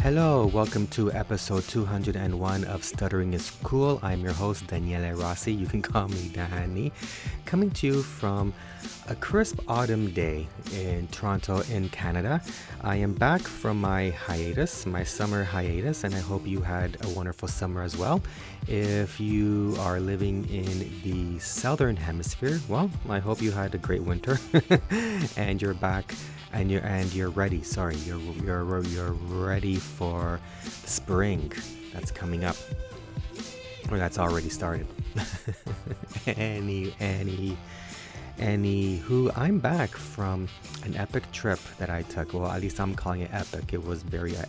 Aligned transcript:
Hello, 0.00 0.46
welcome 0.46 0.86
to 0.88 1.12
episode 1.12 1.64
201 1.64 2.64
of 2.64 2.84
Stuttering 2.84 3.34
is 3.34 3.50
Cool. 3.64 3.98
I'm 4.00 4.20
your 4.20 4.32
host, 4.32 4.68
Daniele 4.68 5.12
Rossi. 5.16 5.52
You 5.52 5.66
can 5.66 5.82
call 5.82 6.06
me 6.06 6.30
Danny. 6.32 6.92
Coming 7.48 7.70
to 7.70 7.86
you 7.86 8.02
from 8.02 8.52
a 9.08 9.14
crisp 9.14 9.60
autumn 9.68 10.10
day 10.10 10.46
in 10.74 11.08
Toronto, 11.08 11.62
in 11.70 11.88
Canada. 11.88 12.42
I 12.82 12.96
am 12.96 13.14
back 13.14 13.40
from 13.40 13.80
my 13.80 14.10
hiatus, 14.10 14.84
my 14.84 15.02
summer 15.02 15.44
hiatus, 15.44 16.04
and 16.04 16.14
I 16.14 16.18
hope 16.18 16.46
you 16.46 16.60
had 16.60 16.98
a 17.06 17.08
wonderful 17.08 17.48
summer 17.48 17.80
as 17.80 17.96
well. 17.96 18.20
If 18.66 19.18
you 19.18 19.74
are 19.80 19.98
living 19.98 20.46
in 20.50 20.92
the 21.02 21.38
southern 21.38 21.96
hemisphere, 21.96 22.60
well, 22.68 22.90
I 23.08 23.18
hope 23.18 23.40
you 23.40 23.50
had 23.50 23.74
a 23.74 23.78
great 23.78 24.02
winter 24.02 24.38
and 25.38 25.62
you're 25.62 25.72
back 25.72 26.14
and 26.52 26.70
you're 26.70 26.84
and 26.84 27.10
you're 27.14 27.30
ready. 27.30 27.62
Sorry, 27.62 27.96
you're 27.96 28.20
you're 28.44 28.82
you're 28.82 29.12
ready 29.12 29.76
for 29.76 30.38
spring 30.84 31.50
that's 31.94 32.10
coming 32.10 32.44
up, 32.44 32.56
or 33.90 33.96
that's 33.96 34.18
already 34.18 34.50
started. 34.50 34.86
any 36.26 36.94
any 37.00 37.56
any 38.38 38.98
who 38.98 39.30
I'm 39.36 39.58
back 39.58 39.90
from 39.90 40.48
an 40.84 40.96
epic 40.96 41.30
trip 41.32 41.58
that 41.78 41.90
I 41.90 42.02
took. 42.02 42.34
Well, 42.34 42.50
at 42.50 42.60
least 42.60 42.80
I'm 42.80 42.94
calling 42.94 43.22
it 43.22 43.30
epic. 43.32 43.72
It 43.72 43.84
was 43.84 44.02
very 44.02 44.36
uh, 44.36 44.44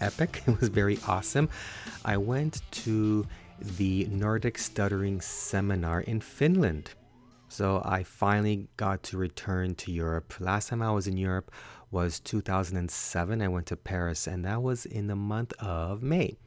epic. 0.00 0.42
It 0.46 0.60
was 0.60 0.68
very 0.68 0.98
awesome. 1.06 1.48
I 2.04 2.16
went 2.16 2.62
to 2.82 3.26
the 3.60 4.06
Nordic 4.10 4.58
Stuttering 4.58 5.20
Seminar 5.20 6.00
in 6.00 6.20
Finland. 6.20 6.90
So 7.48 7.82
I 7.84 8.02
finally 8.02 8.68
got 8.76 9.02
to 9.04 9.18
return 9.18 9.74
to 9.76 9.92
Europe. 9.92 10.34
Last 10.40 10.70
time 10.70 10.82
I 10.82 10.90
was 10.90 11.06
in 11.06 11.16
Europe 11.16 11.50
was 11.90 12.18
2007. 12.20 13.42
I 13.42 13.48
went 13.48 13.66
to 13.66 13.76
Paris, 13.76 14.26
and 14.26 14.44
that 14.46 14.62
was 14.62 14.86
in 14.86 15.06
the 15.06 15.16
month 15.16 15.52
of 15.60 16.02
May. 16.02 16.38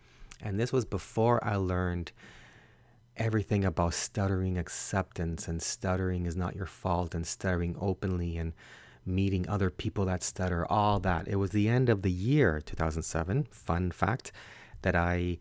And 0.41 0.59
this 0.59 0.73
was 0.73 0.83
before 0.83 1.41
I 1.43 1.55
learned 1.55 2.11
everything 3.17 3.63
about 3.63 3.93
stuttering 3.93 4.57
acceptance 4.57 5.47
and 5.47 5.61
stuttering 5.61 6.25
is 6.25 6.35
not 6.35 6.55
your 6.55 6.65
fault 6.65 7.15
and 7.15 7.25
stuttering 7.25 7.75
openly 7.79 8.37
and 8.37 8.53
meeting 9.05 9.47
other 9.47 9.69
people 9.69 10.05
that 10.05 10.23
stutter, 10.23 10.65
all 10.69 10.99
that. 10.99 11.27
It 11.27 11.35
was 11.35 11.51
the 11.51 11.69
end 11.69 11.89
of 11.89 12.01
the 12.01 12.11
year 12.11 12.61
2007. 12.65 13.47
Fun 13.51 13.91
fact 13.91 14.31
that 14.81 14.95
I 14.95 15.37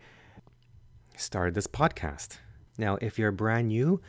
started 1.17 1.55
this 1.55 1.67
podcast. 1.67 2.39
Now, 2.77 2.99
if 3.01 3.19
you're 3.19 3.33
brand 3.33 3.69
new, 3.69 4.01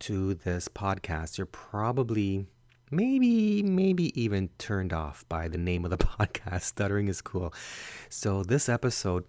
to 0.00 0.34
this 0.34 0.68
podcast, 0.68 1.38
you're 1.38 1.46
probably 1.46 2.46
maybe 2.90 3.62
maybe 3.62 4.18
even 4.20 4.48
turned 4.56 4.94
off 4.94 5.24
by 5.28 5.46
the 5.46 5.58
name 5.58 5.84
of 5.84 5.90
the 5.90 5.98
podcast 5.98 6.62
stuttering 6.62 7.06
is 7.06 7.20
cool 7.20 7.52
so 8.08 8.42
this 8.42 8.66
episode 8.66 9.24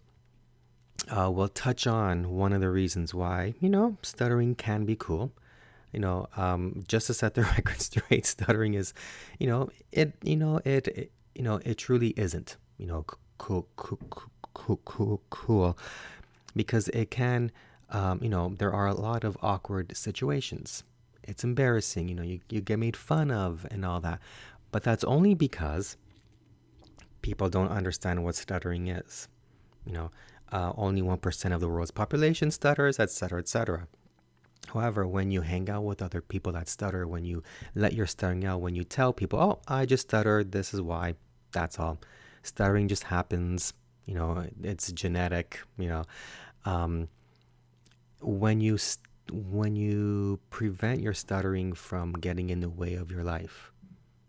uh, 1.07 1.29
will 1.29 1.47
touch 1.47 1.87
on 1.87 2.29
one 2.29 2.53
of 2.53 2.61
the 2.61 2.69
reasons 2.69 3.13
why 3.13 3.53
you 3.59 3.69
know 3.69 3.97
stuttering 4.01 4.55
can 4.55 4.85
be 4.85 4.95
cool 4.95 5.31
you 5.91 5.99
know 5.99 6.27
um, 6.37 6.83
just 6.87 7.07
to 7.07 7.13
set 7.13 7.33
the 7.33 7.41
record 7.57 7.81
straight 7.81 8.25
stuttering 8.25 8.73
is 8.73 8.93
you 9.39 9.47
know 9.47 9.69
it 9.91 10.13
you 10.23 10.35
know 10.35 10.59
it, 10.65 10.87
it 10.89 11.11
you 11.35 11.43
know 11.43 11.59
it 11.65 11.77
truly 11.77 12.09
isn't 12.17 12.57
you 12.77 12.85
know 12.85 13.05
cool 13.37 13.67
cool 13.75 13.99
cool 14.53 14.79
cool 14.85 15.21
cool 15.29 15.77
because 16.55 16.87
it 16.89 17.09
can 17.09 17.51
um, 17.91 18.19
you 18.21 18.29
know, 18.29 18.53
there 18.57 18.73
are 18.73 18.87
a 18.87 18.93
lot 18.93 19.23
of 19.23 19.37
awkward 19.41 19.95
situations. 19.97 20.83
It's 21.23 21.43
embarrassing, 21.43 22.07
you 22.07 22.15
know, 22.15 22.23
you, 22.23 22.39
you 22.49 22.61
get 22.61 22.79
made 22.79 22.95
fun 22.95 23.31
of 23.31 23.65
and 23.71 23.85
all 23.85 23.99
that. 24.01 24.19
But 24.71 24.83
that's 24.83 25.03
only 25.03 25.33
because 25.33 25.97
people 27.21 27.49
don't 27.49 27.69
understand 27.69 28.23
what 28.23 28.35
stuttering 28.35 28.87
is. 28.87 29.27
You 29.85 29.93
know, 29.93 30.11
uh, 30.51 30.73
only 30.75 31.01
1% 31.01 31.53
of 31.53 31.61
the 31.61 31.69
world's 31.69 31.91
population 31.91 32.51
stutters, 32.51 32.99
etc., 32.99 33.39
etc. 33.39 33.87
However, 34.73 35.07
when 35.07 35.31
you 35.31 35.41
hang 35.41 35.69
out 35.69 35.83
with 35.83 36.01
other 36.01 36.21
people 36.21 36.53
that 36.53 36.67
stutter, 36.67 37.07
when 37.07 37.25
you 37.25 37.43
let 37.75 37.93
your 37.93 38.07
stuttering 38.07 38.45
out, 38.45 38.61
when 38.61 38.75
you 38.75 38.83
tell 38.83 39.13
people, 39.13 39.39
oh, 39.39 39.59
I 39.67 39.85
just 39.85 40.09
stuttered, 40.09 40.51
this 40.51 40.73
is 40.73 40.81
why, 40.81 41.15
that's 41.51 41.79
all. 41.79 41.99
Stuttering 42.43 42.87
just 42.87 43.03
happens, 43.03 43.73
you 44.05 44.13
know, 44.13 44.45
it's 44.63 44.91
genetic, 44.91 45.59
you 45.77 45.89
know. 45.89 46.03
Um, 46.65 47.09
when 48.21 48.61
you 48.61 48.77
st- 48.77 49.05
when 49.31 49.75
you 49.75 50.39
prevent 50.49 51.01
your 51.01 51.13
stuttering 51.13 51.73
from 51.73 52.13
getting 52.13 52.49
in 52.49 52.61
the 52.61 52.69
way 52.69 52.95
of 52.95 53.11
your 53.11 53.23
life 53.23 53.71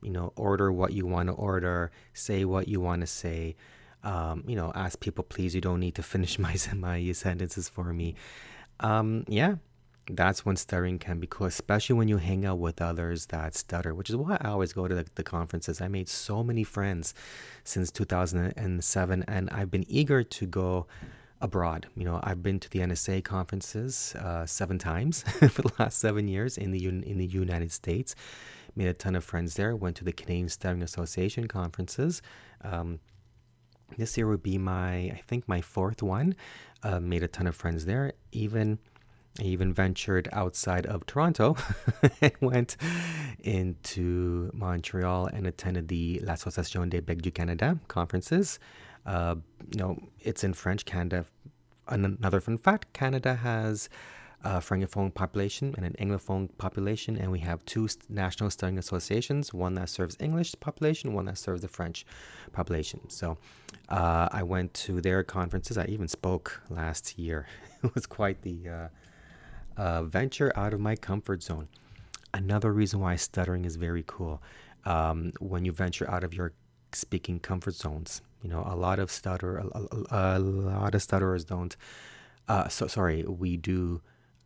you 0.02 0.10
know 0.10 0.32
order 0.36 0.72
what 0.72 0.92
you 0.92 1.06
want 1.06 1.28
to 1.28 1.34
order 1.34 1.90
say 2.12 2.44
what 2.44 2.68
you 2.68 2.80
want 2.80 3.00
to 3.00 3.06
say 3.06 3.56
um, 4.02 4.44
you 4.46 4.56
know 4.56 4.72
ask 4.74 5.00
people 5.00 5.24
please 5.24 5.54
you 5.54 5.60
don't 5.60 5.80
need 5.80 5.94
to 5.94 6.02
finish 6.02 6.38
my 6.46 6.56
my 6.74 7.12
sentences 7.12 7.68
for 7.68 7.92
me 7.92 8.14
um, 8.80 9.24
yeah 9.28 9.56
that's 10.16 10.44
when 10.44 10.56
stuttering 10.56 10.98
can 10.98 11.18
be 11.18 11.26
cool, 11.26 11.46
especially 11.46 11.96
when 11.96 12.08
you 12.08 12.16
hang 12.16 12.44
out 12.44 12.58
with 12.58 12.80
others 12.80 13.26
that 13.26 13.54
stutter, 13.54 13.94
which 13.94 14.10
is 14.10 14.16
why 14.16 14.38
I 14.40 14.48
always 14.48 14.72
go 14.72 14.88
to 14.88 14.94
the, 14.94 15.06
the, 15.14 15.22
conferences. 15.22 15.80
I 15.80 15.88
made 15.88 16.08
so 16.08 16.42
many 16.42 16.64
friends 16.64 17.14
since 17.64 17.90
2007, 17.90 19.24
and 19.28 19.50
I've 19.50 19.70
been 19.70 19.84
eager 19.88 20.22
to 20.22 20.46
go 20.46 20.86
abroad. 21.40 21.86
You 21.96 22.04
know, 22.04 22.20
I've 22.22 22.42
been 22.42 22.60
to 22.60 22.70
the 22.70 22.80
NSA 22.80 23.24
conferences 23.24 24.14
uh, 24.16 24.46
seven 24.46 24.78
times 24.78 25.22
for 25.50 25.62
the 25.62 25.72
last 25.78 25.98
seven 25.98 26.28
years 26.28 26.58
in 26.58 26.70
the 26.70 26.86
in 26.86 27.18
the 27.18 27.26
United 27.26 27.72
States. 27.72 28.14
Made 28.76 28.88
a 28.88 28.94
ton 28.94 29.16
of 29.16 29.24
friends 29.24 29.54
there. 29.54 29.74
Went 29.74 29.96
to 29.96 30.04
the 30.04 30.12
Canadian 30.12 30.48
Stuttering 30.48 30.82
Association 30.82 31.48
conferences. 31.48 32.22
Um, 32.62 33.00
this 33.96 34.16
year 34.16 34.26
would 34.28 34.42
be 34.42 34.58
my, 34.58 34.94
I 34.94 35.20
think, 35.26 35.48
my 35.48 35.60
fourth 35.60 36.02
one. 36.02 36.34
Uh, 36.82 36.98
made 36.98 37.22
a 37.22 37.28
ton 37.28 37.46
of 37.46 37.54
friends 37.54 37.84
there. 37.84 38.12
Even 38.32 38.78
I 39.38 39.44
even 39.44 39.72
ventured 39.72 40.28
outside 40.32 40.86
of 40.86 41.06
Toronto 41.06 41.56
and 42.20 42.32
went 42.40 42.76
into 43.40 44.50
Montreal 44.52 45.26
and 45.26 45.46
attended 45.46 45.88
the 45.88 46.20
l'Association 46.20 46.88
des 46.88 47.00
Bègues 47.00 47.22
du 47.22 47.30
Canada 47.30 47.78
conferences. 47.88 48.58
Uh, 49.06 49.36
you 49.70 49.78
know, 49.78 49.98
it's 50.20 50.42
in 50.42 50.52
French. 50.52 50.84
Canada. 50.84 51.24
Another 51.88 52.40
fun 52.40 52.58
fact: 52.58 52.92
Canada 52.92 53.34
has 53.34 53.88
a 54.42 54.58
francophone 54.58 55.12
population 55.12 55.74
and 55.76 55.84
an 55.84 55.94
anglophone 56.00 56.48
population, 56.56 57.16
and 57.16 57.30
we 57.30 57.40
have 57.40 57.64
two 57.66 57.88
national 58.08 58.50
stuttering 58.50 58.78
associations: 58.78 59.52
one 59.52 59.74
that 59.74 59.88
serves 59.88 60.16
English 60.20 60.54
population, 60.60 61.12
one 61.12 61.26
that 61.26 61.38
serves 61.38 61.62
the 61.62 61.68
French 61.68 62.06
population. 62.52 63.00
So, 63.08 63.38
uh, 63.88 64.28
I 64.32 64.42
went 64.42 64.72
to 64.74 65.00
their 65.00 65.22
conferences. 65.22 65.76
I 65.76 65.86
even 65.86 66.08
spoke 66.08 66.62
last 66.70 67.18
year. 67.18 67.46
it 67.82 67.94
was 67.94 68.06
quite 68.06 68.42
the 68.42 68.68
uh, 68.68 68.88
uh, 69.76 70.02
venture 70.04 70.52
out 70.56 70.72
of 70.72 70.80
my 70.80 70.96
comfort 70.96 71.42
zone. 71.42 71.68
Another 72.32 72.72
reason 72.72 73.00
why 73.00 73.16
stuttering 73.16 73.64
is 73.64 73.76
very 73.76 74.04
cool. 74.06 74.42
Um, 74.84 75.32
when 75.40 75.64
you 75.64 75.72
venture 75.72 76.10
out 76.10 76.24
of 76.24 76.32
your 76.32 76.52
speaking 76.92 77.40
comfort 77.40 77.74
zones, 77.74 78.22
you 78.42 78.48
know, 78.48 78.62
a 78.66 78.74
lot 78.74 78.98
of 78.98 79.10
stutter, 79.10 79.58
a, 79.58 79.66
a, 80.10 80.36
a 80.36 80.38
lot 80.38 80.94
of 80.94 81.02
stutterers 81.02 81.44
don't. 81.44 81.76
Uh, 82.48 82.68
so 82.68 82.86
sorry, 82.86 83.22
we 83.24 83.56
do 83.56 84.00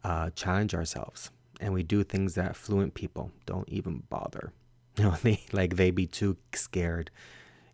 uh, 0.04 0.30
challenge 0.30 0.74
ourselves, 0.74 1.30
and 1.60 1.72
we 1.72 1.82
do 1.82 2.04
things 2.04 2.34
that 2.34 2.56
fluent 2.56 2.94
people 2.94 3.32
don't 3.46 3.68
even 3.68 4.02
bother. 4.08 4.52
You 4.96 5.06
know, 5.06 5.16
they 5.24 5.40
like 5.50 5.74
they 5.74 5.90
be 5.90 6.06
too 6.06 6.36
scared, 6.54 7.10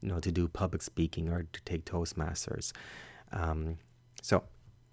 you 0.00 0.08
know, 0.08 0.20
to 0.20 0.32
do 0.32 0.48
public 0.48 0.80
speaking 0.80 1.28
or 1.28 1.42
to 1.42 1.60
take 1.66 1.84
Toastmasters. 1.84 2.72
Um, 3.30 3.76
so 4.22 4.44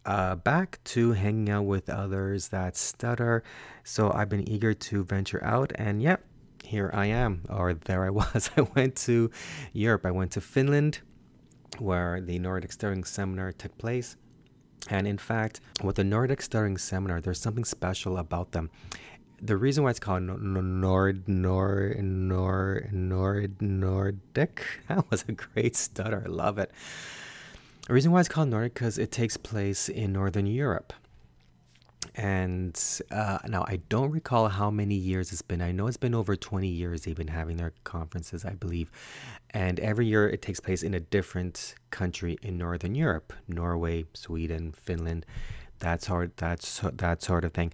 uh, 0.05 0.35
back 0.35 0.79
to 0.85 1.13
hanging 1.13 1.49
out 1.49 1.63
with 1.63 1.89
others 1.89 2.49
that 2.49 2.75
stutter. 2.75 3.43
So 3.85 4.11
I've 4.11 4.27
been 4.27 4.45
eager 4.49 4.73
to 4.73 5.05
venture 5.05 5.41
out, 5.41 5.71
and 5.75 6.01
yep, 6.01 6.25
here 6.65 6.91
I 6.93 7.05
am, 7.05 7.43
or 7.49 7.73
there 7.73 8.03
I 8.03 8.09
was. 8.21 8.49
I 8.57 8.61
went 8.75 8.97
to 9.07 9.31
Europe. 9.71 10.05
I 10.05 10.11
went 10.11 10.31
to 10.33 10.41
Finland 10.41 10.99
where 11.79 12.21
the 12.21 12.39
Nordic 12.39 12.71
Stuttering 12.71 13.03
Seminar 13.03 13.51
took 13.51 13.77
place. 13.77 14.17
And 14.89 15.07
in 15.07 15.17
fact, 15.17 15.59
with 15.83 15.97
the 15.97 16.03
Nordic 16.03 16.41
Stuttering 16.41 16.77
Seminar, 16.77 17.21
there's 17.21 17.39
something 17.39 17.65
special 17.65 18.17
about 18.17 18.51
them. 18.51 18.69
The 19.41 19.57
reason 19.57 19.83
why 19.83 19.91
it's 19.91 19.99
called 19.99 20.23
Nord 20.23 21.27
Nord 21.27 22.03
Nord 22.03 22.93
Nord 22.93 23.61
Nordic 23.61 24.65
that 24.87 25.11
was 25.11 25.25
a 25.27 25.33
great 25.33 25.75
stutter. 25.75 26.23
I 26.25 26.29
love 26.29 26.57
it. 26.57 26.71
The 27.87 27.93
reason 27.93 28.11
why 28.11 28.19
it's 28.19 28.29
called 28.29 28.49
Nordic 28.49 28.73
because 28.73 28.97
it 28.97 29.11
takes 29.11 29.37
place 29.37 29.89
in 29.89 30.11
Northern 30.11 30.47
Europe. 30.47 30.93
And 32.17 32.75
uh, 33.11 33.37
now 33.47 33.63
I 33.67 33.79
don't 33.89 34.09
recall 34.09 34.47
how 34.47 34.71
many 34.71 34.95
years 34.95 35.31
it's 35.31 35.43
been. 35.43 35.61
I 35.61 35.71
know 35.71 35.85
it's 35.85 35.97
been 35.97 36.15
over 36.15 36.35
20 36.35 36.67
years 36.67 37.01
they've 37.01 37.15
been 37.15 37.27
having 37.27 37.57
their 37.57 37.73
conferences, 37.83 38.43
I 38.43 38.55
believe. 38.55 38.91
And 39.51 39.79
every 39.79 40.07
year 40.07 40.27
it 40.27 40.41
takes 40.41 40.59
place 40.59 40.81
in 40.81 40.95
a 40.95 40.99
different 40.99 41.75
country 41.91 42.39
in 42.41 42.57
Northern 42.57 42.95
Europe 42.95 43.33
Norway, 43.47 44.05
Sweden, 44.15 44.71
Finland, 44.71 45.27
that 45.79 46.01
sort, 46.01 46.35
that's, 46.37 46.81
that 46.93 47.21
sort 47.21 47.45
of 47.45 47.53
thing. 47.53 47.71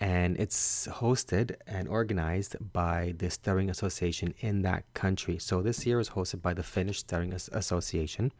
And 0.00 0.36
it's 0.38 0.86
hosted 0.86 1.56
and 1.66 1.88
organized 1.88 2.56
by 2.74 3.14
the 3.16 3.30
Stuttering 3.30 3.70
Association 3.70 4.34
in 4.40 4.60
that 4.62 4.84
country. 4.92 5.38
So 5.38 5.62
this 5.62 5.86
year 5.86 5.98
is 5.98 6.10
hosted 6.10 6.42
by 6.42 6.52
the 6.52 6.62
Finnish 6.62 6.98
Stuttering 7.00 7.32
Association. 7.32 8.32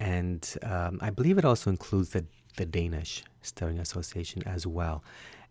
and 0.00 0.56
um, 0.64 0.98
I 1.00 1.10
believe 1.10 1.38
it 1.38 1.44
also 1.44 1.70
includes 1.70 2.10
the 2.10 2.26
the 2.56 2.66
Danish 2.66 3.24
Stuttering 3.42 3.78
Association 3.78 4.42
as 4.46 4.66
well. 4.66 5.02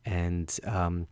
And 0.05 0.57
um, 0.65 1.07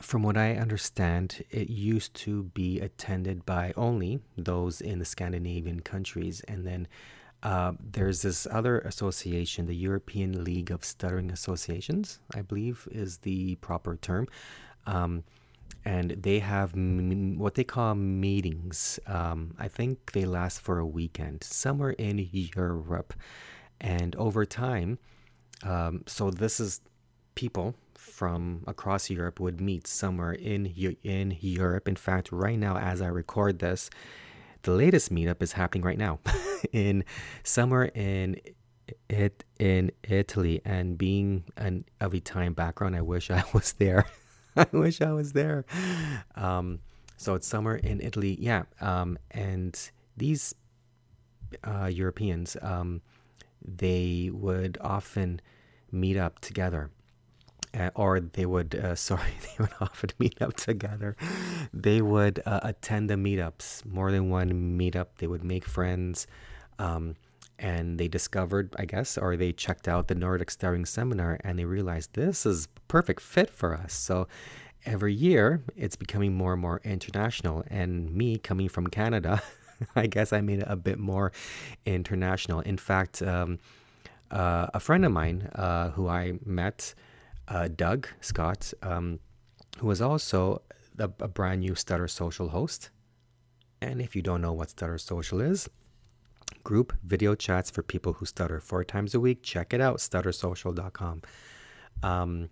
from 0.00 0.22
what 0.22 0.36
I 0.36 0.54
understand, 0.54 1.42
it 1.50 1.68
used 1.68 2.14
to 2.14 2.44
be 2.44 2.80
attended 2.80 3.44
by 3.46 3.72
only 3.76 4.20
those 4.36 4.80
in 4.80 4.98
the 4.98 5.04
Scandinavian 5.04 5.80
countries, 5.80 6.42
and 6.46 6.66
then 6.66 6.88
uh, 7.42 7.72
there's 7.80 8.22
this 8.22 8.46
other 8.50 8.80
association, 8.80 9.66
the 9.66 9.76
European 9.76 10.42
League 10.44 10.70
of 10.70 10.84
Stuttering 10.84 11.30
Associations, 11.30 12.18
I 12.34 12.42
believe 12.42 12.88
is 12.90 13.18
the 13.18 13.56
proper 13.56 13.96
term. 13.96 14.26
Um, 14.86 15.24
and 15.84 16.10
they 16.10 16.40
have 16.40 16.74
m- 16.74 17.38
what 17.38 17.54
they 17.54 17.64
call 17.64 17.94
meetings. 17.94 18.98
Um, 19.06 19.54
I 19.58 19.68
think 19.68 20.12
they 20.12 20.24
last 20.24 20.60
for 20.60 20.78
a 20.78 20.86
weekend 20.86 21.44
somewhere 21.44 21.90
in 21.90 22.28
Europe. 22.32 23.14
And 23.80 24.16
over 24.16 24.44
time, 24.44 24.98
um, 25.62 26.02
so 26.06 26.30
this 26.30 26.60
is 26.60 26.80
people 27.34 27.74
from 27.94 28.64
across 28.66 29.10
Europe 29.10 29.40
would 29.40 29.60
meet 29.60 29.86
somewhere 29.86 30.32
in 30.32 30.66
in 31.02 31.36
Europe. 31.40 31.88
In 31.88 31.96
fact, 31.96 32.32
right 32.32 32.58
now, 32.58 32.78
as 32.78 33.00
I 33.02 33.08
record 33.08 33.58
this, 33.58 33.90
the 34.62 34.72
latest 34.72 35.12
meetup 35.12 35.42
is 35.42 35.52
happening 35.52 35.84
right 35.84 35.98
now 35.98 36.18
in 36.72 37.04
somewhere 37.42 37.90
in 37.94 38.40
it 39.08 39.44
in 39.58 39.92
Italy. 40.08 40.60
And 40.64 40.96
being 40.96 41.44
an 41.56 41.84
of 42.00 42.14
Italian 42.14 42.54
background, 42.54 42.96
I 42.96 43.02
wish 43.02 43.30
I 43.30 43.44
was 43.52 43.72
there. 43.74 44.06
I 44.56 44.66
wish 44.72 45.00
I 45.00 45.12
was 45.12 45.32
there. 45.32 45.66
Um, 46.34 46.80
so 47.16 47.34
it's 47.34 47.46
somewhere 47.46 47.76
in 47.76 48.00
Italy, 48.00 48.36
yeah. 48.40 48.64
Um, 48.80 49.18
and 49.30 49.78
these 50.16 50.54
uh, 51.64 51.86
Europeans, 51.86 52.56
um, 52.62 53.02
they 53.66 54.30
would 54.32 54.78
often 54.80 55.40
meet 55.90 56.16
up 56.16 56.40
together. 56.40 56.90
Uh, 57.78 57.90
or 57.94 58.20
they 58.20 58.46
would, 58.46 58.74
uh, 58.74 58.94
sorry, 59.10 59.32
they 59.42 59.56
would 59.58 59.74
often 59.80 60.10
meet 60.18 60.40
up 60.40 60.54
together. 60.54 61.16
They 61.74 62.00
would 62.00 62.42
uh, 62.46 62.60
attend 62.62 63.10
the 63.10 63.14
meetups, 63.14 63.84
more 63.84 64.10
than 64.10 64.30
one 64.30 64.78
meetup. 64.78 65.08
They 65.18 65.26
would 65.26 65.44
make 65.44 65.66
friends. 65.66 66.26
Um, 66.78 67.16
and 67.58 67.98
they 67.98 68.08
discovered, 68.08 68.74
I 68.78 68.84
guess, 68.84 69.16
or 69.16 69.36
they 69.36 69.52
checked 69.52 69.88
out 69.88 70.08
the 70.08 70.14
Nordic 70.14 70.50
Stuttering 70.50 70.84
Seminar 70.84 71.38
and 71.42 71.58
they 71.58 71.64
realized 71.64 72.12
this 72.12 72.44
is 72.44 72.68
perfect 72.88 73.22
fit 73.22 73.50
for 73.50 73.74
us. 73.74 73.94
So 73.94 74.28
every 74.84 75.14
year 75.14 75.62
it's 75.74 75.96
becoming 75.96 76.34
more 76.34 76.52
and 76.52 76.62
more 76.62 76.80
international. 76.84 77.64
And 77.68 78.12
me 78.12 78.36
coming 78.38 78.68
from 78.68 78.88
Canada, 78.88 79.42
I 79.96 80.06
guess 80.06 80.32
I 80.32 80.40
made 80.40 80.60
it 80.60 80.66
a 80.68 80.76
bit 80.76 80.98
more 80.98 81.32
international. 81.84 82.60
In 82.60 82.76
fact, 82.76 83.22
um, 83.22 83.58
uh, 84.30 84.66
a 84.74 84.80
friend 84.80 85.04
of 85.04 85.12
mine 85.12 85.50
uh, 85.54 85.90
who 85.90 86.08
I 86.08 86.38
met, 86.44 86.94
uh, 87.48 87.68
Doug 87.68 88.08
Scott, 88.20 88.72
um, 88.82 89.20
who 89.78 89.86
was 89.86 90.00
also 90.00 90.62
a, 90.98 91.10
a 91.20 91.28
brand 91.28 91.60
new 91.60 91.74
Stutter 91.74 92.08
Social 92.08 92.48
host. 92.48 92.90
And 93.80 94.00
if 94.00 94.16
you 94.16 94.22
don't 94.22 94.40
know 94.40 94.52
what 94.52 94.70
Stutter 94.70 94.98
Social 94.98 95.40
is, 95.40 95.68
group 96.64 96.92
video 97.04 97.34
chats 97.34 97.70
for 97.70 97.82
people 97.82 98.14
who 98.14 98.26
stutter 98.26 98.60
four 98.60 98.82
times 98.82 99.14
a 99.14 99.20
week. 99.20 99.42
Check 99.42 99.72
it 99.72 99.80
out, 99.80 99.98
stuttersocial.com. 99.98 101.22
Um, 102.02 102.48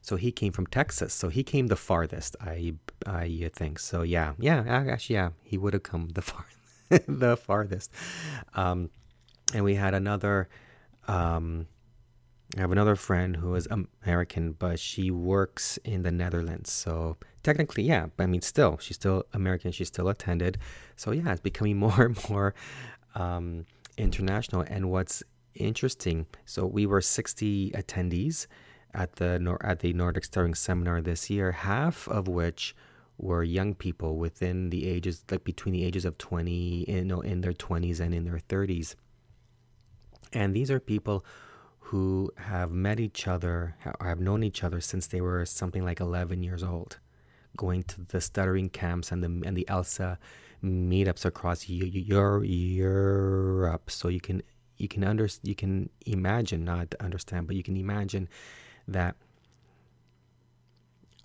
so 0.00 0.16
he 0.16 0.32
came 0.32 0.52
from 0.52 0.66
Texas. 0.66 1.12
So 1.12 1.28
he 1.28 1.42
came 1.42 1.66
the 1.66 1.76
farthest, 1.76 2.36
I 2.40 2.74
I 3.06 3.50
think. 3.54 3.78
So 3.78 4.02
yeah, 4.02 4.32
yeah, 4.38 4.64
actually, 4.66 5.16
yeah, 5.16 5.30
he 5.42 5.58
would 5.58 5.74
have 5.74 5.82
come 5.82 6.08
the 6.14 6.22
far 6.30 6.46
the 7.06 7.36
farthest. 7.36 7.92
Um, 8.54 8.90
and 9.54 9.64
we 9.64 9.74
had 9.74 9.94
another. 9.94 10.48
Um, 11.06 11.66
I 12.56 12.60
have 12.60 12.72
another 12.72 12.96
friend 12.96 13.36
who 13.36 13.54
is 13.54 13.68
American, 14.02 14.52
but 14.52 14.80
she 14.80 15.10
works 15.10 15.78
in 15.84 16.02
the 16.02 16.10
Netherlands. 16.10 16.72
So 16.72 17.18
technically, 17.42 17.82
yeah, 17.82 18.06
but 18.16 18.24
I 18.24 18.26
mean, 18.26 18.40
still, 18.40 18.78
she's 18.78 18.96
still 18.96 19.24
American. 19.34 19.70
She 19.70 19.84
still 19.84 20.08
attended. 20.08 20.56
So 20.96 21.12
yeah, 21.12 21.30
it's 21.32 21.40
becoming 21.40 21.76
more 21.86 22.06
and 22.06 22.30
more 22.30 22.54
um, 23.14 23.66
international. 23.98 24.62
And 24.62 24.90
what's 24.90 25.22
interesting, 25.54 26.26
so 26.46 26.64
we 26.64 26.86
were 26.86 27.02
60 27.02 27.72
attendees 27.72 28.46
at 28.94 29.16
the 29.16 29.58
at 29.62 29.80
the 29.80 29.92
Nordic 29.92 30.24
Stuttering 30.24 30.54
Seminar 30.54 31.02
this 31.02 31.28
year, 31.28 31.52
half 31.52 32.08
of 32.08 32.28
which 32.28 32.74
were 33.18 33.42
young 33.42 33.74
people 33.74 34.16
within 34.16 34.70
the 34.70 34.86
ages 34.88 35.24
like 35.30 35.44
between 35.44 35.72
the 35.72 35.84
ages 35.84 36.04
of 36.04 36.16
20 36.18 36.84
you 36.88 37.04
know 37.04 37.20
in 37.20 37.40
their 37.40 37.52
20s 37.52 38.00
and 38.00 38.14
in 38.14 38.24
their 38.24 38.40
30s 38.48 38.94
and 40.32 40.54
these 40.54 40.70
are 40.70 40.80
people 40.80 41.24
who 41.80 42.30
have 42.36 42.70
met 42.70 43.00
each 43.00 43.26
other 43.26 43.74
have 44.00 44.20
known 44.20 44.42
each 44.42 44.62
other 44.62 44.80
since 44.80 45.06
they 45.06 45.20
were 45.20 45.44
something 45.44 45.84
like 45.84 46.00
11 46.00 46.42
years 46.42 46.62
old 46.62 46.98
going 47.56 47.82
to 47.82 48.00
the 48.08 48.20
stuttering 48.20 48.68
camps 48.68 49.10
and 49.10 49.22
the 49.22 49.42
and 49.46 49.56
the 49.56 49.68
elsa 49.68 50.18
meetups 50.62 51.24
across 51.24 51.68
Europe. 51.68 52.40
So 53.90 54.08
you 54.08 54.20
can 54.20 54.42
you 54.76 54.88
can 54.88 55.04
under 55.04 55.28
you 55.42 55.54
can 55.54 55.90
imagine 56.06 56.64
not 56.64 56.94
understand, 57.00 57.46
but 57.46 57.56
you 57.56 57.62
can 57.62 57.76
imagine 57.76 58.28
that 58.86 59.16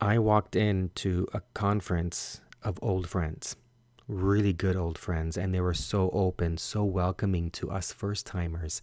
I 0.01 0.19
walked 0.19 0.55
into 0.55 1.27
a 1.33 1.41
conference 1.53 2.41
of 2.63 2.77
old 2.81 3.07
friends, 3.07 3.55
really 4.07 4.53
good 4.53 4.75
old 4.75 4.97
friends, 4.97 5.37
and 5.37 5.53
they 5.53 5.61
were 5.61 5.73
so 5.73 6.09
open, 6.11 6.57
so 6.57 6.83
welcoming 6.83 7.51
to 7.51 7.71
us 7.71 7.91
first 7.91 8.25
timers. 8.25 8.81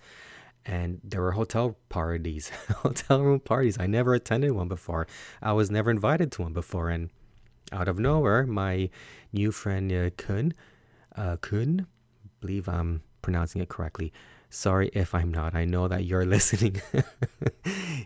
And 0.65 1.01
there 1.03 1.23
were 1.23 1.33
hotel 1.33 1.77
parties, 1.89 2.51
hotel 2.77 3.23
room 3.23 3.41
parties. 3.41 3.79
I 3.79 3.87
never 3.87 4.15
attended 4.15 4.53
one 4.53 4.69
before. 4.69 5.07
I 5.43 5.53
was 5.53 5.71
never 5.71 5.91
invited 5.91 6.33
to 6.33 6.43
one 6.43 6.53
before, 6.53 6.91
and 6.91 7.11
out 7.73 7.89
of 7.89 7.99
nowhere, 7.99 8.47
my 8.47 8.91
new 9.33 9.53
friend 9.53 9.93
uh, 9.93 10.11
Kun, 10.17 10.55
uh, 11.17 11.37
Kun, 11.37 11.87
believe 12.41 12.69
I'm 12.69 13.03
pronouncing 13.23 13.63
it 13.63 13.69
correctly. 13.69 14.13
Sorry 14.49 14.91
if 14.93 15.15
I'm 15.15 15.31
not. 15.31 15.55
I 15.55 15.65
know 15.65 15.87
that 15.89 16.05
you're 16.05 16.25
listening. 16.37 16.81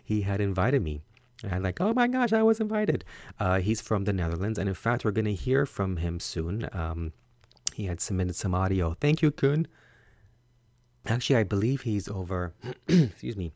he 0.03 0.21
had 0.21 0.41
invited 0.41 0.81
me. 0.81 1.01
And 1.43 1.63
like, 1.63 1.81
oh 1.81 1.93
my 1.93 2.07
gosh, 2.07 2.33
I 2.33 2.43
was 2.43 2.59
invited. 2.59 3.03
Uh, 3.39 3.59
he's 3.59 3.81
from 3.81 4.05
the 4.05 4.13
Netherlands. 4.13 4.57
And 4.57 4.69
in 4.69 4.75
fact, 4.75 5.03
we're 5.03 5.11
going 5.11 5.25
to 5.25 5.33
hear 5.33 5.65
from 5.65 5.97
him 5.97 6.19
soon. 6.19 6.69
Um, 6.71 7.13
he 7.73 7.85
had 7.85 7.99
submitted 7.99 8.35
some 8.35 8.55
audio. 8.55 8.95
Thank 8.99 9.21
you, 9.21 9.31
Kun. 9.31 9.67
Actually, 11.05 11.35
I 11.37 11.43
believe 11.43 11.81
he's 11.81 12.07
over. 12.07 12.53
excuse 12.87 13.35
me. 13.35 13.51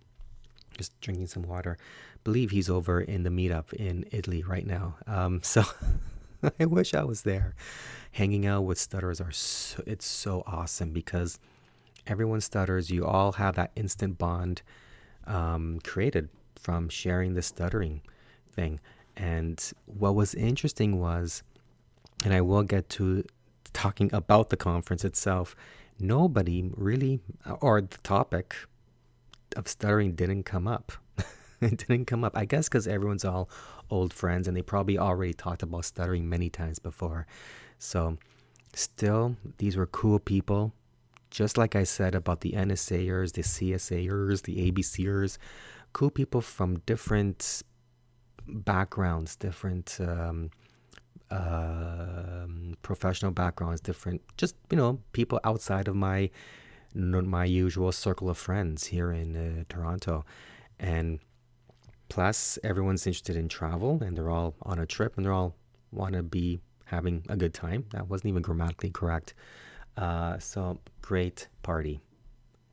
Just 0.78 1.00
drinking 1.02 1.28
some 1.28 1.44
water 1.44 1.78
believe 2.24 2.52
he's 2.52 2.70
over 2.70 3.02
in 3.02 3.24
the 3.24 3.30
meetup 3.30 3.74
in 3.74 4.06
Italy 4.12 4.44
right 4.44 4.66
now. 4.66 4.96
Um, 5.08 5.42
so 5.44 5.64
I 6.60 6.66
wish 6.66 6.94
I 6.94 7.04
was 7.04 7.24
there. 7.24 7.56
Hanging 8.14 8.46
out 8.46 8.62
with 8.62 8.80
stutterers 8.80 9.22
are 9.22 9.32
so, 9.32 9.84
it's 9.86 10.06
so 10.06 10.44
awesome 10.48 10.92
because 10.92 11.40
everyone 12.08 12.42
stutters. 12.42 12.90
You 12.90 13.06
all 13.06 13.34
have 13.34 13.56
that 13.56 13.72
instant 13.76 14.18
bond 14.18 14.62
um, 15.28 15.80
created 15.84 16.30
from 16.62 16.90
sharing 16.90 17.34
the 17.34 17.42
stuttering 17.42 18.02
thing. 18.52 18.80
And 19.16 19.62
what 19.86 20.16
was 20.16 20.34
interesting 20.36 21.00
was, 21.00 21.44
and 22.24 22.34
I 22.34 22.42
will 22.42 22.64
get 22.64 22.90
to 22.92 23.24
talking 23.74 24.10
about 24.14 24.50
the 24.50 24.58
conference 24.58 25.04
itself. 25.04 25.56
Nobody 26.00 26.70
really, 26.76 27.20
or 27.62 27.82
the 27.82 27.98
topic 27.98 28.56
of 29.56 29.68
stuttering 29.68 30.14
didn't 30.14 30.44
come 30.44 30.68
up. 30.68 30.92
it 31.62 31.78
didn't 31.78 32.06
come 32.06 32.24
up. 32.24 32.38
I 32.38 32.46
guess 32.46 32.70
because 32.70 32.88
everyone's 32.88 33.26
all 33.26 33.50
old 33.90 34.14
friends 34.14 34.48
and 34.48 34.56
they 34.56 34.62
probably 34.62 34.98
already 34.98 35.34
talked 35.34 35.64
about 35.64 35.86
stuttering 35.86 36.30
many 36.30 36.50
times 36.50 36.80
before. 36.80 37.28
So, 37.78 38.18
still, 38.74 39.36
these 39.58 39.76
were 39.76 39.88
cool 39.88 40.20
people. 40.20 40.74
Just 41.30 41.58
like 41.58 41.76
I 41.76 41.84
said 41.84 42.16
about 42.16 42.42
the 42.42 42.54
NSAers, 42.54 43.34
the 43.34 43.44
CSAers, 43.44 44.44
the 44.44 44.72
ABCers, 44.72 45.38
cool 45.94 46.10
people 46.10 46.42
from 46.42 46.80
different 46.86 47.64
backgrounds, 48.48 49.36
different 49.36 49.98
um, 50.00 50.50
uh, 51.30 52.46
professional 52.82 53.32
backgrounds, 53.32 53.82
different, 53.82 54.22
just, 54.38 54.56
you 54.72 54.78
know, 54.78 55.00
people 55.14 55.40
outside 55.44 55.88
of 55.88 55.96
my 55.96 56.30
my 56.96 57.46
usual 57.46 57.92
circle 57.92 58.32
of 58.32 58.38
friends 58.38 58.88
here 58.88 59.12
in 59.12 59.36
uh, 59.36 59.64
Toronto. 59.70 60.26
And 60.80 61.20
Plus, 62.10 62.58
everyone's 62.64 63.06
interested 63.06 63.36
in 63.36 63.48
travel 63.48 64.02
and 64.02 64.18
they're 64.18 64.32
all 64.32 64.56
on 64.64 64.80
a 64.80 64.86
trip 64.86 65.16
and 65.16 65.26
they're 65.26 65.32
all 65.32 65.56
want 65.92 66.14
to 66.14 66.24
be 66.24 66.60
having 66.86 67.24
a 67.30 67.38
good 67.38 67.54
time. 67.54 67.86
That 67.92 68.10
wasn't 68.10 68.30
even 68.30 68.42
grammatically 68.42 68.90
correct. 68.90 69.36
Uh, 69.96 70.40
so, 70.40 70.80
great 71.02 71.48
party. 71.62 72.02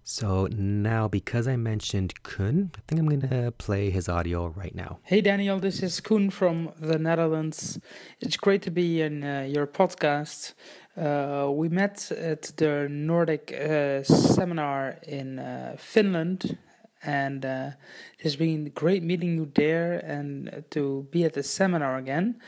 So 0.08 0.46
now, 0.52 1.08
because 1.08 1.48
I 1.48 1.56
mentioned 1.56 2.22
Koen, 2.22 2.70
I 2.76 2.80
think 2.86 3.00
I'm 3.00 3.08
going 3.08 3.28
to 3.28 3.50
play 3.50 3.90
his 3.90 4.08
audio 4.08 4.46
right 4.46 4.72
now. 4.72 5.00
Hey 5.02 5.20
Daniel, 5.20 5.58
this 5.58 5.82
is 5.82 5.98
Koen 5.98 6.30
from 6.30 6.70
the 6.78 6.96
Netherlands. 6.96 7.80
It's 8.20 8.36
great 8.36 8.62
to 8.62 8.70
be 8.70 9.02
in 9.02 9.25
uh, 9.25 9.48
your 9.48 9.66
podcast. 9.66 10.54
Uh, 10.96 11.50
we 11.50 11.68
met 11.68 12.12
at 12.12 12.52
the 12.56 12.86
Nordic 12.88 13.52
uh, 13.52 14.04
seminar 14.04 15.00
in 15.02 15.40
uh, 15.40 15.75
Finland, 15.76 16.56
and 17.02 17.44
uh, 17.44 17.70
it 18.16 18.22
has 18.22 18.36
been 18.36 18.70
great 18.76 19.02
meeting 19.02 19.34
you 19.34 19.50
there 19.56 19.94
and 19.94 20.62
to 20.70 21.08
be 21.10 21.25
at 21.25 21.32
the 21.32 21.42
seminar 21.42 21.96
again. 21.96 22.40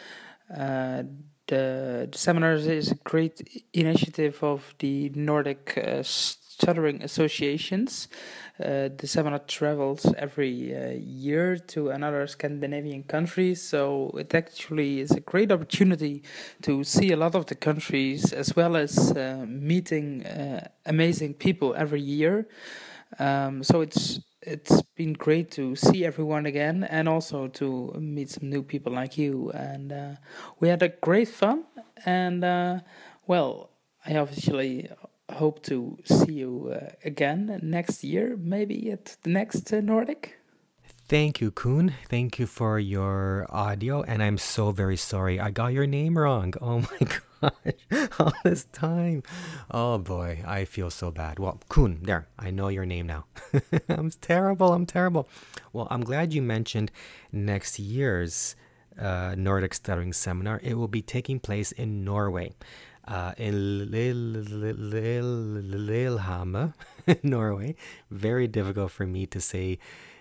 Uh, 0.49 1.03
the, 1.49 2.09
the 2.13 2.19
seminar 2.19 2.55
is 2.55 2.93
a 2.93 2.95
great 3.03 3.65
initiative 3.73 4.45
of 4.45 4.77
the 4.79 5.11
Nordic 5.17 5.77
stuttering 6.59 7.03
associations. 7.03 8.09
Uh, 8.59 8.89
the 8.97 9.07
seminar 9.07 9.39
travels 9.47 10.13
every 10.19 10.75
uh, 10.75 10.91
year 10.99 11.57
to 11.57 11.91
another 11.91 12.27
Scandinavian 12.27 13.05
country, 13.05 13.55
so 13.55 14.11
it 14.19 14.35
actually 14.35 15.01
is 15.01 15.13
a 15.13 15.21
great 15.21 15.53
opportunity 15.53 16.23
to 16.63 16.83
see 16.83 17.13
a 17.13 17.17
lot 17.17 17.35
of 17.37 17.47
the 17.47 17.55
countries 17.55 18.33
as 18.33 18.57
well 18.57 18.77
as 18.77 19.13
uh, 19.13 19.45
meeting 19.47 20.27
uh, 20.27 20.67
amazing 20.87 21.35
people 21.35 21.75
every 21.77 22.01
year. 22.01 22.49
Um, 23.19 23.63
so 23.63 23.81
it's 23.81 24.21
it's 24.43 24.83
been 24.97 25.13
great 25.13 25.51
to 25.51 25.77
see 25.77 26.05
everyone 26.05 26.47
again 26.47 26.85
and 26.85 27.09
also 27.09 27.49
to 27.49 27.93
meet 27.99 28.31
some 28.31 28.49
new 28.49 28.63
people 28.63 28.93
like 28.93 29.19
you. 29.19 29.51
And 29.51 29.93
uh, 29.93 30.15
we 30.59 30.69
had 30.69 30.83
a 30.83 30.89
great 30.89 31.29
fun, 31.29 31.65
and 32.05 32.45
uh, 32.45 32.81
well, 33.27 33.71
I 34.05 34.17
obviously 34.17 34.89
hope 35.33 35.63
to 35.65 35.99
see 36.05 36.33
you 36.33 36.73
uh, 36.75 36.91
again 37.05 37.59
next 37.63 38.03
year, 38.05 38.37
maybe 38.39 38.91
at 38.91 39.17
the 39.23 39.31
next 39.31 39.73
uh, 39.73 39.81
Nordic. 39.81 40.39
Thank 41.09 41.41
you, 41.41 41.51
Kuhn. 41.51 41.95
Thank 42.11 42.39
you 42.39 42.47
for 42.47 42.79
your 42.79 43.47
audio, 43.49 44.03
and 44.03 44.23
I'm 44.23 44.37
so 44.37 44.73
very 44.73 44.97
sorry. 44.97 45.41
I 45.41 45.51
got 45.51 45.73
your 45.73 45.87
name 45.87 46.19
wrong. 46.19 46.53
Oh 46.61 46.81
my 46.81 47.07
gosh, 47.07 48.11
all 48.19 48.33
this 48.45 48.65
time. 48.73 49.23
Oh 49.71 49.97
boy, 49.99 50.43
I 50.47 50.65
feel 50.67 50.91
so 50.91 51.11
bad. 51.11 51.39
Well, 51.39 51.61
Kuhn, 51.69 52.01
there, 52.03 52.29
I 52.39 52.51
know 52.51 52.69
your 52.69 52.85
name 52.85 53.07
now. 53.07 53.25
I'm 53.89 54.11
terrible. 54.11 54.73
I'm 54.73 54.85
terrible. 54.85 55.29
Well, 55.73 55.89
I'm 55.91 56.03
glad 56.03 56.35
you 56.35 56.43
mentioned 56.43 56.91
next 57.33 57.79
year's 57.79 58.55
uh, 59.01 59.35
Nordic 59.39 59.73
Stuttering 59.75 60.13
Seminar. 60.13 60.61
It 60.63 60.75
will 60.75 60.89
be 60.89 61.01
taking 61.01 61.39
place 61.41 61.73
in 61.73 62.05
Norway 62.05 62.53
uh, 63.09 63.33
in 63.37 63.91
Lillehammer, 65.87 66.75
Norway. 67.23 67.75
Very 68.11 68.47
difficult 68.47 68.93
for 68.93 69.07
me 69.07 69.27
to 69.27 69.41
say 69.41 69.79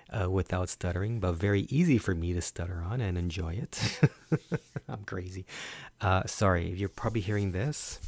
uh, 0.10 0.32
without 0.32 0.70
stuttering, 0.70 1.20
but 1.20 1.34
very 1.34 1.62
easy 1.70 1.98
for 1.98 2.16
me 2.16 2.34
to 2.34 2.42
stutter 2.42 2.82
on 2.82 3.02
and 3.02 3.18
enjoy 3.18 3.54
it. 3.54 4.00
I'm 4.88 5.04
crazy. 5.04 5.46
Uh, 6.00 6.24
sorry, 6.26 6.72
if 6.72 6.80
you're 6.80 6.88
probably 6.90 7.22
hearing 7.22 7.52
this 7.52 8.00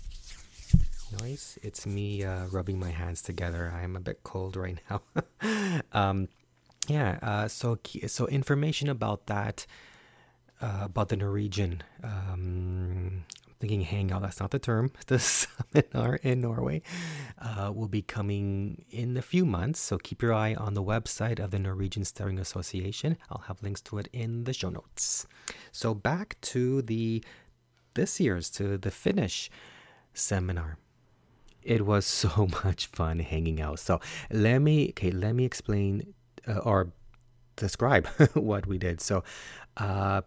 noise. 1.20 1.58
It's 1.62 1.86
me 1.86 2.24
uh, 2.24 2.46
rubbing 2.48 2.80
my 2.80 2.92
hands 2.92 3.22
together. 3.22 3.74
I'm 3.76 3.96
a 3.96 4.00
bit 4.00 4.24
cold 4.24 4.56
right 4.56 4.78
now. 4.90 5.02
um, 5.92 6.28
yeah. 6.88 7.20
Uh, 7.22 7.48
so 7.48 7.80
so 8.08 8.28
information 8.28 8.90
about 8.90 9.28
that. 9.28 9.66
Uh, 10.62 10.82
about 10.84 11.08
the 11.08 11.16
Norwegian 11.16 11.82
um, 12.04 13.24
thinking 13.60 13.82
hangout, 13.82 14.22
that's 14.22 14.40
not 14.40 14.52
the 14.52 14.60
term, 14.60 14.92
the 15.08 15.20
seminar 15.20 16.16
in 16.16 16.42
Norway 16.42 16.82
uh, 17.40 17.72
will 17.74 17.88
be 17.88 18.02
coming 18.02 18.86
in 18.90 19.18
a 19.18 19.22
few 19.22 19.46
months. 19.46 19.80
So 19.80 19.98
keep 19.98 20.22
your 20.22 20.34
eye 20.34 20.56
on 20.56 20.74
the 20.74 20.84
website 20.84 21.40
of 21.40 21.52
the 21.52 21.60
Norwegian 21.60 22.06
Stuttering 22.06 22.40
Association. 22.40 23.18
I'll 23.30 23.44
have 23.48 23.62
links 23.62 23.82
to 23.84 23.98
it 23.98 24.08
in 24.14 24.46
the 24.46 24.54
show 24.54 24.70
notes. 24.70 25.28
So 25.72 25.94
back 25.94 26.38
to 26.42 26.82
the 26.82 27.24
this 27.94 28.20
year's, 28.20 28.50
to 28.52 28.78
the 28.78 28.92
Finnish 28.92 29.50
seminar. 30.14 30.78
It 31.62 31.86
was 31.86 32.06
so 32.24 32.48
much 32.64 32.88
fun 32.88 33.20
hanging 33.20 33.62
out. 33.62 33.80
So 33.80 34.00
let 34.32 34.60
me, 34.60 34.90
okay, 34.90 35.12
let 35.12 35.36
me 35.36 35.46
explain 35.46 36.14
uh, 36.48 36.60
or 36.60 36.92
describe 37.56 38.08
what 38.34 38.66
we 38.66 38.78
did. 38.78 39.02
So, 39.02 39.24
uh, 39.78 40.22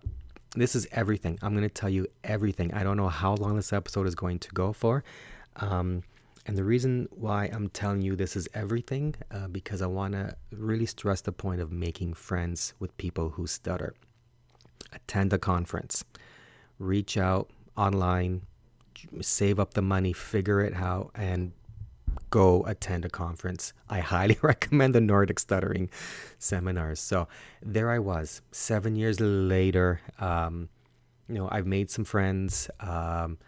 this 0.54 0.74
is 0.74 0.86
everything. 0.92 1.38
I'm 1.42 1.52
going 1.52 1.68
to 1.68 1.68
tell 1.68 1.88
you 1.88 2.06
everything. 2.24 2.74
I 2.74 2.82
don't 2.82 2.96
know 2.96 3.08
how 3.08 3.34
long 3.34 3.56
this 3.56 3.72
episode 3.72 4.06
is 4.06 4.14
going 4.14 4.38
to 4.40 4.50
go 4.50 4.72
for. 4.72 5.02
Um, 5.56 6.02
and 6.44 6.56
the 6.56 6.64
reason 6.64 7.08
why 7.10 7.46
I'm 7.46 7.68
telling 7.68 8.02
you 8.02 8.16
this 8.16 8.36
is 8.36 8.48
everything, 8.52 9.14
uh, 9.30 9.48
because 9.48 9.80
I 9.80 9.86
want 9.86 10.12
to 10.14 10.36
really 10.50 10.86
stress 10.86 11.20
the 11.20 11.32
point 11.32 11.60
of 11.60 11.70
making 11.70 12.14
friends 12.14 12.74
with 12.78 12.96
people 12.96 13.30
who 13.30 13.46
stutter. 13.46 13.94
Attend 14.92 15.32
a 15.32 15.38
conference, 15.38 16.04
reach 16.78 17.16
out 17.16 17.48
online, 17.76 18.42
save 19.20 19.58
up 19.58 19.74
the 19.74 19.82
money, 19.82 20.12
figure 20.12 20.60
it 20.60 20.74
out, 20.74 21.12
and 21.14 21.52
go 22.32 22.64
attend 22.66 23.04
a 23.04 23.10
conference. 23.10 23.74
I 23.88 24.00
highly 24.00 24.38
recommend 24.42 24.94
the 24.94 25.00
Nordic 25.00 25.38
Stuttering 25.38 25.90
seminars. 26.38 26.98
So 26.98 27.28
there 27.62 27.90
I 27.90 28.00
was, 28.00 28.40
seven 28.50 28.96
years 28.96 29.20
later. 29.20 30.00
Um, 30.18 30.70
you 31.28 31.36
know, 31.36 31.48
I've 31.52 31.66
made 31.66 31.90
some 31.90 32.04
friends, 32.04 32.70
um, 32.80 33.38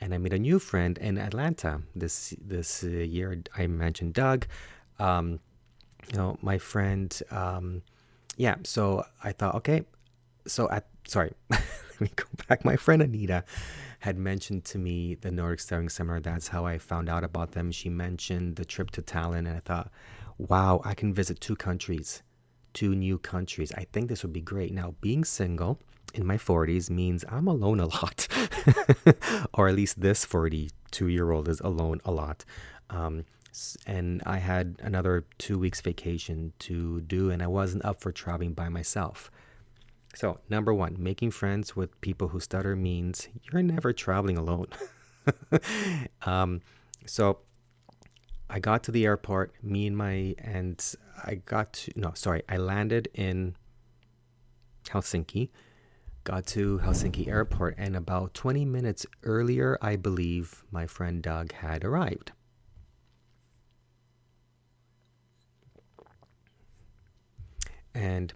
and 0.00 0.12
I 0.12 0.18
made 0.18 0.34
a 0.34 0.38
new 0.38 0.58
friend 0.58 0.98
in 0.98 1.16
Atlanta 1.16 1.82
this 1.94 2.34
this 2.40 2.84
uh, 2.84 2.88
year. 2.88 3.42
I 3.56 3.66
mentioned 3.68 4.14
Doug. 4.14 4.46
Um, 4.98 5.40
you 6.10 6.18
know, 6.18 6.36
my 6.42 6.58
friend. 6.58 7.08
Um, 7.30 7.82
yeah, 8.36 8.56
so 8.64 9.04
I 9.22 9.32
thought, 9.32 9.54
okay, 9.56 9.84
so 10.46 10.68
at 10.70 10.86
sorry, 11.06 11.32
let 11.50 12.00
me 12.00 12.10
go 12.16 12.24
back. 12.48 12.64
My 12.64 12.76
friend 12.76 13.02
Anita 13.02 13.44
had 14.02 14.18
mentioned 14.18 14.64
to 14.64 14.78
me 14.78 15.14
the 15.14 15.30
Nordic 15.30 15.60
Stuttering 15.60 15.88
Seminar. 15.88 16.18
That's 16.18 16.48
how 16.48 16.66
I 16.66 16.76
found 16.76 17.08
out 17.08 17.22
about 17.22 17.52
them. 17.52 17.70
She 17.70 17.88
mentioned 17.88 18.56
the 18.56 18.64
trip 18.64 18.90
to 18.92 19.02
Tallinn, 19.02 19.46
and 19.46 19.56
I 19.56 19.60
thought, 19.60 19.92
wow, 20.38 20.80
I 20.84 20.94
can 20.94 21.14
visit 21.14 21.40
two 21.40 21.54
countries, 21.54 22.24
two 22.72 22.96
new 22.96 23.16
countries. 23.16 23.70
I 23.76 23.86
think 23.92 24.08
this 24.08 24.24
would 24.24 24.32
be 24.32 24.40
great. 24.40 24.74
Now, 24.74 24.96
being 25.00 25.22
single 25.24 25.78
in 26.14 26.26
my 26.26 26.36
40s 26.36 26.90
means 26.90 27.24
I'm 27.28 27.46
alone 27.46 27.78
a 27.78 27.86
lot, 27.86 28.26
or 29.54 29.68
at 29.68 29.76
least 29.76 30.00
this 30.00 30.24
42 30.24 31.06
year 31.06 31.30
old 31.30 31.48
is 31.48 31.60
alone 31.60 32.00
a 32.04 32.10
lot. 32.10 32.44
Um, 32.90 33.24
and 33.86 34.20
I 34.26 34.38
had 34.38 34.80
another 34.82 35.26
two 35.38 35.60
weeks 35.60 35.80
vacation 35.80 36.54
to 36.58 37.02
do, 37.02 37.30
and 37.30 37.40
I 37.40 37.46
wasn't 37.46 37.84
up 37.84 38.00
for 38.00 38.10
traveling 38.10 38.52
by 38.52 38.68
myself. 38.68 39.30
So, 40.14 40.38
number 40.48 40.74
one, 40.74 40.96
making 40.98 41.30
friends 41.30 41.74
with 41.74 41.98
people 42.00 42.28
who 42.28 42.40
stutter 42.40 42.76
means 42.76 43.28
you're 43.50 43.62
never 43.62 43.92
traveling 43.92 44.36
alone. 44.36 44.66
um, 46.22 46.60
so, 47.06 47.38
I 48.50 48.58
got 48.60 48.82
to 48.84 48.90
the 48.90 49.06
airport, 49.06 49.54
me 49.62 49.86
and 49.86 49.96
my, 49.96 50.34
and 50.38 50.84
I 51.24 51.36
got 51.36 51.72
to, 51.72 51.92
no, 51.96 52.12
sorry, 52.14 52.42
I 52.48 52.58
landed 52.58 53.08
in 53.14 53.56
Helsinki, 54.84 55.48
got 56.24 56.46
to 56.48 56.78
Helsinki 56.80 57.28
airport, 57.28 57.76
and 57.78 57.96
about 57.96 58.34
20 58.34 58.66
minutes 58.66 59.06
earlier, 59.22 59.78
I 59.80 59.96
believe 59.96 60.64
my 60.70 60.86
friend 60.86 61.22
Doug 61.22 61.52
had 61.52 61.82
arrived. 61.82 62.32
And 67.94 68.34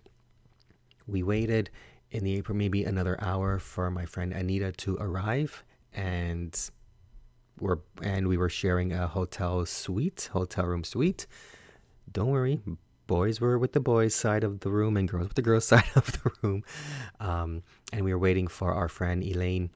we 1.06 1.22
waited 1.22 1.70
in 2.10 2.24
the 2.24 2.36
April 2.36 2.56
maybe 2.56 2.84
another 2.84 3.18
hour 3.22 3.58
for 3.58 3.90
my 3.90 4.06
friend 4.06 4.32
Anita 4.32 4.72
to 4.72 4.96
arrive 5.00 5.64
and 5.92 6.70
we're 7.58 7.78
and 8.02 8.28
we 8.28 8.36
were 8.36 8.48
sharing 8.50 8.92
a 8.92 9.06
hotel 9.06 9.64
suite, 9.66 10.28
hotel 10.32 10.66
room 10.66 10.84
suite. 10.84 11.26
Don't 12.10 12.28
worry, 12.28 12.60
boys 13.06 13.40
were 13.40 13.58
with 13.58 13.72
the 13.72 13.80
boys 13.80 14.14
side 14.14 14.44
of 14.44 14.60
the 14.60 14.70
room 14.70 14.96
and 14.96 15.08
girls 15.08 15.28
with 15.28 15.34
the 15.34 15.42
girls 15.42 15.64
side 15.72 15.84
of 15.94 16.12
the 16.12 16.30
room. 16.42 16.64
Um, 17.20 17.62
and 17.92 18.04
we 18.04 18.12
were 18.12 18.18
waiting 18.18 18.46
for 18.46 18.72
our 18.72 18.88
friend 18.88 19.22
Elaine 19.22 19.70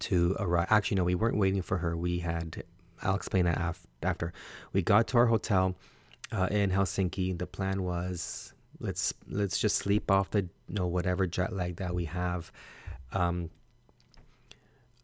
to 0.00 0.36
arrive. 0.38 0.68
Actually, 0.70 0.96
no, 0.96 1.04
we 1.04 1.14
weren't 1.14 1.36
waiting 1.36 1.62
for 1.62 1.78
her. 1.78 1.96
We 1.96 2.20
had, 2.20 2.62
I'll 3.02 3.16
explain 3.16 3.44
that 3.44 3.58
af- 3.60 3.86
after. 4.02 4.32
We 4.72 4.82
got 4.82 5.08
to 5.08 5.18
our 5.18 5.26
hotel 5.26 5.74
uh, 6.32 6.48
in 6.50 6.70
Helsinki. 6.70 7.36
The 7.38 7.46
plan 7.46 7.82
was 7.82 8.54
let's 8.80 9.14
let's 9.28 9.58
just 9.58 9.76
sleep 9.76 10.10
off 10.10 10.30
the 10.30 10.42
you 10.42 10.50
know 10.68 10.86
whatever 10.86 11.26
jet 11.26 11.52
lag 11.52 11.76
that 11.76 11.94
we 11.94 12.06
have 12.06 12.50
um, 13.12 13.50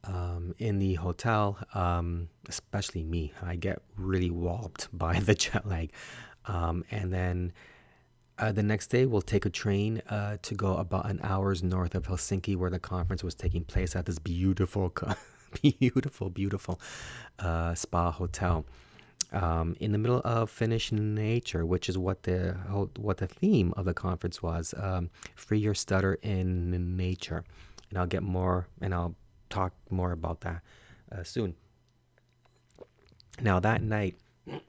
um, 0.05 0.55
in 0.59 0.79
the 0.79 0.95
hotel 0.95 1.59
um, 1.75 2.29
especially 2.49 3.03
me. 3.03 3.33
I 3.43 3.57
get 3.57 3.83
really 3.97 4.31
walloped 4.31 4.89
by 4.97 5.21
the 5.21 5.35
jet 5.35 5.67
lag. 5.67 5.93
Um, 6.47 6.85
and 6.91 7.13
then 7.13 7.53
uh, 8.39 8.53
the 8.53 8.63
next 8.63 8.89
day 8.89 9.07
we'll 9.07 9.23
take 9.23 9.47
a 9.47 9.51
train 9.51 10.03
uh, 10.09 10.37
to 10.43 10.55
go 10.55 10.77
about 10.77 11.11
an 11.11 11.21
hour's 11.23 11.63
north 11.63 11.95
of 11.95 12.07
helsinki 12.07 12.57
where 12.57 12.71
the 12.71 12.79
conference 12.79 13.25
was 13.25 13.35
taking 13.35 13.65
place 13.65 13.97
at 13.97 14.07
this 14.07 14.19
beautiful 14.19 14.93
beautiful 15.63 16.29
beautiful 16.31 16.79
uh, 17.39 17.75
spa 17.75 18.11
hotel 18.11 18.65
um, 19.33 19.77
in 19.81 19.93
the 19.93 19.99
middle 19.99 20.21
of 20.25 20.51
Finnish 20.51 20.93
nature, 20.93 21.65
which 21.67 21.89
is 21.89 21.99
what 21.99 22.23
the 22.25 22.57
what 22.97 23.19
the 23.19 23.27
theme 23.27 23.73
of 23.77 23.85
the 23.85 23.95
conference 23.95 24.43
was. 24.43 24.75
Um, 24.77 25.11
free 25.35 25.59
your 25.59 25.75
stutter 25.75 26.19
in 26.23 26.97
nature, 26.97 27.45
and 27.91 27.99
I'll 27.99 28.07
get 28.07 28.23
more 28.23 28.69
and 28.81 28.95
I'll 28.95 29.15
talk 29.51 29.73
more 29.91 30.13
about 30.13 30.41
that 30.43 30.63
uh, 31.13 31.23
soon. 31.23 31.55
Now 33.41 33.61
that 33.61 33.83
night, 33.83 34.17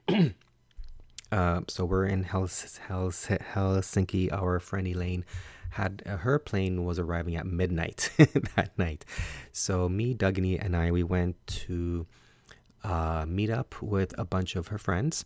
uh, 1.32 1.60
so 1.68 1.84
we're 1.84 2.06
in 2.06 2.24
Hels- 2.24 2.78
Hels- 2.88 3.26
Helsinki. 3.26 4.32
Our 4.32 4.60
friend 4.60 4.86
Elaine 4.86 5.24
had 5.70 6.02
uh, 6.06 6.16
her 6.18 6.38
plane 6.38 6.84
was 6.84 6.98
arriving 6.98 7.36
at 7.36 7.46
midnight 7.46 8.10
that 8.56 8.70
night. 8.76 9.04
So 9.52 9.88
me, 9.88 10.14
Dugany, 10.14 10.62
and 10.62 10.76
I 10.76 10.90
we 10.90 11.02
went 11.02 11.36
to 11.46 12.06
uh, 12.84 13.24
meet 13.26 13.50
up 13.50 13.80
with 13.82 14.18
a 14.18 14.24
bunch 14.24 14.56
of 14.56 14.68
her 14.68 14.78
friends 14.78 15.24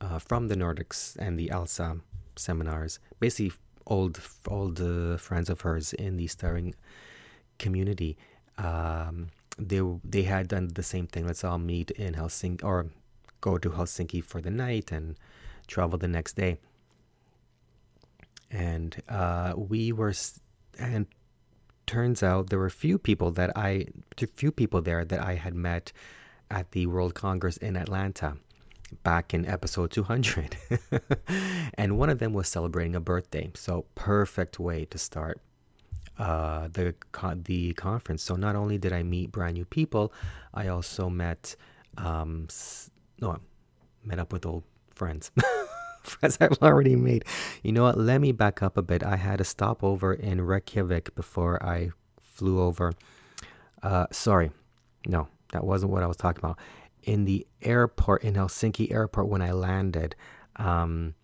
uh, 0.00 0.18
from 0.18 0.48
the 0.48 0.54
Nordics 0.54 1.16
and 1.16 1.38
the 1.38 1.50
ELSA 1.50 2.00
seminars. 2.36 2.98
Basically, 3.20 3.52
old 3.86 4.20
old 4.48 4.80
uh, 4.80 5.16
friends 5.16 5.48
of 5.48 5.60
hers 5.60 5.92
in 5.92 6.16
the 6.16 6.26
stuttering 6.26 6.74
community. 7.58 8.16
Um, 8.58 9.28
they 9.58 9.80
they 10.04 10.22
had 10.22 10.48
done 10.48 10.68
the 10.74 10.82
same 10.82 11.06
thing. 11.06 11.26
Let's 11.26 11.44
all 11.44 11.58
meet 11.58 11.90
in 11.92 12.14
Helsinki 12.14 12.64
or 12.64 12.86
go 13.40 13.58
to 13.58 13.70
Helsinki 13.70 14.22
for 14.22 14.40
the 14.40 14.50
night 14.50 14.92
and 14.92 15.16
travel 15.66 15.98
the 15.98 16.08
next 16.08 16.36
day. 16.36 16.58
And 18.50 19.02
uh, 19.08 19.54
we 19.56 19.92
were, 19.92 20.14
and 20.78 21.06
turns 21.86 22.22
out 22.22 22.50
there 22.50 22.58
were 22.58 22.70
few 22.70 22.98
people 22.98 23.30
that 23.32 23.56
I, 23.56 23.86
few 24.34 24.50
people 24.50 24.82
there 24.82 25.04
that 25.04 25.20
I 25.20 25.34
had 25.34 25.54
met 25.54 25.92
at 26.50 26.72
the 26.72 26.86
World 26.86 27.14
Congress 27.14 27.56
in 27.56 27.76
Atlanta 27.76 28.36
back 29.02 29.34
in 29.34 29.46
episode 29.46 29.90
200. 29.90 30.56
and 31.74 31.98
one 31.98 32.10
of 32.10 32.18
them 32.18 32.32
was 32.32 32.48
celebrating 32.48 32.94
a 32.94 33.00
birthday. 33.00 33.50
So, 33.54 33.86
perfect 33.94 34.58
way 34.58 34.84
to 34.86 34.98
start 34.98 35.40
uh, 36.18 36.68
the 36.72 36.94
the 37.44 37.72
conference. 37.74 38.22
So 38.22 38.36
not 38.36 38.56
only 38.56 38.78
did 38.78 38.92
I 38.92 39.02
meet 39.02 39.32
brand 39.32 39.54
new 39.54 39.64
people, 39.64 40.12
I 40.54 40.68
also 40.68 41.08
met 41.10 41.56
um, 41.98 42.48
no, 43.20 43.38
met 44.04 44.18
up 44.18 44.32
with 44.32 44.46
old 44.46 44.64
friends. 44.90 45.30
friends 46.18 46.38
I've 46.40 46.58
already 46.62 46.96
made. 46.96 47.24
You 47.62 47.72
know 47.72 47.84
what? 47.84 47.98
Let 47.98 48.20
me 48.20 48.32
back 48.32 48.62
up 48.62 48.76
a 48.76 48.82
bit. 48.82 49.02
I 49.02 49.16
had 49.16 49.40
a 49.40 49.44
stopover 49.44 50.14
in 50.14 50.40
Reykjavik 50.40 51.14
before 51.14 51.62
I 51.64 51.90
flew 52.20 52.60
over. 52.60 52.92
Uh, 53.82 54.06
sorry, 54.10 54.50
no, 55.06 55.28
that 55.52 55.64
wasn't 55.64 55.92
what 55.92 56.02
I 56.02 56.06
was 56.06 56.16
talking 56.16 56.40
about. 56.40 56.58
In 57.02 57.24
the 57.24 57.46
airport 57.62 58.24
in 58.24 58.34
Helsinki 58.34 58.90
airport 58.90 59.28
when 59.28 59.42
I 59.42 59.52
landed, 59.52 60.16
um, 60.56 61.14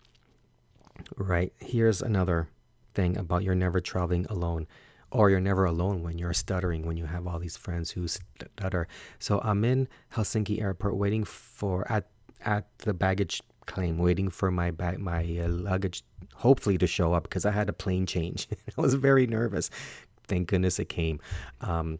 right 1.17 1.53
here's 1.59 2.01
another 2.01 2.49
thing 2.93 3.17
about 3.17 3.43
you're 3.43 3.55
never 3.55 3.79
traveling 3.79 4.25
alone 4.29 4.67
or 5.11 5.29
you're 5.29 5.39
never 5.39 5.65
alone 5.65 6.03
when 6.03 6.17
you're 6.17 6.33
stuttering 6.33 6.85
when 6.85 6.97
you 6.97 7.05
have 7.05 7.27
all 7.27 7.39
these 7.39 7.57
friends 7.57 7.91
who 7.91 8.07
stutter 8.07 8.87
so 9.19 9.39
i'm 9.43 9.63
in 9.65 9.87
helsinki 10.13 10.61
airport 10.61 10.95
waiting 10.95 11.23
for 11.23 11.89
at 11.91 12.07
at 12.45 12.67
the 12.79 12.93
baggage 12.93 13.41
claim 13.65 13.97
waiting 13.97 14.29
for 14.29 14.51
my 14.51 14.71
bag 14.71 14.99
my 14.99 15.23
uh, 15.39 15.47
luggage 15.47 16.03
hopefully 16.35 16.77
to 16.77 16.87
show 16.87 17.13
up 17.13 17.23
because 17.23 17.45
i 17.45 17.51
had 17.51 17.69
a 17.69 17.73
plane 17.73 18.05
change. 18.05 18.47
I 18.77 18.81
was 18.81 18.93
very 18.93 19.27
nervous. 19.27 19.69
Thank 20.27 20.47
goodness 20.49 20.79
it 20.79 20.89
came. 20.89 21.19
Um, 21.61 21.99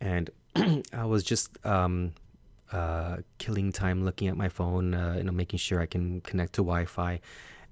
and 0.00 0.30
i 0.92 1.04
was 1.04 1.22
just 1.22 1.64
um, 1.66 2.12
uh, 2.72 3.18
killing 3.38 3.72
time 3.72 4.04
looking 4.04 4.28
at 4.28 4.36
my 4.36 4.48
phone 4.48 4.94
uh, 4.94 5.14
you 5.18 5.24
know 5.24 5.32
making 5.32 5.58
sure 5.58 5.80
i 5.80 5.86
can 5.86 6.20
connect 6.22 6.54
to 6.54 6.62
wi-fi. 6.62 7.20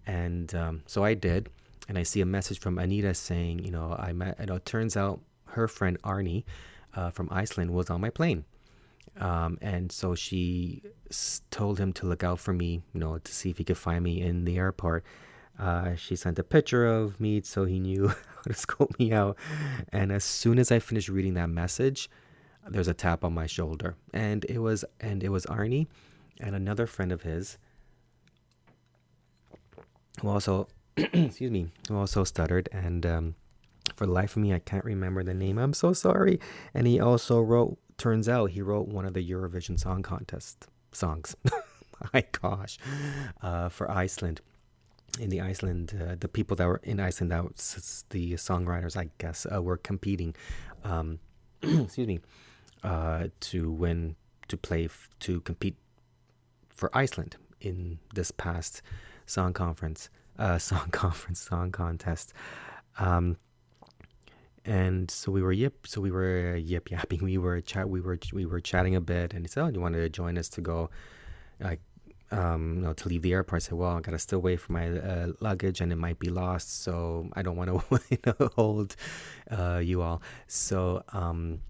And 0.07 0.55
um, 0.55 0.83
so 0.87 1.05
i 1.05 1.15
did. 1.15 1.49
And 1.89 1.99
I 1.99 2.05
see 2.05 2.21
a 2.21 2.27
message 2.27 2.61
from 2.61 2.79
Anita 2.79 3.15
saying, 3.15 3.65
you 3.65 3.73
know, 3.73 3.97
I 3.99 4.13
met, 4.13 4.39
you 4.39 4.47
know, 4.47 4.55
it 4.55 4.65
turns 4.65 4.97
out 4.97 5.21
her 5.47 5.67
friend 5.67 6.01
Arnie 6.03 6.45
uh, 6.95 7.11
from 7.11 7.29
Iceland 7.33 7.73
was 7.73 7.91
on 7.91 8.01
my 8.01 8.11
plane. 8.11 8.45
Um, 9.21 9.59
and 9.61 9.93
so 9.93 10.15
she 10.15 10.83
told 11.51 11.79
him 11.79 11.93
to 11.95 12.07
look 12.07 12.25
out 12.25 12.41
for 12.41 12.53
me, 12.53 12.83
you 12.93 13.01
know, 13.01 13.19
to 13.19 13.33
see 13.33 13.51
if 13.51 13.59
he 13.59 13.65
could 13.65 13.79
find 13.79 14.03
me 14.03 14.21
in 14.23 14.45
the 14.45 14.57
airport. 14.57 15.05
Uh, 15.59 15.95
she 15.95 16.17
sent 16.17 16.39
a 16.39 16.43
picture 16.43 16.87
of 16.87 17.21
me 17.21 17.43
so 17.43 17.67
he 17.67 17.79
knew 17.79 18.09
how 18.09 18.43
to 18.47 18.55
scope 18.55 18.99
me 18.99 19.13
out. 19.13 19.37
And 19.93 20.11
as 20.11 20.25
soon 20.25 20.59
as 20.59 20.73
I 20.73 20.79
finished 20.79 21.11
reading 21.11 21.35
that 21.35 21.51
message, 21.51 22.09
there's 22.69 22.89
a 22.89 22.95
tap 22.95 23.25
on 23.25 23.35
my 23.35 23.47
shoulder, 23.47 23.97
and 24.13 24.45
it 24.45 24.59
was 24.59 24.85
and 25.01 25.23
it 25.23 25.31
was 25.31 25.47
Arnie 25.47 25.87
and 26.41 26.55
another 26.55 26.87
friend 26.87 27.11
of 27.11 27.23
his 27.23 27.59
who 30.21 30.29
also 30.29 30.69
excuse 30.97 31.51
me, 31.51 31.69
who 31.89 31.97
also 31.97 32.25
stuttered. 32.25 32.69
And 32.73 33.07
um, 33.07 33.35
for 33.97 34.07
the 34.07 34.13
life 34.13 34.37
of 34.37 34.43
me, 34.43 34.55
I 34.55 34.59
can't 34.59 34.85
remember 34.85 35.23
the 35.23 35.35
name. 35.35 35.59
I'm 35.59 35.73
so 35.73 35.93
sorry. 35.93 36.41
And 36.75 36.87
he 36.87 37.01
also 37.01 37.41
wrote, 37.41 37.79
turns 38.01 38.29
out 38.29 38.51
he 38.51 38.63
wrote 38.63 38.89
one 38.89 39.05
of 39.05 39.15
the 39.15 39.31
Eurovision 39.31 39.79
Song 39.79 40.03
Contest 40.03 40.67
songs. 40.91 41.37
My 42.15 42.25
gosh, 42.41 42.79
uh, 43.43 43.69
for 43.69 43.91
Iceland. 43.91 44.41
In 45.19 45.29
the 45.29 45.41
Iceland, 45.41 45.95
uh, 46.01 46.15
the 46.19 46.29
people 46.29 46.57
that 46.57 46.67
were 46.67 46.81
in 46.83 46.99
Iceland, 46.99 47.33
that 47.33 47.45
was 47.45 48.05
the 48.11 48.35
songwriters, 48.35 48.97
I 48.97 49.11
guess, 49.19 49.47
uh, 49.53 49.61
were 49.61 49.77
competing. 49.77 50.35
Um, 50.83 51.19
excuse 51.63 52.07
me, 52.07 52.21
uh, 52.83 53.27
to 53.41 53.71
win, 53.71 54.17
to 54.49 54.57
play, 54.57 54.87
f- 54.87 55.11
to 55.21 55.41
compete 55.41 55.77
for 56.69 56.97
Iceland 56.97 57.37
in 57.61 57.99
this 58.15 58.31
past 58.31 58.81
song 59.27 59.53
conference 59.53 60.09
uh, 60.41 60.59
song 60.71 60.89
conference, 60.91 61.41
song 61.41 61.71
contest. 61.71 62.33
Um, 62.99 63.37
and 64.65 65.11
so 65.11 65.33
we 65.33 65.43
were 65.43 65.53
yip, 65.53 65.87
so 65.87 66.01
we 66.01 66.11
were 66.11 66.57
yip 66.57 66.91
yapping. 66.91 67.23
We 67.23 67.39
were 67.39 67.61
chat, 67.61 67.89
we 67.89 68.01
were 68.01 68.19
we 68.33 68.47
were 68.47 68.61
chatting 68.61 68.95
a 68.97 69.01
bit, 69.01 69.33
and 69.33 69.45
he 69.45 69.49
said, 69.49 69.65
"Oh, 69.65 69.69
you 69.69 69.81
wanted 69.81 70.01
to 70.01 70.09
join 70.09 70.37
us 70.39 70.49
to 70.51 70.61
go, 70.61 70.91
like, 71.61 71.81
um, 72.31 72.77
you 72.77 72.83
know, 72.83 72.93
to 72.93 73.09
leave 73.09 73.23
the 73.23 73.33
airport?" 73.33 73.63
I 73.63 73.65
said, 73.67 73.79
"Well, 73.79 73.97
I 73.97 74.01
gotta 74.01 74.19
still 74.19 74.41
wait 74.41 74.61
for 74.61 74.73
my 74.73 74.89
uh, 74.89 75.33
luggage, 75.41 75.81
and 75.81 75.93
it 75.93 75.97
might 75.97 76.19
be 76.19 76.29
lost, 76.29 76.83
so 76.83 77.31
I 77.35 77.43
don't 77.43 77.57
want 77.57 77.71
to 77.71 78.01
you 78.11 78.19
know, 78.27 78.51
hold 78.57 78.97
uh, 79.51 79.81
you 79.83 80.03
all." 80.03 80.23
So, 80.47 81.03
um, 81.13 81.61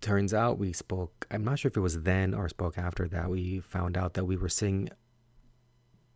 turns 0.00 0.34
out 0.34 0.58
we 0.58 0.72
spoke. 0.72 1.26
I'm 1.30 1.44
not 1.44 1.58
sure 1.58 1.70
if 1.70 1.76
it 1.76 1.80
was 1.80 2.02
then 2.02 2.34
or 2.34 2.48
spoke 2.48 2.76
after 2.76 3.08
that. 3.08 3.30
We 3.30 3.60
found 3.60 3.96
out 3.96 4.14
that 4.14 4.26
we 4.26 4.36
were 4.36 4.50
sitting 4.50 4.90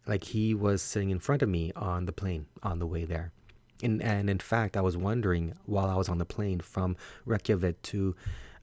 like 0.07 0.25
he 0.25 0.55
was 0.55 0.83
sitting 0.83 1.11
in 1.11 1.19
front 1.19 1.43
of 1.43 1.49
me 1.49 1.73
on 1.77 2.07
the 2.07 2.13
plane 2.13 2.47
on 2.63 2.79
the 2.79 2.87
way 2.87 3.05
there. 3.05 3.33
And, 3.83 4.03
and 4.03 4.29
in 4.29 4.39
fact, 4.39 4.77
I 4.77 4.81
was 4.81 4.97
wondering 4.97 5.55
while 5.67 5.89
I 5.89 5.97
was 5.97 6.09
on 6.09 6.19
the 6.19 6.25
plane 6.25 6.61
from 6.61 6.97
Reykjavik 7.25 7.81
to 7.83 8.15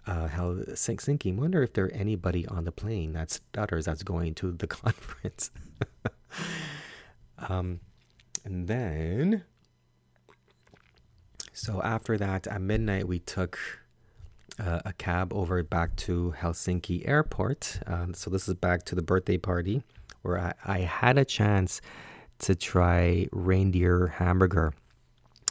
uh, 0.08 0.28
Helsinki, 0.28 1.36
wonder 1.36 1.64
if 1.64 1.74
there 1.74 1.90
anybody 1.94 2.46
on 2.48 2.66
the 2.66 2.72
plane 2.72 3.14
that 3.14 3.32
stutters 3.32 3.86
that's 3.86 4.04
going 4.04 4.36
to 4.36 4.52
the 4.52 4.68
conference. 4.82 5.52
um, 7.50 7.80
and 8.44 8.68
then, 8.68 9.44
so 11.54 11.82
after 11.82 12.18
that, 12.18 12.46
at 12.46 12.62
midnight, 12.62 13.08
we 13.08 13.20
took 13.20 13.58
uh, 14.60 14.82
a 14.86 14.94
cab 14.94 15.34
over 15.34 15.62
back 15.64 15.96
to 15.96 16.34
Helsinki 16.40 17.08
airport. 17.08 17.80
Um, 17.88 18.14
so 18.14 18.30
this 18.30 18.48
is 18.48 18.54
back 18.54 18.84
to 18.84 18.96
the 18.96 19.02
birthday 19.02 19.38
party 19.38 19.84
where 20.22 20.40
I, 20.40 20.54
I 20.66 20.80
had 20.80 21.18
a 21.18 21.26
chance 21.26 21.82
to 22.40 22.56
try 22.56 23.28
reindeer 23.32 24.08
hamburger, 24.08 24.74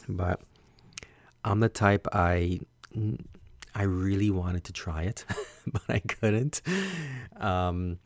but 0.07 0.41
I'm 1.43 1.59
the 1.59 1.69
type 1.69 2.07
I 2.11 2.59
I 3.73 3.83
really 3.83 4.29
wanted 4.29 4.63
to 4.65 4.73
try 4.73 5.03
it, 5.03 5.25
but 5.67 5.83
I 5.89 5.99
couldn't. 5.99 6.61
Um, 7.37 7.99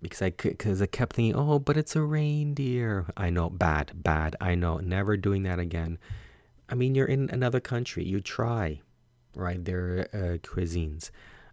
because 0.00 0.22
I 0.22 0.30
because 0.30 0.80
I 0.80 0.86
kept 0.86 1.16
thinking, 1.16 1.34
oh, 1.34 1.58
but 1.58 1.76
it's 1.76 1.96
a 1.96 2.02
reindeer. 2.02 3.06
I 3.16 3.30
know, 3.30 3.50
bad, 3.50 3.92
bad. 3.94 4.36
I 4.40 4.54
know, 4.54 4.78
never 4.78 5.16
doing 5.16 5.42
that 5.42 5.58
again. 5.58 5.98
I 6.68 6.74
mean, 6.74 6.94
you're 6.94 7.06
in 7.06 7.30
another 7.30 7.60
country. 7.60 8.04
You 8.04 8.20
try, 8.20 8.80
right? 9.34 9.62
Their 9.64 10.08
uh, 10.12 10.38
cuisines, 10.38 11.10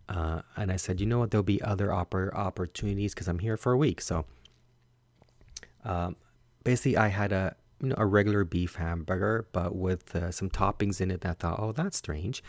uh, 0.10 0.42
and 0.56 0.72
I 0.72 0.76
said, 0.76 1.00
you 1.00 1.08
know 1.08 1.20
what? 1.20 1.32
There'll 1.32 1.44
be 1.44 1.62
other 1.62 1.88
oppor- 1.88 2.34
opportunities 2.34 3.14
because 3.14 3.28
I'm 3.28 3.40
here 3.40 3.58
for 3.58 3.72
a 3.72 3.78
week. 3.78 4.02
So 4.02 4.26
um, 5.84 6.16
basically, 6.64 6.98
I 6.98 7.08
had 7.08 7.32
a 7.32 7.56
you 7.82 7.90
know 7.90 7.96
a 7.98 8.06
regular 8.06 8.44
beef 8.44 8.76
hamburger, 8.76 9.48
but 9.52 9.76
with 9.76 10.16
uh, 10.16 10.32
some 10.32 10.50
toppings 10.50 11.02
in 11.02 11.12
it. 11.12 11.22
That 11.22 11.30
I 11.30 11.34
thought, 11.34 11.60
oh, 11.60 11.72
that's 11.72 11.98
strange. 11.98 12.44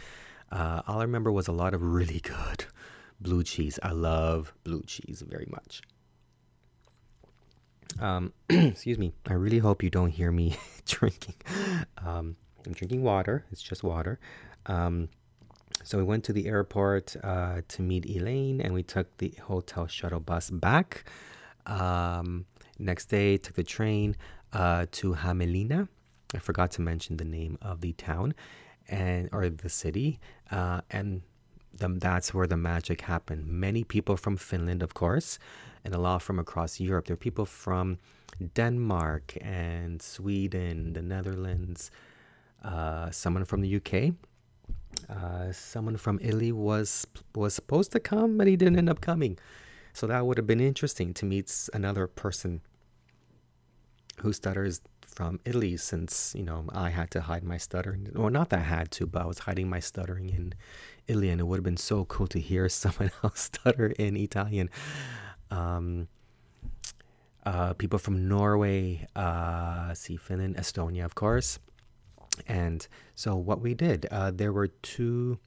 Uh, 0.50 0.82
all 0.86 1.00
I 1.00 1.02
remember 1.02 1.32
was 1.32 1.48
a 1.48 1.52
lot 1.52 1.74
of 1.74 1.82
really 1.82 2.20
good 2.20 2.66
blue 3.20 3.42
cheese. 3.42 3.78
I 3.82 3.92
love 3.92 4.54
blue 4.64 4.82
cheese 4.86 5.22
very 5.26 5.48
much. 5.50 5.82
Um, 8.00 8.32
excuse 8.48 8.98
me. 8.98 9.12
I 9.26 9.34
really 9.34 9.58
hope 9.58 9.82
you 9.82 9.90
don't 9.90 10.10
hear 10.10 10.30
me 10.30 10.56
drinking. 10.86 11.34
Um, 12.04 12.36
I'm 12.64 12.72
drinking 12.72 13.02
water. 13.02 13.44
It's 13.50 13.62
just 13.62 13.82
water. 13.82 14.18
Um, 14.66 15.08
so 15.82 15.98
we 15.98 16.04
went 16.04 16.24
to 16.24 16.32
the 16.32 16.46
airport 16.46 17.16
uh, 17.22 17.62
to 17.68 17.82
meet 17.82 18.06
Elaine, 18.06 18.60
and 18.60 18.74
we 18.74 18.82
took 18.82 19.16
the 19.18 19.34
hotel 19.42 19.86
shuttle 19.86 20.20
bus 20.20 20.50
back 20.50 21.04
Um, 21.66 22.46
next 22.78 23.06
day, 23.06 23.36
took 23.36 23.56
the 23.56 23.64
train 23.64 24.16
uh, 24.56 24.86
to 24.90 25.14
Hämeenlinna. 25.14 25.88
I 26.34 26.38
forgot 26.38 26.70
to 26.72 26.80
mention 26.80 27.18
the 27.18 27.24
name 27.24 27.58
of 27.60 27.82
the 27.82 27.92
town 27.92 28.34
and 28.88 29.28
or 29.32 29.48
the 29.48 29.68
city, 29.68 30.18
uh, 30.50 30.80
and 30.90 31.22
the, 31.74 31.88
that's 31.88 32.32
where 32.32 32.46
the 32.46 32.56
magic 32.56 33.02
happened. 33.02 33.46
Many 33.46 33.84
people 33.84 34.16
from 34.16 34.36
Finland, 34.36 34.82
of 34.82 34.94
course, 34.94 35.38
and 35.84 35.94
a 35.94 35.98
lot 35.98 36.22
from 36.22 36.38
across 36.38 36.80
Europe. 36.80 37.06
There 37.06 37.14
are 37.14 37.28
people 37.28 37.44
from 37.44 37.98
Denmark 38.54 39.36
and 39.40 40.00
Sweden, 40.00 40.94
the 40.94 41.02
Netherlands, 41.02 41.90
uh, 42.64 43.10
someone 43.10 43.44
from 43.44 43.60
the 43.60 43.76
UK. 43.76 44.14
Uh, 45.10 45.52
someone 45.52 45.98
from 45.98 46.18
Italy 46.22 46.52
was 46.52 47.06
was 47.34 47.52
supposed 47.54 47.92
to 47.92 48.00
come, 48.00 48.38
but 48.38 48.46
he 48.46 48.56
didn't 48.56 48.78
end 48.78 48.88
up 48.88 49.00
coming. 49.02 49.38
So 49.92 50.06
that 50.06 50.24
would 50.26 50.38
have 50.38 50.46
been 50.46 50.60
interesting 50.60 51.12
to 51.14 51.26
meet 51.26 51.68
another 51.74 52.06
person 52.06 52.62
who 54.20 54.32
stutters 54.32 54.80
from 55.06 55.40
Italy, 55.44 55.76
since 55.76 56.34
you 56.36 56.42
know 56.42 56.66
I 56.72 56.90
had 56.90 57.10
to 57.12 57.22
hide 57.22 57.44
my 57.44 57.56
stuttering. 57.56 58.08
Well, 58.14 58.30
not 58.30 58.50
that 58.50 58.60
I 58.60 58.62
had 58.62 58.90
to, 58.92 59.06
but 59.06 59.22
I 59.22 59.26
was 59.26 59.40
hiding 59.40 59.68
my 59.68 59.80
stuttering 59.80 60.28
in 60.30 60.54
Italy, 61.06 61.30
and 61.30 61.40
it 61.40 61.44
would 61.44 61.56
have 61.56 61.64
been 61.64 61.76
so 61.76 62.04
cool 62.04 62.26
to 62.28 62.40
hear 62.40 62.68
someone 62.82 63.10
else 63.22 63.40
stutter 63.40 63.88
in 63.98 64.16
Italian. 64.16 64.70
Um, 65.50 66.08
uh, 67.44 67.74
people 67.74 67.98
from 67.98 68.28
Norway, 68.28 69.06
uh, 69.14 69.94
see 69.94 70.16
Finland, 70.16 70.56
Estonia, 70.56 71.04
of 71.04 71.14
course. 71.14 71.60
And 72.48 72.86
so 73.14 73.36
what 73.36 73.60
we 73.60 73.72
did, 73.72 74.06
uh, 74.10 74.32
there 74.32 74.52
were 74.52 74.66
two 74.66 75.38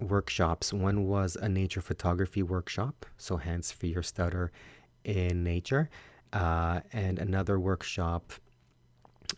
workshops. 0.00 0.72
One 0.72 1.06
was 1.06 1.36
a 1.36 1.48
nature 1.48 1.80
photography 1.80 2.42
workshop, 2.42 3.06
so 3.16 3.36
hands 3.36 3.72
for 3.72 3.86
your 3.86 4.02
stutter 4.02 4.50
in 5.04 5.42
nature, 5.42 5.88
uh, 6.32 6.80
and 6.92 7.18
another 7.18 7.58
workshop, 7.58 8.32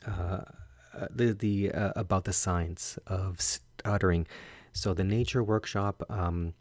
uh, 0.07 0.11
uh, 0.11 1.07
the 1.15 1.33
the 1.33 1.73
uh, 1.73 1.93
about 1.97 2.25
the 2.25 2.33
science 2.33 2.99
of 3.07 3.41
stuttering. 3.41 4.27
So 4.73 4.95
the 4.95 5.05
nature 5.05 5.43
workshop, 5.43 6.03
um, 6.09 6.55